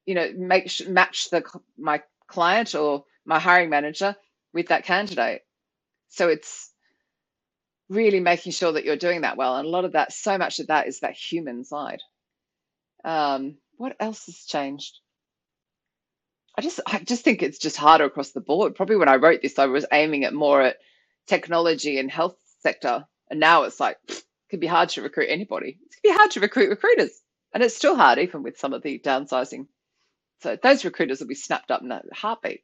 you 0.07 0.15
know 0.15 0.33
make 0.37 0.71
match 0.89 1.31
the 1.31 1.43
my 1.79 2.03
client 2.27 2.75
or 2.75 3.05
my 3.25 3.39
hiring 3.39 3.71
manager 3.71 4.17
with 4.53 4.69
that 4.69 4.85
candidate. 4.85 5.43
So 6.09 6.29
it's 6.29 6.71
really 7.89 8.21
making 8.21 8.53
sure 8.53 8.73
that 8.73 8.85
you're 8.85 8.97
doing 8.97 9.23
that 9.23 9.37
well. 9.37 9.57
And 9.57 9.67
a 9.67 9.71
lot 9.71 9.85
of 9.85 9.93
that 9.93 10.13
so 10.13 10.39
much 10.39 10.61
of 10.61 10.69
that 10.69 10.87
is 10.87 11.01
that 11.01 11.15
human 11.15 11.65
side. 11.65 12.01
Um, 13.05 13.57
what 13.77 13.97
else 14.01 14.27
has 14.27 14.45
changed? 14.45 14.99
I 16.57 16.63
just 16.63 16.81
i 16.87 16.99
just 16.99 17.25
think 17.25 17.43
it's 17.43 17.59
just 17.59 17.77
harder 17.77 18.05
across 18.05 18.31
the 18.33 18.41
board. 18.41 18.75
Probably 18.75 18.97
when 18.97 19.09
i 19.09 19.17
wrote 19.17 19.43
this 19.43 19.59
i 19.59 19.67
was 19.67 19.87
aiming 19.93 20.23
it 20.23 20.33
more 20.33 20.63
at 20.63 20.77
technology 21.27 21.99
and 21.99 22.11
health 22.11 22.37
sector. 22.61 23.07
And 23.31 23.41
now 23.41 23.63
it's 23.65 23.81
like 23.81 23.99
it 24.09 24.25
could 24.51 24.61
be 24.61 24.67
hard 24.67 24.89
to 24.91 25.03
recruit 25.03 25.29
anybody. 25.31 25.79
It 25.81 25.95
could 25.95 26.03
be 26.03 26.15
hard 26.15 26.31
to 26.33 26.41
recruit 26.41 26.71
recruiters. 26.71 27.23
And 27.55 27.63
it's 27.63 27.77
still 27.77 27.97
hard 27.97 28.19
even 28.19 28.43
with 28.43 28.59
some 28.59 28.73
of 28.73 28.83
the 28.83 28.99
downsizing 28.99 29.67
so 30.41 30.57
those 30.57 30.85
recruiters 30.85 31.21
will 31.21 31.27
be 31.27 31.35
snapped 31.35 31.71
up 31.71 31.83
in 31.83 31.93
a 31.93 32.03
heartbeat. 32.13 32.63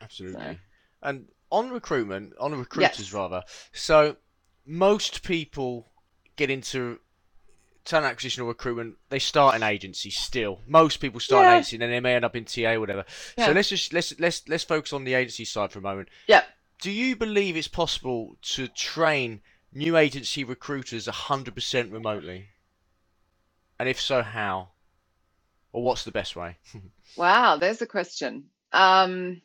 Absolutely. 0.00 0.40
So. 0.40 0.56
And 1.02 1.26
on 1.50 1.70
recruitment, 1.70 2.34
on 2.38 2.54
recruiters 2.54 2.98
yes. 2.98 3.12
rather. 3.12 3.42
So 3.72 4.16
most 4.66 5.22
people 5.22 5.88
get 6.36 6.50
into 6.50 6.98
talent 7.84 8.10
acquisition 8.10 8.42
or 8.42 8.46
recruitment. 8.46 8.96
They 9.08 9.18
start 9.18 9.56
in 9.56 9.62
agency 9.62 10.10
still. 10.10 10.60
Most 10.66 10.98
people 10.98 11.20
start 11.20 11.44
yeah. 11.44 11.50
in 11.50 11.56
agency, 11.56 11.76
and 11.76 11.82
then 11.82 11.90
they 11.90 12.00
may 12.00 12.14
end 12.14 12.24
up 12.24 12.36
in 12.36 12.44
TA 12.44 12.72
or 12.72 12.80
whatever. 12.80 13.04
Yeah. 13.36 13.46
So 13.46 13.52
let's 13.52 13.68
just 13.68 13.92
let's 13.92 14.18
let's 14.18 14.48
let's 14.48 14.64
focus 14.64 14.92
on 14.92 15.04
the 15.04 15.14
agency 15.14 15.44
side 15.44 15.72
for 15.72 15.80
a 15.80 15.82
moment. 15.82 16.08
Yeah. 16.26 16.42
Do 16.80 16.90
you 16.90 17.16
believe 17.16 17.56
it's 17.56 17.68
possible 17.68 18.36
to 18.42 18.68
train 18.68 19.40
new 19.72 19.96
agency 19.96 20.44
recruiters 20.44 21.06
100% 21.06 21.92
remotely? 21.92 22.48
And 23.78 23.88
if 23.88 24.00
so, 24.00 24.22
how? 24.22 24.70
Or 25.72 25.82
what's 25.82 26.04
the 26.04 26.10
best 26.10 26.36
way? 26.36 26.56
wow, 27.16 27.56
there's 27.56 27.82
a 27.82 27.86
question. 27.86 28.44
Um, 28.72 29.42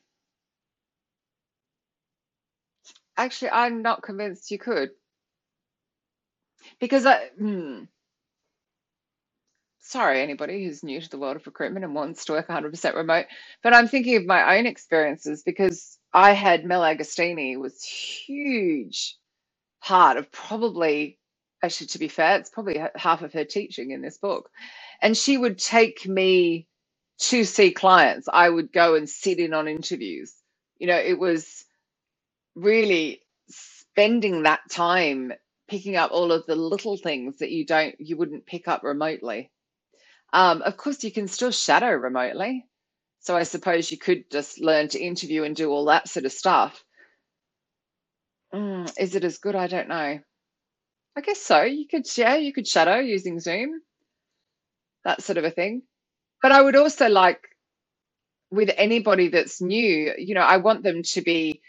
actually, 3.17 3.51
I'm 3.51 3.81
not 3.81 4.03
convinced 4.03 4.51
you 4.51 4.59
could 4.59 4.89
because 6.79 7.05
I. 7.05 7.27
Hmm, 7.37 7.83
sorry, 9.79 10.21
anybody 10.21 10.63
who's 10.63 10.83
new 10.83 10.99
to 10.99 11.09
the 11.09 11.17
world 11.17 11.35
of 11.35 11.45
recruitment 11.45 11.85
and 11.85 11.93
wants 11.93 12.25
to 12.25 12.33
work 12.33 12.47
100% 12.47 12.95
remote, 12.95 13.25
but 13.61 13.73
I'm 13.73 13.87
thinking 13.87 14.15
of 14.17 14.25
my 14.25 14.57
own 14.57 14.65
experiences 14.65 15.43
because 15.43 15.97
I 16.11 16.31
had 16.31 16.65
Mel 16.65 16.81
Agostini 16.81 17.57
was 17.59 17.83
huge 17.83 19.15
part 19.81 20.17
of 20.17 20.31
probably 20.31 21.19
actually 21.63 21.87
to 21.87 21.99
be 21.99 22.07
fair 22.07 22.37
it's 22.39 22.49
probably 22.49 22.81
half 22.95 23.21
of 23.21 23.33
her 23.33 23.45
teaching 23.45 23.91
in 23.91 24.01
this 24.01 24.17
book. 24.17 24.49
And 25.01 25.17
she 25.17 25.37
would 25.37 25.57
take 25.57 26.07
me 26.07 26.67
to 27.19 27.43
see 27.45 27.71
clients. 27.71 28.27
I 28.31 28.49
would 28.49 28.71
go 28.73 28.95
and 28.95 29.09
sit 29.09 29.39
in 29.39 29.53
on 29.53 29.67
interviews. 29.67 30.33
You 30.79 30.87
know 30.87 30.97
it 30.97 31.19
was 31.19 31.65
really 32.55 33.21
spending 33.49 34.43
that 34.43 34.61
time 34.69 35.33
picking 35.67 35.95
up 35.95 36.11
all 36.11 36.31
of 36.31 36.45
the 36.45 36.55
little 36.55 36.97
things 36.97 37.37
that 37.39 37.51
you 37.51 37.65
don't 37.65 37.95
you 37.99 38.17
wouldn't 38.17 38.45
pick 38.45 38.67
up 38.67 38.83
remotely. 38.83 39.51
Um, 40.33 40.61
of 40.63 40.77
course 40.77 41.03
you 41.03 41.11
can 41.11 41.27
still 41.27 41.51
shadow 41.51 41.91
remotely. 41.91 42.65
So 43.19 43.35
i 43.35 43.43
suppose 43.43 43.91
you 43.91 43.97
could 43.97 44.29
just 44.31 44.59
learn 44.61 44.87
to 44.89 44.99
interview 44.99 45.43
and 45.43 45.55
do 45.55 45.71
all 45.71 45.85
that 45.85 46.07
sort 46.09 46.25
of 46.25 46.31
stuff. 46.31 46.83
Mm, 48.53 48.91
is 48.99 49.15
it 49.15 49.23
as 49.23 49.39
good? 49.39 49.55
I 49.55 49.67
don't 49.67 49.89
know. 49.89 50.19
I 51.17 51.21
guess 51.21 51.41
so. 51.41 51.63
You 51.63 51.87
could, 51.87 52.05
yeah, 52.17 52.35
you 52.35 52.53
could 52.53 52.67
shadow 52.67 52.97
using 52.99 53.39
Zoom, 53.39 53.81
that 55.05 55.23
sort 55.23 55.37
of 55.37 55.45
a 55.45 55.51
thing. 55.51 55.83
But 56.41 56.51
I 56.51 56.61
would 56.61 56.75
also 56.75 57.09
like 57.09 57.41
with 58.51 58.71
anybody 58.77 59.29
that's 59.29 59.61
new, 59.61 60.13
you 60.17 60.35
know, 60.35 60.41
I 60.41 60.57
want 60.57 60.83
them 60.83 61.03
to 61.03 61.21
be 61.21 61.61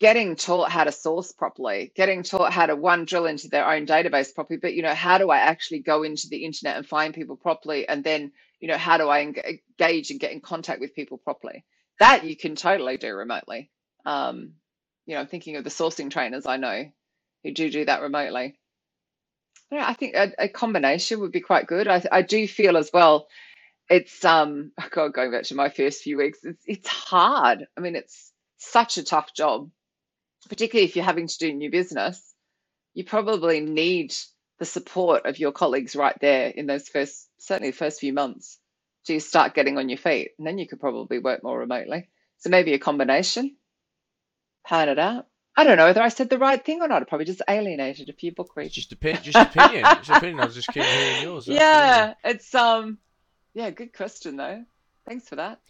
getting 0.00 0.36
taught 0.36 0.70
how 0.70 0.84
to 0.84 0.92
source 0.92 1.32
properly, 1.32 1.92
getting 1.96 2.22
taught 2.22 2.52
how 2.52 2.66
to 2.66 2.76
one 2.76 3.04
drill 3.04 3.26
into 3.26 3.48
their 3.48 3.68
own 3.70 3.86
database 3.86 4.34
properly, 4.34 4.58
but 4.60 4.74
you 4.74 4.82
know, 4.82 4.94
how 4.94 5.18
do 5.18 5.30
I 5.30 5.38
actually 5.38 5.80
go 5.80 6.02
into 6.02 6.28
the 6.28 6.44
internet 6.44 6.76
and 6.76 6.86
find 6.86 7.14
people 7.14 7.36
properly? 7.36 7.88
And 7.88 8.04
then, 8.04 8.32
you 8.60 8.68
know, 8.68 8.76
how 8.78 8.98
do 8.98 9.08
I 9.08 9.20
engage 9.22 10.10
and 10.10 10.20
get 10.20 10.32
in 10.32 10.40
contact 10.40 10.80
with 10.80 10.94
people 10.94 11.18
properly? 11.18 11.64
That 12.00 12.24
you 12.24 12.36
can 12.36 12.56
totally 12.56 12.96
do 12.98 13.14
remotely. 13.14 13.70
Um, 14.04 14.54
you 15.06 15.14
know, 15.14 15.20
I'm 15.20 15.26
thinking 15.28 15.56
of 15.56 15.64
the 15.64 15.70
sourcing 15.70 16.10
trainers 16.10 16.46
I 16.46 16.56
know 16.56 16.90
who 17.42 17.52
do 17.52 17.70
do 17.70 17.84
that 17.84 18.02
remotely. 18.02 18.58
Yeah, 19.70 19.86
I 19.86 19.94
think 19.94 20.14
a, 20.14 20.32
a 20.38 20.48
combination 20.48 21.20
would 21.20 21.32
be 21.32 21.40
quite 21.40 21.66
good. 21.66 21.88
I, 21.88 22.02
I 22.10 22.22
do 22.22 22.46
feel 22.46 22.76
as 22.76 22.90
well. 22.92 23.26
It's 23.88 24.24
um, 24.24 24.72
God, 24.90 25.12
going 25.12 25.30
back 25.30 25.44
to 25.44 25.54
my 25.54 25.70
first 25.70 26.02
few 26.02 26.18
weeks, 26.18 26.40
it's 26.42 26.62
it's 26.66 26.88
hard. 26.88 27.66
I 27.76 27.80
mean, 27.80 27.96
it's 27.96 28.32
such 28.58 28.98
a 28.98 29.04
tough 29.04 29.34
job, 29.34 29.70
particularly 30.48 30.86
if 30.86 30.96
you're 30.96 31.04
having 31.04 31.26
to 31.26 31.38
do 31.38 31.52
new 31.52 31.70
business. 31.70 32.34
You 32.94 33.04
probably 33.04 33.60
need 33.60 34.14
the 34.58 34.66
support 34.66 35.24
of 35.24 35.38
your 35.38 35.52
colleagues 35.52 35.96
right 35.96 36.16
there 36.20 36.48
in 36.48 36.66
those 36.66 36.88
first, 36.88 37.28
certainly 37.38 37.70
the 37.70 37.76
first 37.76 38.00
few 38.00 38.12
months, 38.12 38.58
to 39.06 39.18
start 39.18 39.54
getting 39.54 39.78
on 39.78 39.88
your 39.88 39.98
feet, 39.98 40.32
and 40.38 40.46
then 40.46 40.58
you 40.58 40.68
could 40.68 40.80
probably 40.80 41.18
work 41.18 41.42
more 41.42 41.58
remotely. 41.58 42.08
So 42.38 42.50
maybe 42.50 42.74
a 42.74 42.78
combination 42.78 43.56
pan 44.64 44.88
it 44.88 44.98
out. 44.98 45.26
I 45.56 45.64
don't 45.64 45.76
know 45.76 45.84
whether 45.84 46.02
I 46.02 46.08
said 46.08 46.30
the 46.30 46.38
right 46.38 46.64
thing 46.64 46.80
or 46.80 46.88
not. 46.88 47.02
I 47.02 47.04
probably 47.04 47.26
just 47.26 47.42
alienated 47.46 48.08
a 48.08 48.14
few 48.14 48.32
book 48.32 48.56
readers. 48.56 48.72
Just 48.72 48.92
opinion. 48.92 49.22
Just 49.22 49.36
opinion. 49.36 49.84
just 49.84 50.10
opinion. 50.10 50.40
I 50.40 50.46
was 50.46 50.54
just 50.54 50.68
keeping 50.68 50.88
hearing 50.88 51.22
yours. 51.22 51.46
Yeah, 51.46 52.14
it's 52.24 52.54
um, 52.54 52.98
yeah, 53.52 53.70
good 53.70 53.92
question 53.92 54.36
though. 54.36 54.64
Thanks 55.06 55.28
for 55.28 55.36
that. 55.36 55.60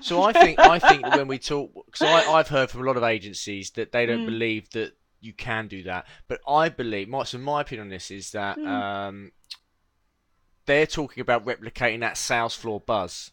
So 0.00 0.22
I 0.22 0.32
think 0.32 0.58
I 0.58 0.78
think 0.78 1.06
when 1.14 1.28
we 1.28 1.38
talk, 1.38 1.96
so 1.96 2.06
I, 2.06 2.38
I've 2.38 2.48
heard 2.48 2.70
from 2.70 2.82
a 2.82 2.84
lot 2.84 2.96
of 2.96 3.02
agencies 3.02 3.70
that 3.72 3.92
they 3.92 4.06
don't 4.06 4.22
mm. 4.22 4.26
believe 4.26 4.70
that 4.70 4.92
you 5.20 5.32
can 5.32 5.66
do 5.66 5.82
that, 5.84 6.06
but 6.28 6.40
I 6.46 6.68
believe. 6.68 7.08
My, 7.08 7.24
so 7.24 7.38
my 7.38 7.62
opinion 7.62 7.86
on 7.86 7.90
this 7.90 8.10
is 8.10 8.30
that 8.32 8.58
mm. 8.58 8.66
um, 8.66 9.32
they're 10.66 10.86
talking 10.86 11.20
about 11.20 11.46
replicating 11.46 12.00
that 12.00 12.16
sales 12.16 12.54
floor 12.54 12.80
buzz. 12.80 13.32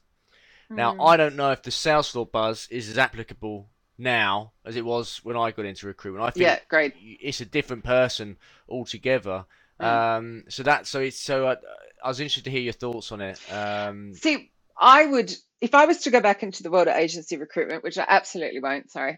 Now 0.70 0.94
mm. 0.94 1.08
I 1.08 1.18
don't 1.18 1.36
know 1.36 1.52
if 1.52 1.62
the 1.62 1.72
sales 1.72 2.10
floor 2.10 2.26
buzz 2.26 2.68
is 2.72 2.90
as 2.90 2.98
applicable 2.98 3.70
now 3.98 4.52
as 4.66 4.76
it 4.76 4.86
was 4.86 5.20
when 5.24 5.38
I 5.38 5.52
got 5.52 5.66
into 5.66 5.88
recruitment. 5.88 6.26
I 6.26 6.30
think 6.32 6.44
yeah, 6.44 6.60
great. 6.70 6.94
It's 7.00 7.42
a 7.42 7.46
different 7.46 7.84
person 7.84 8.38
altogether. 8.68 9.46
Mm. 9.80 9.86
Um, 9.86 10.44
so 10.50 10.64
that 10.64 10.88
so 10.88 11.02
it's 11.02 11.20
so 11.20 11.48
I, 11.48 11.58
I, 12.04 12.08
was 12.08 12.20
interested 12.20 12.46
to 12.46 12.52
hear 12.52 12.62
your 12.62 12.74
thoughts 12.74 13.12
on 13.12 13.22
it. 13.22 13.40
Um, 13.52 14.14
See, 14.14 14.52
I 14.80 15.06
would 15.06 15.34
if 15.62 15.76
I 15.76 15.86
was 15.86 16.00
to 16.00 16.12
go 16.12 16.22
back 16.22 16.44
into 16.44 16.64
the 16.64 16.72
world 16.72 16.88
of 16.88 16.96
agency 16.96 17.38
recruitment, 17.38 17.84
which 17.84 17.98
I 17.98 18.06
absolutely 18.08 18.62
won't. 18.62 18.92
Sorry. 18.92 19.18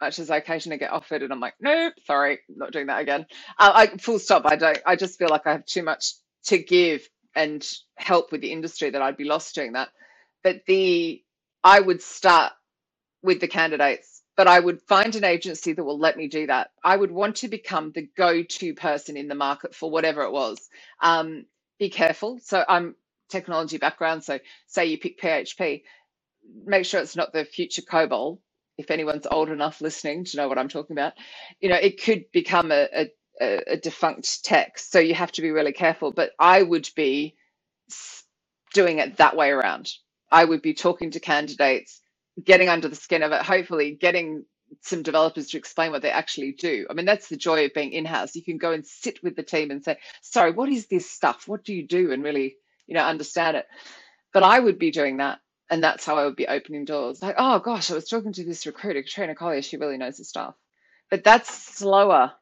Much 0.00 0.18
as 0.18 0.30
I 0.30 0.38
occasionally 0.38 0.78
get 0.78 0.90
offered, 0.90 1.22
and 1.22 1.32
I'm 1.32 1.38
like, 1.38 1.54
nope, 1.60 1.94
sorry, 2.06 2.40
not 2.48 2.72
doing 2.72 2.88
that 2.88 3.00
again. 3.00 3.24
Uh, 3.56 3.70
I 3.72 3.86
full 3.98 4.18
stop. 4.18 4.44
I 4.44 4.56
don't. 4.56 4.80
I 4.84 4.96
just 4.96 5.16
feel 5.16 5.28
like 5.28 5.46
I 5.46 5.52
have 5.52 5.64
too 5.64 5.84
much 5.84 6.14
to 6.46 6.58
give 6.58 7.08
and 7.36 7.64
help 7.96 8.32
with 8.32 8.40
the 8.40 8.50
industry 8.50 8.90
that 8.90 9.00
I'd 9.00 9.16
be 9.16 9.24
lost 9.24 9.54
doing 9.54 9.74
that. 9.74 9.90
But 10.42 10.62
the 10.66 11.22
I 11.62 11.78
would 11.78 12.02
start 12.02 12.52
with 13.22 13.40
the 13.40 13.48
candidates 13.48 14.11
but 14.36 14.48
I 14.48 14.58
would 14.60 14.80
find 14.82 15.14
an 15.16 15.24
agency 15.24 15.72
that 15.72 15.84
will 15.84 15.98
let 15.98 16.16
me 16.16 16.28
do 16.28 16.46
that. 16.46 16.70
I 16.84 16.96
would 16.96 17.12
want 17.12 17.36
to 17.36 17.48
become 17.48 17.92
the 17.92 18.08
go 18.16 18.42
to 18.42 18.74
person 18.74 19.16
in 19.16 19.28
the 19.28 19.34
market 19.34 19.74
for 19.74 19.90
whatever 19.90 20.22
it 20.22 20.32
was. 20.32 20.68
Um, 21.02 21.46
be 21.78 21.90
careful. 21.90 22.40
So 22.42 22.64
I'm 22.68 22.94
technology 23.28 23.78
background. 23.78 24.24
So 24.24 24.38
say 24.66 24.86
you 24.86 24.98
pick 24.98 25.20
PHP, 25.20 25.82
make 26.64 26.84
sure 26.86 27.00
it's 27.00 27.16
not 27.16 27.32
the 27.32 27.44
future 27.44 27.82
COBOL. 27.82 28.38
If 28.78 28.90
anyone's 28.90 29.26
old 29.30 29.50
enough 29.50 29.80
listening 29.80 30.24
to 30.26 30.36
know 30.38 30.48
what 30.48 30.58
I'm 30.58 30.68
talking 30.68 30.94
about, 30.96 31.14
you 31.60 31.68
know, 31.68 31.76
it 31.76 32.02
could 32.02 32.24
become 32.32 32.72
a, 32.72 32.88
a, 32.94 33.10
a 33.74 33.76
defunct 33.76 34.44
tech. 34.44 34.78
So 34.78 34.98
you 34.98 35.14
have 35.14 35.32
to 35.32 35.42
be 35.42 35.50
really 35.50 35.72
careful. 35.72 36.12
But 36.12 36.32
I 36.38 36.62
would 36.62 36.88
be 36.96 37.36
doing 38.74 38.98
it 38.98 39.18
that 39.18 39.36
way 39.36 39.50
around. 39.50 39.92
I 40.30 40.44
would 40.44 40.62
be 40.62 40.74
talking 40.74 41.12
to 41.12 41.20
candidates 41.20 42.00
getting 42.42 42.68
under 42.68 42.88
the 42.88 42.96
skin 42.96 43.22
of 43.22 43.32
it, 43.32 43.42
hopefully 43.42 43.96
getting 44.00 44.44
some 44.80 45.02
developers 45.02 45.48
to 45.48 45.58
explain 45.58 45.92
what 45.92 46.02
they 46.02 46.10
actually 46.10 46.52
do. 46.52 46.86
I 46.90 46.94
mean, 46.94 47.06
that's 47.06 47.28
the 47.28 47.36
joy 47.36 47.66
of 47.66 47.74
being 47.74 47.92
in-house. 47.92 48.34
You 48.34 48.42
can 48.44 48.58
go 48.58 48.72
and 48.72 48.86
sit 48.86 49.22
with 49.22 49.36
the 49.36 49.42
team 49.42 49.70
and 49.70 49.84
say, 49.84 49.98
sorry, 50.22 50.52
what 50.52 50.68
is 50.70 50.86
this 50.86 51.10
stuff? 51.10 51.46
What 51.46 51.64
do 51.64 51.74
you 51.74 51.86
do? 51.86 52.12
And 52.12 52.22
really, 52.22 52.56
you 52.86 52.94
know, 52.94 53.04
understand 53.04 53.56
it. 53.58 53.66
But 54.32 54.42
I 54.44 54.58
would 54.60 54.78
be 54.78 54.90
doing 54.90 55.18
that. 55.18 55.40
And 55.70 55.82
that's 55.82 56.04
how 56.04 56.18
I 56.18 56.24
would 56.26 56.36
be 56.36 56.48
opening 56.48 56.84
doors. 56.84 57.22
Like, 57.22 57.36
oh 57.38 57.58
gosh, 57.60 57.90
I 57.90 57.94
was 57.94 58.08
talking 58.08 58.32
to 58.34 58.44
this 58.44 58.66
recruiter, 58.66 59.02
Katrina 59.02 59.34
Collier, 59.34 59.62
she 59.62 59.78
really 59.78 59.98
knows 59.98 60.18
the 60.18 60.24
stuff. 60.24 60.54
But 61.10 61.24
that's 61.24 61.52
slower. 61.76 62.32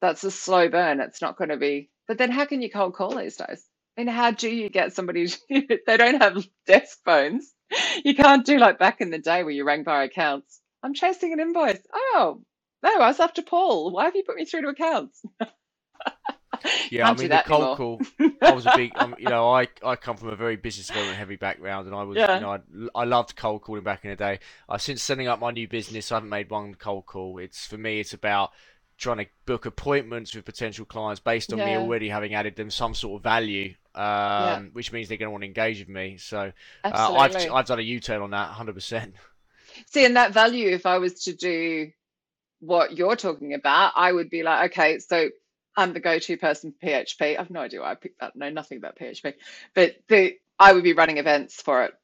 That's 0.00 0.24
a 0.24 0.30
slow 0.30 0.68
burn. 0.68 1.00
It's 1.00 1.22
not 1.22 1.36
going 1.36 1.50
to 1.50 1.56
be. 1.56 1.90
But 2.08 2.18
then 2.18 2.30
how 2.30 2.46
can 2.46 2.62
you 2.62 2.70
cold 2.70 2.94
call 2.94 3.16
these 3.16 3.36
days? 3.36 3.64
I 3.98 4.02
mean, 4.02 4.08
how 4.14 4.30
do 4.32 4.48
you 4.50 4.68
get 4.70 4.94
somebody? 4.94 5.28
They 5.50 5.96
don't 5.96 6.22
have 6.22 6.46
desk 6.66 6.98
phones 7.04 7.52
you 8.04 8.14
can't 8.14 8.44
do 8.44 8.58
like 8.58 8.78
back 8.78 9.00
in 9.00 9.10
the 9.10 9.18
day 9.18 9.42
where 9.42 9.52
you 9.52 9.64
rang 9.64 9.82
by 9.82 10.04
accounts. 10.04 10.60
I'm 10.82 10.94
chasing 10.94 11.32
an 11.32 11.40
invoice. 11.40 11.80
Oh, 11.92 12.42
no, 12.82 12.94
I 12.94 13.08
was 13.08 13.20
after 13.20 13.42
Paul. 13.42 13.92
Why 13.92 14.04
have 14.04 14.16
you 14.16 14.24
put 14.24 14.36
me 14.36 14.44
through 14.44 14.62
to 14.62 14.68
accounts? 14.68 15.22
yeah, 16.90 17.10
I 17.10 17.14
mean 17.14 17.28
the 17.28 17.42
cold 17.44 17.76
call. 17.76 18.00
I 18.42 18.52
was 18.52 18.66
a 18.66 18.72
big, 18.76 18.92
um, 18.96 19.14
you 19.18 19.28
know, 19.28 19.50
I, 19.50 19.68
I 19.84 19.96
come 19.96 20.16
from 20.16 20.30
a 20.30 20.36
very 20.36 20.56
business 20.56 20.86
development 20.86 21.18
heavy 21.18 21.36
background, 21.36 21.86
and 21.86 21.94
I 21.94 22.02
was, 22.02 22.16
yeah. 22.16 22.36
you 22.36 22.40
know, 22.40 22.52
I, 22.94 23.00
I 23.00 23.04
loved 23.04 23.36
cold 23.36 23.62
calling 23.62 23.82
back 23.82 24.04
in 24.04 24.10
the 24.10 24.16
day. 24.16 24.40
Uh, 24.68 24.78
since 24.78 25.02
setting 25.02 25.28
up 25.28 25.40
my 25.40 25.50
new 25.50 25.68
business, 25.68 26.10
I 26.10 26.16
haven't 26.16 26.30
made 26.30 26.50
one 26.50 26.74
cold 26.74 27.06
call. 27.06 27.38
It's 27.38 27.66
for 27.66 27.76
me, 27.76 28.00
it's 28.00 28.14
about 28.14 28.50
trying 28.96 29.18
to 29.18 29.26
book 29.46 29.66
appointments 29.66 30.34
with 30.34 30.44
potential 30.44 30.84
clients 30.84 31.20
based 31.20 31.52
on 31.52 31.58
yeah. 31.58 31.66
me 31.66 31.76
already 31.76 32.08
having 32.08 32.34
added 32.34 32.56
them 32.56 32.70
some 32.70 32.94
sort 32.94 33.18
of 33.18 33.24
value 33.24 33.74
um, 33.94 34.02
yeah. 34.02 34.62
which 34.72 34.92
means 34.92 35.08
they're 35.08 35.18
going 35.18 35.28
to 35.28 35.32
want 35.32 35.42
to 35.42 35.48
engage 35.48 35.80
with 35.80 35.88
me. 35.88 36.16
So 36.18 36.52
uh, 36.84 37.14
I've 37.18 37.36
I've 37.52 37.66
done 37.66 37.78
a 37.78 37.82
U-turn 37.82 38.22
on 38.22 38.30
that, 38.30 38.50
hundred 38.50 38.74
percent. 38.74 39.14
See, 39.86 40.04
and 40.04 40.16
that 40.16 40.32
value, 40.32 40.68
if 40.68 40.86
I 40.86 40.98
was 40.98 41.24
to 41.24 41.32
do 41.32 41.90
what 42.60 42.96
you're 42.96 43.16
talking 43.16 43.54
about, 43.54 43.92
I 43.96 44.12
would 44.12 44.30
be 44.30 44.42
like, 44.42 44.72
okay, 44.72 44.98
so 44.98 45.30
I'm 45.76 45.92
the 45.92 46.00
go-to 46.00 46.36
person 46.36 46.72
for 46.72 46.86
PHP. 46.86 47.38
I've 47.38 47.50
no 47.50 47.60
idea 47.60 47.80
why 47.80 47.92
I 47.92 47.94
picked 47.94 48.20
that. 48.20 48.36
Know 48.36 48.50
nothing 48.50 48.78
about 48.78 48.98
PHP, 48.98 49.34
but 49.74 49.96
the 50.08 50.34
I 50.58 50.72
would 50.72 50.84
be 50.84 50.92
running 50.92 51.18
events 51.18 51.60
for 51.62 51.84
it. 51.84 51.94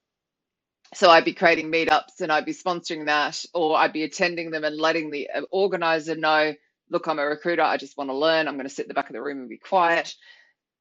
So 0.94 1.10
I'd 1.10 1.24
be 1.24 1.34
creating 1.34 1.70
meetups 1.70 2.20
and 2.20 2.32
I'd 2.32 2.46
be 2.46 2.54
sponsoring 2.54 3.06
that, 3.06 3.44
or 3.52 3.76
I'd 3.76 3.92
be 3.92 4.04
attending 4.04 4.50
them 4.50 4.64
and 4.64 4.76
letting 4.76 5.10
the 5.10 5.28
uh, 5.28 5.42
organizer 5.50 6.14
know, 6.14 6.54
look, 6.90 7.06
I'm 7.06 7.18
a 7.18 7.26
recruiter. 7.26 7.62
I 7.62 7.76
just 7.76 7.98
want 7.98 8.08
to 8.08 8.16
learn. 8.16 8.48
I'm 8.48 8.54
going 8.54 8.68
to 8.68 8.74
sit 8.74 8.84
in 8.84 8.88
the 8.88 8.94
back 8.94 9.10
of 9.10 9.12
the 9.12 9.20
room 9.20 9.40
and 9.40 9.48
be 9.48 9.58
quiet. 9.58 10.14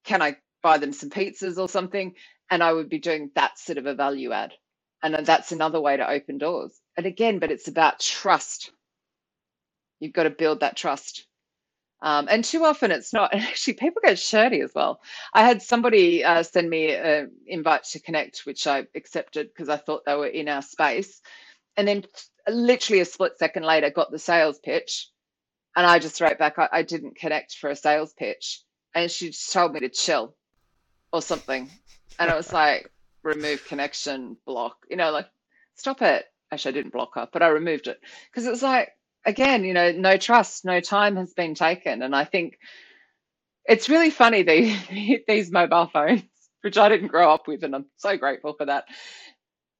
Can 0.05 0.21
I 0.21 0.37
buy 0.65 0.79
them 0.79 0.93
some 0.93 1.11
pizzas 1.11 1.59
or 1.59 1.69
something. 1.69 2.15
And 2.51 2.63
I 2.63 2.73
would 2.73 2.89
be 2.89 2.99
doing 2.99 3.31
that 3.35 3.59
sort 3.59 3.79
of 3.79 3.87
a 3.87 3.95
value 3.95 4.33
add. 4.33 4.53
And 5.03 5.15
that's 5.27 5.53
another 5.53 5.81
way 5.81 5.97
to 5.97 6.09
open 6.09 6.39
doors. 6.39 6.73
And 6.97 7.07
again, 7.07 7.39
but 7.39 7.51
it's 7.51 7.69
about 7.69 8.01
trust. 8.01 8.71
You've 9.99 10.13
got 10.13 10.23
to 10.25 10.31
build 10.31 10.61
that 10.61 10.77
trust. 10.77 11.27
Um, 12.01 12.27
and 12.29 12.43
too 12.45 12.65
often 12.65 12.91
it's 12.91 13.13
not. 13.13 13.33
And 13.35 13.43
actually, 13.43 13.75
people 13.75 14.01
get 14.05 14.19
shirty 14.19 14.61
as 14.61 14.71
well. 14.75 15.01
I 15.33 15.43
had 15.43 15.61
somebody 15.63 16.23
uh, 16.25 16.43
send 16.43 16.69
me 16.69 16.95
an 16.95 17.31
invite 17.47 17.85
to 17.93 18.01
connect, 18.01 18.41
which 18.45 18.67
I 18.67 18.87
accepted 18.95 19.49
because 19.49 19.69
I 19.69 19.77
thought 19.77 20.03
they 20.05 20.15
were 20.15 20.27
in 20.27 20.49
our 20.49 20.63
space. 20.63 21.21
And 21.77 21.87
then 21.87 22.05
literally 22.49 23.01
a 23.01 23.05
split 23.05 23.39
second 23.39 23.63
later, 23.65 23.91
got 23.91 24.11
the 24.11 24.19
sales 24.19 24.59
pitch 24.63 25.07
And 25.75 25.85
I 25.85 25.99
just 25.99 26.21
wrote 26.21 26.37
back, 26.39 26.59
I, 26.59 26.69
I 26.71 26.81
didn't 26.83 27.17
connect 27.17 27.55
for 27.57 27.69
a 27.69 27.75
sales 27.75 28.13
pitch. 28.13 28.61
And 28.95 29.11
she 29.11 29.29
just 29.29 29.51
told 29.53 29.73
me 29.73 29.81
to 29.81 29.89
chill 29.89 30.35
or 31.15 31.21
something. 31.21 31.69
And 32.19 32.29
it 32.29 32.35
was 32.35 32.53
like, 32.53 32.91
remove 33.23 33.65
connection, 33.67 34.37
block, 34.45 34.77
you 34.89 34.97
know, 34.97 35.11
like, 35.11 35.27
stop 35.75 36.01
it. 36.01 36.25
Actually, 36.51 36.69
I 36.69 36.73
didn't 36.73 36.93
block 36.93 37.15
her, 37.15 37.27
but 37.31 37.41
I 37.41 37.47
removed 37.47 37.87
it 37.87 37.99
because 38.29 38.45
it 38.45 38.51
was 38.51 38.63
like, 38.63 38.89
again, 39.25 39.63
you 39.63 39.73
know, 39.73 39.91
no 39.91 40.17
trust, 40.17 40.63
no 40.63 40.79
time 40.79 41.15
has 41.15 41.33
been 41.33 41.55
taken. 41.55 42.01
And 42.01 42.15
I 42.15 42.23
think 42.25 42.59
it's 43.65 43.89
really 43.89 44.11
funny, 44.11 44.43
these, 44.43 44.77
these 45.27 45.51
mobile 45.51 45.87
phones, 45.91 46.23
which 46.61 46.77
I 46.77 46.89
didn't 46.89 47.07
grow 47.07 47.33
up 47.33 47.47
with, 47.47 47.63
and 47.63 47.75
I'm 47.75 47.85
so 47.97 48.15
grateful 48.17 48.53
for 48.53 48.65
that 48.65 48.85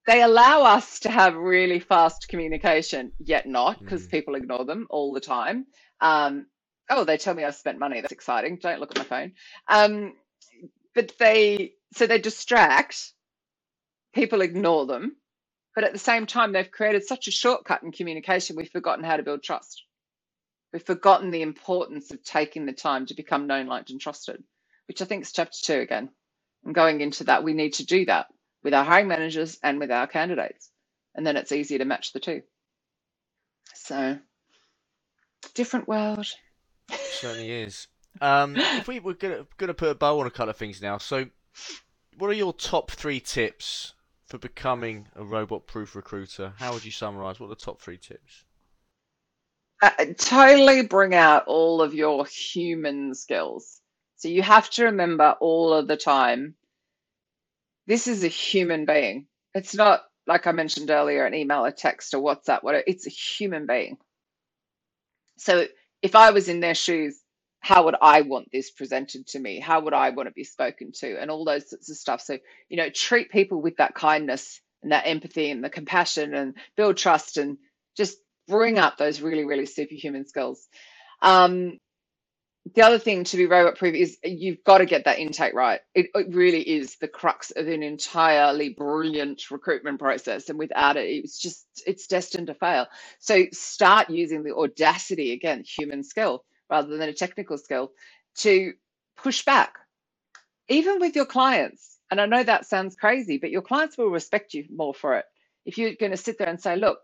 they 0.05 0.21
allow 0.21 0.63
us 0.63 0.99
to 0.99 1.09
have 1.09 1.35
really 1.35 1.79
fast 1.79 2.27
communication, 2.27 3.11
yet 3.19 3.47
not 3.47 3.79
because 3.79 4.05
mm. 4.05 4.11
people 4.11 4.35
ignore 4.35 4.65
them 4.65 4.87
all 4.89 5.13
the 5.13 5.19
time. 5.19 5.65
Um, 5.99 6.45
oh, 6.89 7.03
they 7.03 7.17
tell 7.17 7.33
me 7.33 7.43
I've 7.43 7.55
spent 7.55 7.79
money. 7.79 8.01
That's 8.01 8.11
exciting. 8.11 8.59
Don't 8.61 8.79
look 8.79 8.91
at 8.91 8.97
my 8.97 9.03
phone. 9.03 9.31
Um, 9.67 10.13
but 10.95 11.11
they, 11.19 11.73
so 11.93 12.07
they 12.07 12.19
distract, 12.19 13.13
people 14.13 14.41
ignore 14.41 14.85
them. 14.85 15.17
But 15.75 15.83
at 15.83 15.91
the 15.91 15.99
same 15.99 16.25
time, 16.25 16.53
they've 16.53 16.71
created 16.71 17.05
such 17.05 17.27
a 17.27 17.31
shortcut 17.31 17.83
in 17.83 17.91
communication, 17.91 18.55
we've 18.55 18.69
forgotten 18.69 19.03
how 19.03 19.17
to 19.17 19.23
build 19.23 19.43
trust. 19.43 19.83
We've 20.71 20.81
forgotten 20.81 21.31
the 21.31 21.41
importance 21.41 22.11
of 22.11 22.23
taking 22.23 22.65
the 22.65 22.73
time 22.73 23.05
to 23.07 23.13
become 23.13 23.45
known, 23.45 23.67
liked, 23.67 23.89
and 23.89 23.99
trusted, 23.99 24.41
which 24.87 25.01
I 25.01 25.05
think 25.05 25.23
is 25.23 25.33
chapter 25.33 25.57
two 25.61 25.79
again. 25.81 26.09
And 26.63 26.73
going 26.73 27.01
into 27.01 27.25
that, 27.25 27.43
we 27.43 27.53
need 27.53 27.73
to 27.73 27.85
do 27.85 28.05
that 28.05 28.27
with 28.63 28.73
our 28.73 28.83
hiring 28.83 29.07
managers 29.07 29.59
and 29.63 29.79
with 29.79 29.91
our 29.91 30.07
candidates. 30.07 30.71
And 31.13 31.25
then 31.25 31.37
it's 31.37 31.51
easier 31.51 31.77
to 31.77 31.85
match 31.85 32.13
the 32.13 32.19
two. 32.19 32.41
So, 33.73 34.17
different 35.53 35.87
world. 35.87 36.27
certainly 36.89 37.51
is. 37.51 37.87
Um, 38.21 38.55
if 38.57 38.87
we, 38.87 38.99
we're 38.99 39.13
gonna 39.13 39.45
gonna 39.57 39.73
put 39.73 39.89
a 39.89 39.95
bow 39.95 40.19
on 40.19 40.27
a 40.27 40.31
couple 40.31 40.49
of 40.49 40.57
things 40.57 40.81
now. 40.81 40.97
So, 40.97 41.27
what 42.17 42.29
are 42.29 42.33
your 42.33 42.53
top 42.53 42.91
three 42.91 43.19
tips 43.19 43.93
for 44.25 44.37
becoming 44.37 45.07
a 45.15 45.23
robot-proof 45.23 45.95
recruiter? 45.95 46.53
How 46.57 46.73
would 46.73 46.85
you 46.85 46.91
summarize? 46.91 47.39
What 47.39 47.47
are 47.47 47.49
the 47.49 47.55
top 47.55 47.81
three 47.81 47.97
tips? 47.97 48.43
Uh, 49.81 49.91
totally 50.17 50.83
bring 50.83 51.13
out 51.13 51.45
all 51.47 51.81
of 51.81 51.93
your 51.93 52.25
human 52.25 53.13
skills. 53.13 53.81
So 54.15 54.29
you 54.29 54.41
have 54.41 54.69
to 54.71 54.85
remember 54.85 55.35
all 55.41 55.73
of 55.73 55.87
the 55.87 55.97
time 55.97 56.55
this 57.87 58.07
is 58.07 58.23
a 58.23 58.27
human 58.27 58.85
being. 58.85 59.27
It's 59.53 59.75
not 59.75 60.03
like 60.27 60.47
I 60.47 60.51
mentioned 60.51 60.89
earlier, 60.89 61.25
an 61.25 61.33
email, 61.33 61.65
a 61.65 61.71
text, 61.71 62.13
or 62.13 62.21
WhatsApp, 62.21 62.63
whatever. 62.63 62.83
It's 62.87 63.05
a 63.05 63.11
human 63.11 63.67
being. 63.67 63.97
So 65.37 65.67
if 66.01 66.15
I 66.15 66.31
was 66.31 66.49
in 66.49 66.61
their 66.61 66.75
shoes, 66.75 67.19
how 67.65 67.85
would 67.85 67.95
I 67.99 68.21
want 68.21 68.51
this 68.51 68.69
presented 68.69 69.25
to 69.29 69.39
me? 69.39 69.59
How 69.59 69.79
would 69.79 69.93
I 69.95 70.11
want 70.11 70.29
to 70.29 70.33
be 70.33 70.43
spoken 70.43 70.91
to? 70.99 71.19
And 71.19 71.31
all 71.31 71.43
those 71.43 71.67
sorts 71.67 71.89
of 71.89 71.97
stuff. 71.97 72.21
So, 72.21 72.37
you 72.69 72.77
know, 72.77 72.91
treat 72.91 73.31
people 73.31 73.59
with 73.59 73.77
that 73.77 73.95
kindness 73.95 74.61
and 74.83 74.91
that 74.91 75.07
empathy 75.07 75.49
and 75.49 75.63
the 75.63 75.71
compassion 75.71 76.35
and 76.35 76.53
build 76.77 76.95
trust 76.95 77.37
and 77.37 77.57
just 77.97 78.17
bring 78.47 78.77
up 78.77 78.99
those 78.99 79.19
really, 79.19 79.45
really 79.45 79.65
superhuman 79.65 80.27
skills. 80.27 80.67
Um, 81.23 81.79
the 82.75 82.83
other 82.83 82.99
thing 82.99 83.23
to 83.23 83.37
be 83.37 83.47
robot 83.47 83.79
proof 83.79 83.95
is 83.95 84.19
you've 84.23 84.63
got 84.63 84.77
to 84.77 84.85
get 84.85 85.05
that 85.05 85.17
intake 85.17 85.55
right. 85.55 85.79
It, 85.95 86.11
it, 86.13 86.35
really 86.35 86.61
is 86.61 86.97
the 86.97 87.07
crux 87.07 87.49
of 87.49 87.67
an 87.67 87.81
entirely 87.81 88.69
brilliant 88.69 89.49
recruitment 89.49 89.97
process. 89.97 90.49
And 90.49 90.59
without 90.59 90.97
it, 90.97 91.07
it's 91.07 91.39
just, 91.39 91.65
it's 91.87 92.05
destined 92.05 92.45
to 92.45 92.53
fail. 92.53 92.85
So 93.17 93.45
start 93.53 94.11
using 94.11 94.43
the 94.43 94.53
audacity, 94.55 95.31
again, 95.31 95.63
human 95.65 96.03
skill 96.03 96.43
rather 96.69 96.97
than 96.97 97.09
a 97.09 97.13
technical 97.13 97.57
skill 97.57 97.91
to 98.37 98.73
push 99.17 99.45
back, 99.45 99.73
even 100.67 100.99
with 100.99 101.15
your 101.15 101.25
clients. 101.25 101.97
And 102.11 102.21
I 102.21 102.25
know 102.25 102.43
that 102.43 102.65
sounds 102.65 102.95
crazy, 102.95 103.37
but 103.37 103.51
your 103.51 103.61
clients 103.61 103.97
will 103.97 104.09
respect 104.09 104.53
you 104.53 104.65
more 104.73 104.93
for 104.93 105.17
it. 105.17 105.25
If 105.65 105.77
you're 105.77 105.95
going 105.95 106.11
to 106.11 106.17
sit 106.17 106.37
there 106.37 106.47
and 106.47 106.61
say, 106.61 106.75
look, 106.75 106.99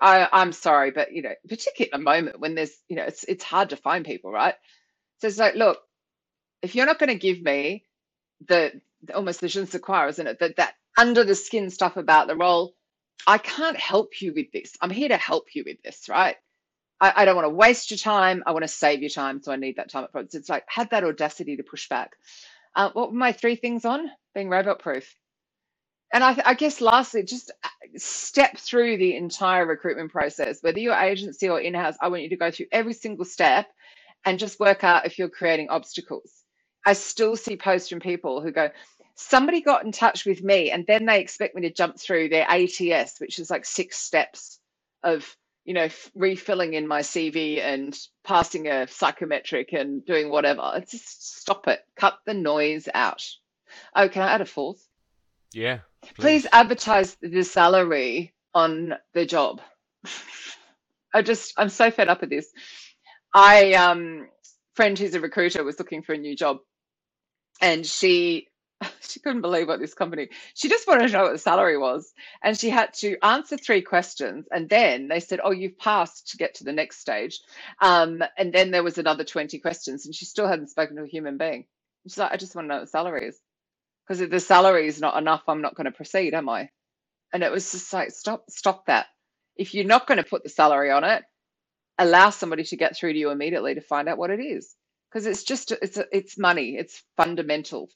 I, 0.00 0.28
I'm 0.32 0.52
sorry, 0.52 0.92
but 0.92 1.12
you 1.12 1.22
know, 1.22 1.34
particularly 1.48 1.92
at 1.92 1.98
a 1.98 2.02
moment 2.02 2.38
when 2.38 2.54
there's, 2.54 2.76
you 2.88 2.96
know, 2.96 3.02
it's 3.04 3.24
it's 3.24 3.42
hard 3.42 3.70
to 3.70 3.76
find 3.76 4.04
people, 4.04 4.30
right? 4.30 4.54
So 5.18 5.26
it's 5.26 5.38
like, 5.38 5.56
look, 5.56 5.78
if 6.62 6.74
you're 6.74 6.86
not 6.86 7.00
going 7.00 7.08
to 7.08 7.16
give 7.16 7.42
me 7.42 7.84
the 8.46 8.80
almost 9.14 9.40
the 9.40 9.48
je 9.48 9.60
ne 9.60 10.08
isn't 10.08 10.26
it? 10.26 10.38
That 10.38 10.56
that 10.56 10.74
under 10.96 11.24
the 11.24 11.34
skin 11.34 11.70
stuff 11.70 11.96
about 11.96 12.28
the 12.28 12.36
role, 12.36 12.74
I 13.26 13.38
can't 13.38 13.76
help 13.76 14.20
you 14.20 14.32
with 14.34 14.52
this. 14.52 14.74
I'm 14.80 14.90
here 14.90 15.08
to 15.08 15.16
help 15.16 15.54
you 15.54 15.64
with 15.66 15.82
this, 15.82 16.08
right? 16.08 16.36
I, 17.00 17.12
I 17.16 17.24
don't 17.24 17.36
want 17.36 17.46
to 17.46 17.54
waste 17.54 17.90
your 17.90 17.98
time. 17.98 18.42
I 18.46 18.52
want 18.52 18.64
to 18.64 18.68
save 18.68 19.00
your 19.00 19.10
time, 19.10 19.42
so 19.42 19.52
I 19.52 19.56
need 19.56 19.76
that 19.76 19.90
time 19.90 20.04
up 20.04 20.12
front. 20.12 20.32
So 20.32 20.38
it's 20.38 20.48
like 20.48 20.64
had 20.68 20.90
that 20.90 21.04
audacity 21.04 21.56
to 21.56 21.62
push 21.62 21.88
back. 21.88 22.12
Uh, 22.74 22.90
what 22.92 23.10
were 23.10 23.18
my 23.18 23.32
three 23.32 23.56
things 23.56 23.84
on 23.84 24.10
being 24.34 24.48
robot 24.48 24.78
proof? 24.78 25.14
And 26.12 26.24
I, 26.24 26.40
I 26.44 26.54
guess 26.54 26.80
lastly, 26.80 27.22
just 27.22 27.50
uh, 27.62 27.68
step 27.96 28.56
through 28.56 28.96
the 28.96 29.16
entire 29.16 29.66
recruitment 29.66 30.10
process, 30.10 30.62
whether 30.62 30.78
you're 30.78 30.94
agency 30.94 31.48
or 31.48 31.60
in-house. 31.60 31.96
I 32.00 32.08
want 32.08 32.22
you 32.22 32.30
to 32.30 32.36
go 32.36 32.50
through 32.50 32.66
every 32.72 32.94
single 32.94 33.24
step 33.26 33.66
and 34.24 34.38
just 34.38 34.58
work 34.58 34.84
out 34.84 35.06
if 35.06 35.18
you're 35.18 35.28
creating 35.28 35.68
obstacles. 35.68 36.32
I 36.86 36.94
still 36.94 37.36
see 37.36 37.56
posts 37.56 37.90
from 37.90 38.00
people 38.00 38.40
who 38.40 38.50
go, 38.50 38.70
somebody 39.14 39.60
got 39.60 39.84
in 39.84 39.92
touch 39.92 40.24
with 40.24 40.42
me 40.42 40.70
and 40.70 40.86
then 40.86 41.04
they 41.04 41.20
expect 41.20 41.54
me 41.54 41.62
to 41.62 41.72
jump 41.72 41.98
through 41.98 42.28
their 42.30 42.46
ATS, 42.48 43.20
which 43.20 43.38
is 43.38 43.50
like 43.50 43.66
six 43.66 43.98
steps 43.98 44.60
of, 45.02 45.36
you 45.68 45.74
know, 45.74 45.88
refilling 46.14 46.72
in 46.72 46.88
my 46.88 47.02
CV 47.02 47.60
and 47.60 47.94
passing 48.24 48.68
a 48.68 48.88
psychometric 48.88 49.74
and 49.74 50.02
doing 50.06 50.30
whatever. 50.30 50.82
Just 50.90 51.40
stop 51.42 51.68
it. 51.68 51.80
Cut 51.94 52.18
the 52.24 52.32
noise 52.32 52.88
out. 52.94 53.22
Oh, 53.94 54.08
can 54.08 54.22
I 54.22 54.32
add 54.32 54.40
a 54.40 54.46
fourth? 54.46 54.82
Yeah. 55.52 55.80
Please, 56.00 56.14
please 56.16 56.46
advertise 56.52 57.18
the 57.20 57.42
salary 57.42 58.32
on 58.54 58.94
the 59.12 59.26
job. 59.26 59.60
I 61.12 61.20
just, 61.20 61.52
I'm 61.58 61.68
so 61.68 61.90
fed 61.90 62.08
up 62.08 62.22
with 62.22 62.30
this. 62.30 62.50
I 63.34 63.74
um 63.74 64.26
friend 64.74 64.98
who's 64.98 65.12
a 65.12 65.20
recruiter 65.20 65.62
was 65.64 65.78
looking 65.78 66.00
for 66.00 66.14
a 66.14 66.18
new 66.18 66.34
job 66.34 66.60
and 67.60 67.84
she 67.84 68.47
she 69.08 69.20
couldn't 69.20 69.42
believe 69.42 69.68
what 69.68 69.80
this 69.80 69.94
company 69.94 70.28
she 70.54 70.68
just 70.68 70.86
wanted 70.86 71.08
to 71.08 71.12
know 71.14 71.24
what 71.24 71.32
the 71.32 71.38
salary 71.38 71.78
was. 71.78 72.12
And 72.42 72.58
she 72.58 72.70
had 72.70 72.94
to 72.94 73.16
answer 73.24 73.56
three 73.56 73.82
questions 73.82 74.46
and 74.52 74.68
then 74.68 75.08
they 75.08 75.20
said 75.20 75.40
oh 75.44 75.52
you've 75.52 75.78
passed 75.78 76.28
to 76.30 76.36
get 76.36 76.54
to 76.56 76.64
the 76.64 76.72
next 76.72 77.00
stage. 77.00 77.40
Um, 77.80 78.22
and 78.36 78.52
then 78.52 78.70
there 78.70 78.84
was 78.84 78.98
another 78.98 79.24
20 79.24 79.58
questions 79.58 80.06
and 80.06 80.14
she 80.14 80.24
still 80.24 80.48
hadn't 80.48 80.70
spoken 80.70 80.96
to 80.96 81.04
a 81.04 81.08
human 81.08 81.38
being. 81.38 81.66
She's 82.04 82.18
like 82.18 82.32
i 82.32 82.36
just 82.36 82.54
want 82.54 82.66
to 82.66 82.68
know 82.70 82.74
what 82.76 82.84
the 82.86 82.90
salary 82.90 83.28
is. 83.28 83.38
Because 84.06 84.20
if 84.22 84.30
the 84.30 84.40
salary 84.40 84.86
is 84.88 85.00
not 85.00 85.18
enough 85.18 85.42
i'm 85.48 85.62
not 85.62 85.74
going 85.76 85.86
to 85.86 85.92
proceed 85.92 86.34
am 86.34 86.48
i? 86.48 86.70
And 87.32 87.42
it 87.42 87.52
was 87.52 87.72
just 87.72 87.92
like 87.92 88.10
stop 88.10 88.44
stop 88.50 88.86
that. 88.86 89.06
If 89.56 89.74
you're 89.74 89.84
not 89.84 90.06
going 90.06 90.18
to 90.18 90.24
put 90.28 90.42
the 90.44 90.48
salary 90.50 90.90
on 90.90 91.04
it 91.04 91.24
allow 91.98 92.30
somebody 92.30 92.64
to 92.64 92.76
get 92.76 92.96
through 92.96 93.12
to 93.12 93.18
you 93.18 93.30
immediately 93.30 93.74
to 93.74 93.80
find 93.80 94.08
out 94.08 94.18
what 94.18 94.30
it 94.30 94.40
is. 94.40 94.74
Because 95.10 95.26
it's 95.26 95.44
just 95.44 95.72
it's 95.72 95.98
it's 96.12 96.38
money 96.38 96.76
it's 96.76 97.02
fundamental 97.16 97.88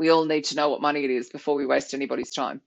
we 0.00 0.08
all 0.08 0.24
need 0.24 0.44
to 0.44 0.56
know 0.56 0.70
what 0.70 0.80
money 0.80 1.04
it 1.04 1.10
is 1.10 1.28
before 1.28 1.54
we 1.54 1.66
waste 1.66 1.94
anybody's 1.94 2.32
time 2.32 2.60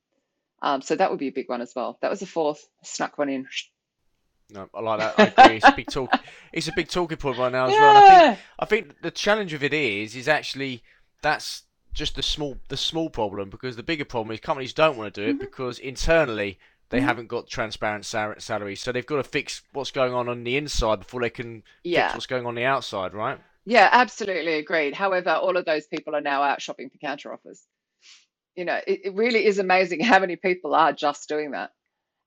um, 0.61 0.81
so 0.81 0.95
that 0.95 1.09
would 1.09 1.19
be 1.19 1.27
a 1.27 1.31
big 1.31 1.49
one 1.49 1.61
as 1.61 1.73
well 1.75 1.97
that 2.01 2.11
was 2.11 2.21
a 2.21 2.27
fourth 2.27 2.67
snuck 2.83 3.17
one 3.17 3.27
in 3.27 3.47
no, 4.51 4.69
I 4.73 4.81
like 4.81 4.99
that. 4.99 5.15
I 5.17 5.43
agree. 5.43 5.55
It's 5.57 5.67
a 5.67 5.71
big 5.71 5.87
talk. 5.87 6.11
It's 6.53 6.67
a 6.67 6.73
big 6.75 6.87
talking 6.87 7.17
point 7.17 7.39
right 7.39 7.51
now 7.51 7.65
as 7.65 7.73
yeah. 7.73 7.79
well. 7.79 7.97
I 7.97 8.25
think, 8.27 8.39
I 8.59 8.65
think 8.65 9.01
the 9.01 9.09
challenge 9.09 9.53
of 9.53 9.63
it 9.63 9.73
is, 9.73 10.15
is 10.15 10.27
actually 10.27 10.83
that's 11.23 11.63
just 11.93 12.15
the 12.15 12.21
small, 12.21 12.57
the 12.67 12.77
small 12.77 13.09
problem 13.09 13.49
because 13.49 13.75
the 13.75 13.81
bigger 13.81 14.05
problem 14.05 14.31
is 14.33 14.39
companies 14.39 14.73
don't 14.73 14.95
want 14.95 15.11
to 15.11 15.21
do 15.21 15.27
it 15.27 15.33
mm-hmm. 15.33 15.39
because 15.39 15.79
internally 15.79 16.59
they 16.89 16.99
mm-hmm. 16.99 17.07
haven't 17.07 17.27
got 17.27 17.47
transparent 17.47 18.05
sal- 18.05 18.35
salaries, 18.37 18.81
so 18.81 18.91
they've 18.91 19.05
got 19.05 19.15
to 19.15 19.23
fix 19.23 19.63
what's 19.71 19.89
going 19.89 20.13
on 20.13 20.29
on 20.29 20.43
the 20.43 20.57
inside 20.57 20.99
before 20.99 21.21
they 21.21 21.31
can 21.31 21.63
yeah. 21.83 22.09
fix 22.09 22.13
what's 22.13 22.27
going 22.27 22.45
on 22.45 22.53
the 22.53 22.65
outside, 22.65 23.15
right? 23.15 23.39
Yeah, 23.65 23.89
absolutely 23.91 24.55
agreed. 24.55 24.93
However, 24.93 25.31
all 25.31 25.57
of 25.57 25.65
those 25.65 25.87
people 25.87 26.15
are 26.15 26.21
now 26.21 26.43
out 26.43 26.61
shopping 26.61 26.89
for 26.89 26.97
counter 26.97 27.33
offers. 27.33 27.63
You 28.55 28.65
know, 28.65 28.79
it, 28.85 29.01
it 29.05 29.15
really 29.15 29.45
is 29.45 29.59
amazing 29.59 30.01
how 30.01 30.19
many 30.19 30.35
people 30.35 30.75
are 30.75 30.93
just 30.93 31.29
doing 31.29 31.51
that. 31.51 31.71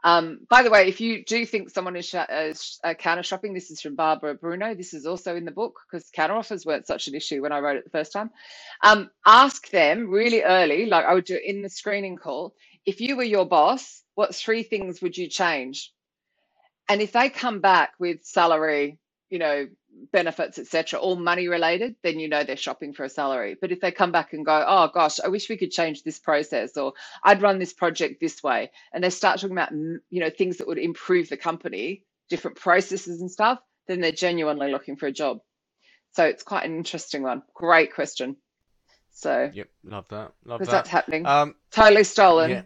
Um, 0.05 0.41
by 0.49 0.63
the 0.63 0.71
way, 0.71 0.89
if 0.89 1.01
you 1.01 1.25
do 1.25 1.45
think 1.45 1.71
someone 1.71 1.97
is 1.97 2.07
sh- 2.07 2.15
uh, 2.15 2.55
uh, 2.85 2.95
counter 2.95 3.23
shopping, 3.25 3.55
this 3.55 3.71
is 3.71 3.81
from 3.81 3.97
Barbara 3.97 4.35
Bruno. 4.35 4.75
This 4.75 4.95
is 4.95 5.05
also 5.07 5.37
in 5.37 5.45
the 5.45 5.51
book 5.51 5.75
because 5.91 6.09
counter 6.15 6.35
offers 6.37 6.65
weren't 6.65 6.87
such 6.87 7.09
an 7.09 7.15
issue 7.15 7.43
when 7.43 7.53
I 7.53 7.59
wrote 7.59 7.77
it 7.77 7.85
the 7.85 7.91
first 7.91 8.13
time. 8.13 8.31
Um, 8.85 9.11
ask 9.27 9.69
them 9.71 10.09
really 10.11 10.43
early, 10.43 10.87
like 10.87 11.05
I 11.07 11.15
would 11.15 11.25
do 11.25 11.41
in 11.45 11.63
the 11.63 11.69
screening 11.71 12.17
call, 12.17 12.55
if 12.85 13.01
you 13.01 13.17
were 13.17 13.25
your 13.25 13.47
boss, 13.47 14.03
what 14.15 14.35
three 14.35 14.63
things 14.63 15.03
would 15.03 15.17
you 15.17 15.29
change? 15.29 15.93
And 16.89 17.03
if 17.03 17.13
they 17.13 17.29
come 17.29 17.61
back 17.61 17.95
with 17.99 18.25
salary, 18.25 18.99
you 19.31 19.39
know, 19.41 19.67
benefits, 20.13 20.59
etc., 20.59 20.99
all 20.99 21.17
money 21.17 21.49
related, 21.49 21.97
then 22.03 22.19
you 22.19 22.29
know 22.29 22.45
they're 22.45 22.57
shopping 22.57 22.93
for 22.93 23.05
a 23.05 23.09
salary. 23.09 23.57
But 23.61 23.73
if 23.73 23.81
they 23.81 23.91
come 23.91 24.13
back 24.13 24.33
and 24.33 24.45
go, 24.45 24.65
oh 24.67 24.91
gosh, 24.93 25.21
I 25.21 25.29
wish 25.29 25.49
we 25.49 25.57
could 25.57 25.71
change 25.71 26.03
this 26.03 26.19
process, 26.19 26.77
or 26.77 26.93
I'd 27.23 27.43
run 27.43 27.59
this 27.59 27.73
project 27.73 28.21
this 28.21 28.43
way, 28.43 28.71
and 28.93 29.03
they 29.03 29.11
start 29.11 29.41
talking 29.41 29.57
about, 29.57 29.73
you 29.73 30.21
know, 30.21 30.31
things 30.31 30.59
that 30.59 30.67
would 30.67 30.79
improve 30.79 31.29
the 31.29 31.37
company, 31.37 32.05
different 32.29 32.57
processes 32.57 33.21
and 33.21 33.31
stuff, 33.31 33.59
then 33.89 34.01
they're 34.01 34.13
genuinely 34.13 34.71
looking 34.71 34.97
for 34.97 35.07
a 35.07 35.13
job. 35.13 35.39
So 36.13 36.25
it's 36.25 36.43
quite 36.43 36.65
an 36.65 36.77
interesting 36.77 37.23
one. 37.23 37.43
Great 37.55 37.95
question. 37.95 38.37
So 39.13 39.51
yep, 39.53 39.69
love 39.83 40.07
that. 40.11 40.33
Love 40.45 40.61
that. 40.61 40.69
that's 40.69 40.89
happening. 40.89 41.27
Um, 41.27 41.55
totally 41.71 42.05
stolen. 42.05 42.51
Yeah. 42.51 42.63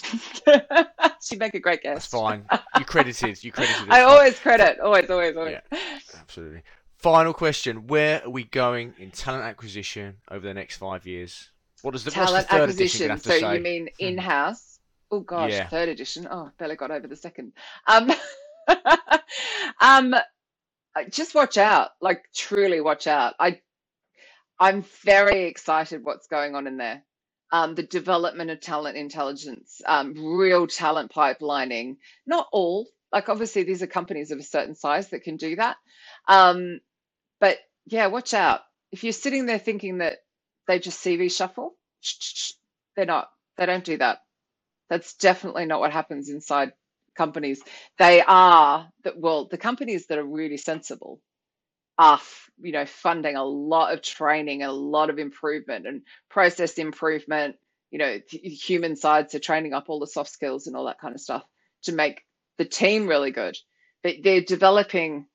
She'd 1.22 1.38
make 1.38 1.54
a 1.54 1.60
great 1.60 1.82
guest. 1.82 2.10
That's 2.10 2.22
fine. 2.22 2.44
You 2.78 2.84
credited. 2.84 3.42
You 3.42 3.52
credited. 3.52 3.86
I 3.90 4.02
always 4.02 4.38
credit. 4.38 4.80
Always, 4.80 5.08
always, 5.10 5.36
always. 5.36 5.58
Yeah, 5.70 5.78
absolutely. 6.18 6.62
Final 6.96 7.32
question: 7.32 7.86
Where 7.86 8.22
are 8.24 8.30
we 8.30 8.44
going 8.44 8.94
in 8.98 9.10
talent 9.10 9.44
acquisition 9.44 10.16
over 10.30 10.46
the 10.46 10.54
next 10.54 10.76
five 10.76 11.06
years? 11.06 11.50
What 11.82 11.92
does 11.92 12.04
the 12.04 12.10
talent 12.10 12.48
the 12.48 12.54
acquisition? 12.54 13.18
so 13.18 13.30
say? 13.30 13.54
you 13.54 13.60
mean 13.60 13.88
hmm. 13.98 14.04
in-house? 14.06 14.78
Oh 15.10 15.20
gosh, 15.20 15.50
yeah. 15.50 15.68
third 15.68 15.88
edition. 15.88 16.26
Oh, 16.30 16.50
barely 16.58 16.76
got 16.76 16.90
over 16.90 17.06
the 17.06 17.16
second. 17.16 17.52
Um, 17.86 18.10
um, 19.80 20.14
just 21.10 21.34
watch 21.34 21.58
out. 21.58 21.90
Like 22.00 22.24
truly, 22.34 22.80
watch 22.80 23.06
out. 23.06 23.34
I, 23.38 23.60
I'm 24.58 24.82
very 25.04 25.44
excited. 25.44 26.04
What's 26.04 26.28
going 26.28 26.54
on 26.54 26.66
in 26.66 26.76
there? 26.76 27.02
Um, 27.52 27.74
the 27.74 27.84
development 27.84 28.50
of 28.50 28.60
talent 28.60 28.96
intelligence, 28.96 29.82
um, 29.86 30.14
real 30.16 30.66
talent 30.66 31.12
pipelining. 31.12 31.98
Not 32.26 32.48
all, 32.52 32.88
like 33.12 33.28
obviously 33.28 33.62
these 33.64 33.82
are 33.82 33.86
companies 33.88 34.30
of 34.30 34.38
a 34.38 34.44
certain 34.44 34.74
size 34.74 35.10
that 35.10 35.22
can 35.24 35.36
do 35.36 35.56
that. 35.56 35.76
Um, 36.28 36.80
but 37.40 37.58
yeah, 37.86 38.06
watch 38.08 38.34
out. 38.34 38.62
If 38.90 39.04
you're 39.04 39.12
sitting 39.12 39.46
there 39.46 39.58
thinking 39.58 39.98
that 39.98 40.18
they 40.66 40.78
just 40.78 41.04
CV 41.04 41.30
shuffle, 41.34 41.76
they're 42.96 43.06
not. 43.06 43.28
They 43.58 43.66
don't 43.66 43.84
do 43.84 43.98
that. 43.98 44.20
That's 44.90 45.14
definitely 45.14 45.66
not 45.66 45.80
what 45.80 45.92
happens 45.92 46.30
inside 46.30 46.72
companies. 47.16 47.62
They 47.98 48.22
are 48.22 48.88
that 49.04 49.18
well, 49.18 49.48
the 49.50 49.58
companies 49.58 50.06
that 50.08 50.18
are 50.18 50.24
really 50.24 50.56
sensible 50.58 51.20
are 51.98 52.20
you 52.60 52.72
know 52.72 52.86
funding 52.86 53.36
a 53.36 53.44
lot 53.44 53.92
of 53.92 54.02
training 54.02 54.62
a 54.62 54.72
lot 54.72 55.10
of 55.10 55.18
improvement 55.18 55.86
and 55.86 56.02
process 56.30 56.78
improvement 56.78 57.56
you 57.90 57.98
know 57.98 58.18
human 58.30 58.96
sides 58.96 59.34
are 59.34 59.38
training 59.38 59.74
up 59.74 59.84
all 59.88 60.00
the 60.00 60.06
soft 60.06 60.30
skills 60.30 60.66
and 60.66 60.74
all 60.74 60.86
that 60.86 60.98
kind 61.00 61.14
of 61.14 61.20
stuff 61.20 61.44
to 61.82 61.92
make 61.92 62.22
the 62.58 62.64
team 62.64 63.06
really 63.06 63.30
good. 63.30 63.56
But 64.02 64.16
they're 64.24 64.40
developing 64.40 65.26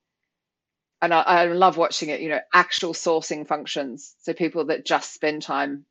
and 1.01 1.13
I, 1.13 1.21
I 1.21 1.45
love 1.45 1.77
watching 1.77 2.09
it 2.09 2.21
you 2.21 2.29
know 2.29 2.39
actual 2.53 2.93
sourcing 2.93 3.47
functions. 3.47 4.15
So 4.19 4.33
people 4.33 4.65
that 4.65 4.85
just 4.85 5.13
spend 5.13 5.43
time 5.43 5.85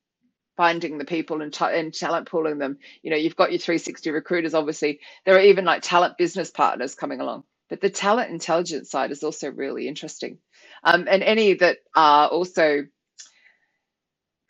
finding 0.57 0.97
the 0.99 1.05
people 1.05 1.43
and, 1.43 1.53
t- 1.53 1.65
and 1.65 1.93
talent 1.93 2.29
pooling 2.29 2.59
them. 2.59 2.79
You 3.03 3.11
know 3.11 3.17
you've 3.17 3.37
got 3.37 3.53
your 3.53 3.61
360 3.61 4.11
recruiters 4.11 4.55
obviously. 4.55 5.01
There 5.25 5.37
are 5.37 5.41
even 5.41 5.65
like 5.65 5.83
talent 5.83 6.19
business 6.19 6.51
partners 6.51 6.95
coming 6.95 7.21
along. 7.21 7.45
But 7.69 7.81
the 7.81 7.91
talent 7.91 8.31
intelligence 8.31 8.91
side 8.91 9.11
is 9.11 9.23
also 9.23 9.51
really 9.51 9.89
interesting 9.89 10.39
um, 10.87 11.07
and 11.11 11.23
any 11.25 11.55
that 11.55 11.79
are 11.97 12.29
also 12.29 12.87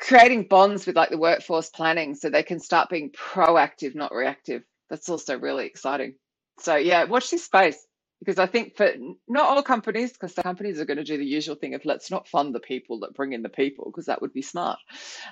creating 0.00 0.44
bonds 0.44 0.86
with 0.86 0.96
like 0.96 1.10
the 1.10 1.18
workforce 1.18 1.70
planning 1.70 2.14
so 2.14 2.30
they 2.30 2.44
can 2.44 2.60
start 2.60 2.90
being 2.90 3.10
proactive, 3.12 3.96
not 3.96 4.14
reactive. 4.14 4.62
That's 4.90 5.08
also 5.08 5.38
really 5.38 5.66
exciting. 5.66 6.16
So 6.60 6.76
yeah, 6.76 7.04
watch 7.04 7.30
this 7.30 7.44
space 7.44 7.78
because 8.20 8.38
I 8.38 8.46
think 8.46 8.76
for 8.76 8.90
not 9.28 9.44
all 9.44 9.62
companies, 9.62 10.12
because 10.12 10.34
the 10.34 10.42
companies 10.42 10.80
are 10.80 10.86
going 10.86 10.98
to 10.98 11.04
do 11.04 11.18
the 11.18 11.26
usual 11.26 11.56
thing 11.56 11.74
of 11.74 11.84
let's 11.86 12.10
not 12.10 12.28
fund 12.28 12.54
the 12.54 12.60
people 12.60 13.00
that 13.00 13.14
bring 13.14 13.32
in 13.32 13.42
the 13.42 13.50
people 13.50 13.86
because 13.86 14.06
that 14.06 14.22
would 14.22 14.34
be 14.34 14.42
smart. 14.42 14.78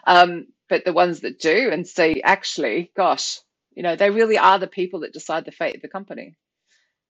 Um, 0.06 0.48
but 0.68 0.84
the 0.84 0.92
ones 0.94 1.20
that 1.20 1.40
do 1.40 1.70
and 1.72 1.86
see 1.86 2.22
actually, 2.22 2.92
gosh, 2.96 3.40
you 3.74 3.82
know, 3.82 3.96
they 3.96 4.10
really 4.10 4.38
are 4.38 4.58
the 4.58 4.66
people 4.66 5.00
that 5.00 5.12
decide 5.12 5.44
the 5.44 5.52
fate 5.52 5.76
of 5.76 5.82
the 5.82 5.88
company. 5.88 6.36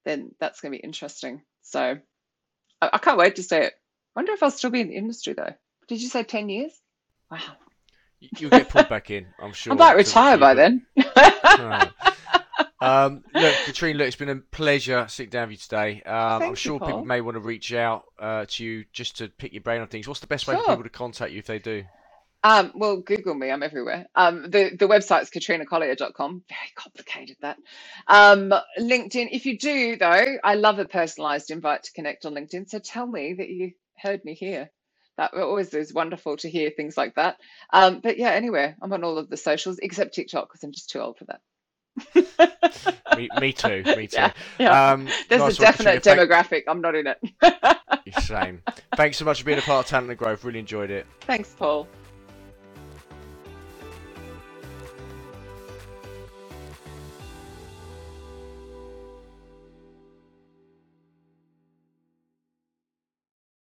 Then 0.04 0.32
that's 0.40 0.60
going 0.60 0.72
to 0.72 0.78
be 0.78 0.84
interesting. 0.84 1.42
So 1.62 1.98
I, 2.82 2.90
I 2.92 2.98
can't 2.98 3.18
wait 3.18 3.36
to 3.36 3.42
see 3.42 3.56
it. 3.56 3.74
Wonder 4.16 4.32
if 4.32 4.42
I'll 4.42 4.50
still 4.50 4.70
be 4.70 4.80
in 4.80 4.88
the 4.88 4.96
industry 4.96 5.32
though. 5.32 5.54
Did 5.88 6.00
you 6.00 6.08
say 6.08 6.22
ten 6.22 6.48
years? 6.48 6.72
Wow. 7.30 7.40
You'll 8.38 8.50
get 8.50 8.68
pulled 8.68 8.88
back 8.88 9.10
in, 9.10 9.26
I'm 9.38 9.52
sure. 9.54 9.72
I 9.72 9.76
might 9.76 9.96
retire 9.96 10.38
by 10.38 10.54
then. 10.54 10.86
um, 12.80 13.22
look, 13.34 13.54
Katrina, 13.66 13.98
look, 13.98 14.06
it's 14.06 14.16
been 14.16 14.30
a 14.30 14.36
pleasure 14.36 15.06
sitting 15.08 15.30
down 15.30 15.48
with 15.48 15.52
you 15.52 15.56
today. 15.58 16.02
Um, 16.02 16.42
I'm 16.42 16.54
sure 16.54 16.74
you, 16.74 16.80
people 16.80 17.04
may 17.04 17.20
want 17.20 17.34
to 17.34 17.40
reach 17.40 17.72
out 17.74 18.04
uh, 18.18 18.46
to 18.48 18.64
you 18.64 18.84
just 18.92 19.18
to 19.18 19.28
pick 19.28 19.52
your 19.52 19.62
brain 19.62 19.82
on 19.82 19.88
things. 19.88 20.08
What's 20.08 20.20
the 20.20 20.26
best 20.26 20.46
way 20.46 20.54
sure. 20.54 20.64
for 20.64 20.70
people 20.70 20.84
to 20.84 20.90
contact 20.90 21.32
you 21.32 21.38
if 21.38 21.46
they 21.46 21.58
do? 21.58 21.84
Um, 22.44 22.72
well, 22.74 22.98
Google 22.98 23.34
me. 23.34 23.50
I'm 23.50 23.62
everywhere. 23.62 24.06
Um, 24.14 24.42
the 24.42 24.76
the 24.78 24.86
website's 24.86 25.30
katrinacollier.com. 25.30 26.42
Very 26.46 26.72
complicated 26.74 27.36
that. 27.40 27.56
Um, 28.06 28.52
LinkedIn. 28.78 29.28
If 29.32 29.46
you 29.46 29.58
do 29.58 29.96
though, 29.96 30.36
I 30.44 30.54
love 30.54 30.78
a 30.78 30.84
personalized 30.84 31.50
invite 31.50 31.84
to 31.84 31.92
connect 31.92 32.26
on 32.26 32.34
LinkedIn. 32.34 32.68
So 32.68 32.80
tell 32.80 33.06
me 33.06 33.34
that 33.38 33.48
you 33.48 33.72
heard 33.98 34.24
me 34.24 34.34
here. 34.34 34.70
That 35.16 35.34
always 35.34 35.72
is 35.74 35.94
wonderful 35.94 36.36
to 36.38 36.50
hear 36.50 36.70
things 36.70 36.96
like 36.96 37.14
that. 37.14 37.36
Um, 37.72 38.00
but 38.00 38.18
yeah, 38.18 38.30
anyway, 38.30 38.74
I'm 38.82 38.92
on 38.92 39.04
all 39.04 39.18
of 39.18 39.30
the 39.30 39.36
socials 39.36 39.78
except 39.80 40.14
TikTok 40.14 40.48
because 40.48 40.64
I'm 40.64 40.72
just 40.72 40.90
too 40.90 41.00
old 41.00 41.18
for 41.18 41.26
that. 41.26 41.40
me, 43.16 43.28
me, 43.40 43.52
too. 43.52 43.84
Me 43.96 44.06
too. 44.08 44.16
Yeah, 44.16 44.32
yeah. 44.58 44.92
Um, 44.92 45.08
There's 45.28 45.42
nice 45.42 45.58
a 45.58 45.60
definite 45.60 46.02
demographic. 46.02 46.62
I'm 46.66 46.80
not 46.80 46.96
in 46.96 47.06
it. 47.06 47.18
Same. 48.22 48.62
Thanks 48.96 49.18
so 49.18 49.24
much 49.24 49.40
for 49.40 49.46
being 49.46 49.58
a 49.58 49.62
part 49.62 49.86
of 49.86 49.90
Talent 49.90 50.10
and 50.10 50.18
Growth. 50.18 50.44
Really 50.44 50.58
enjoyed 50.58 50.90
it. 50.90 51.06
Thanks, 51.20 51.50
Paul. 51.50 51.86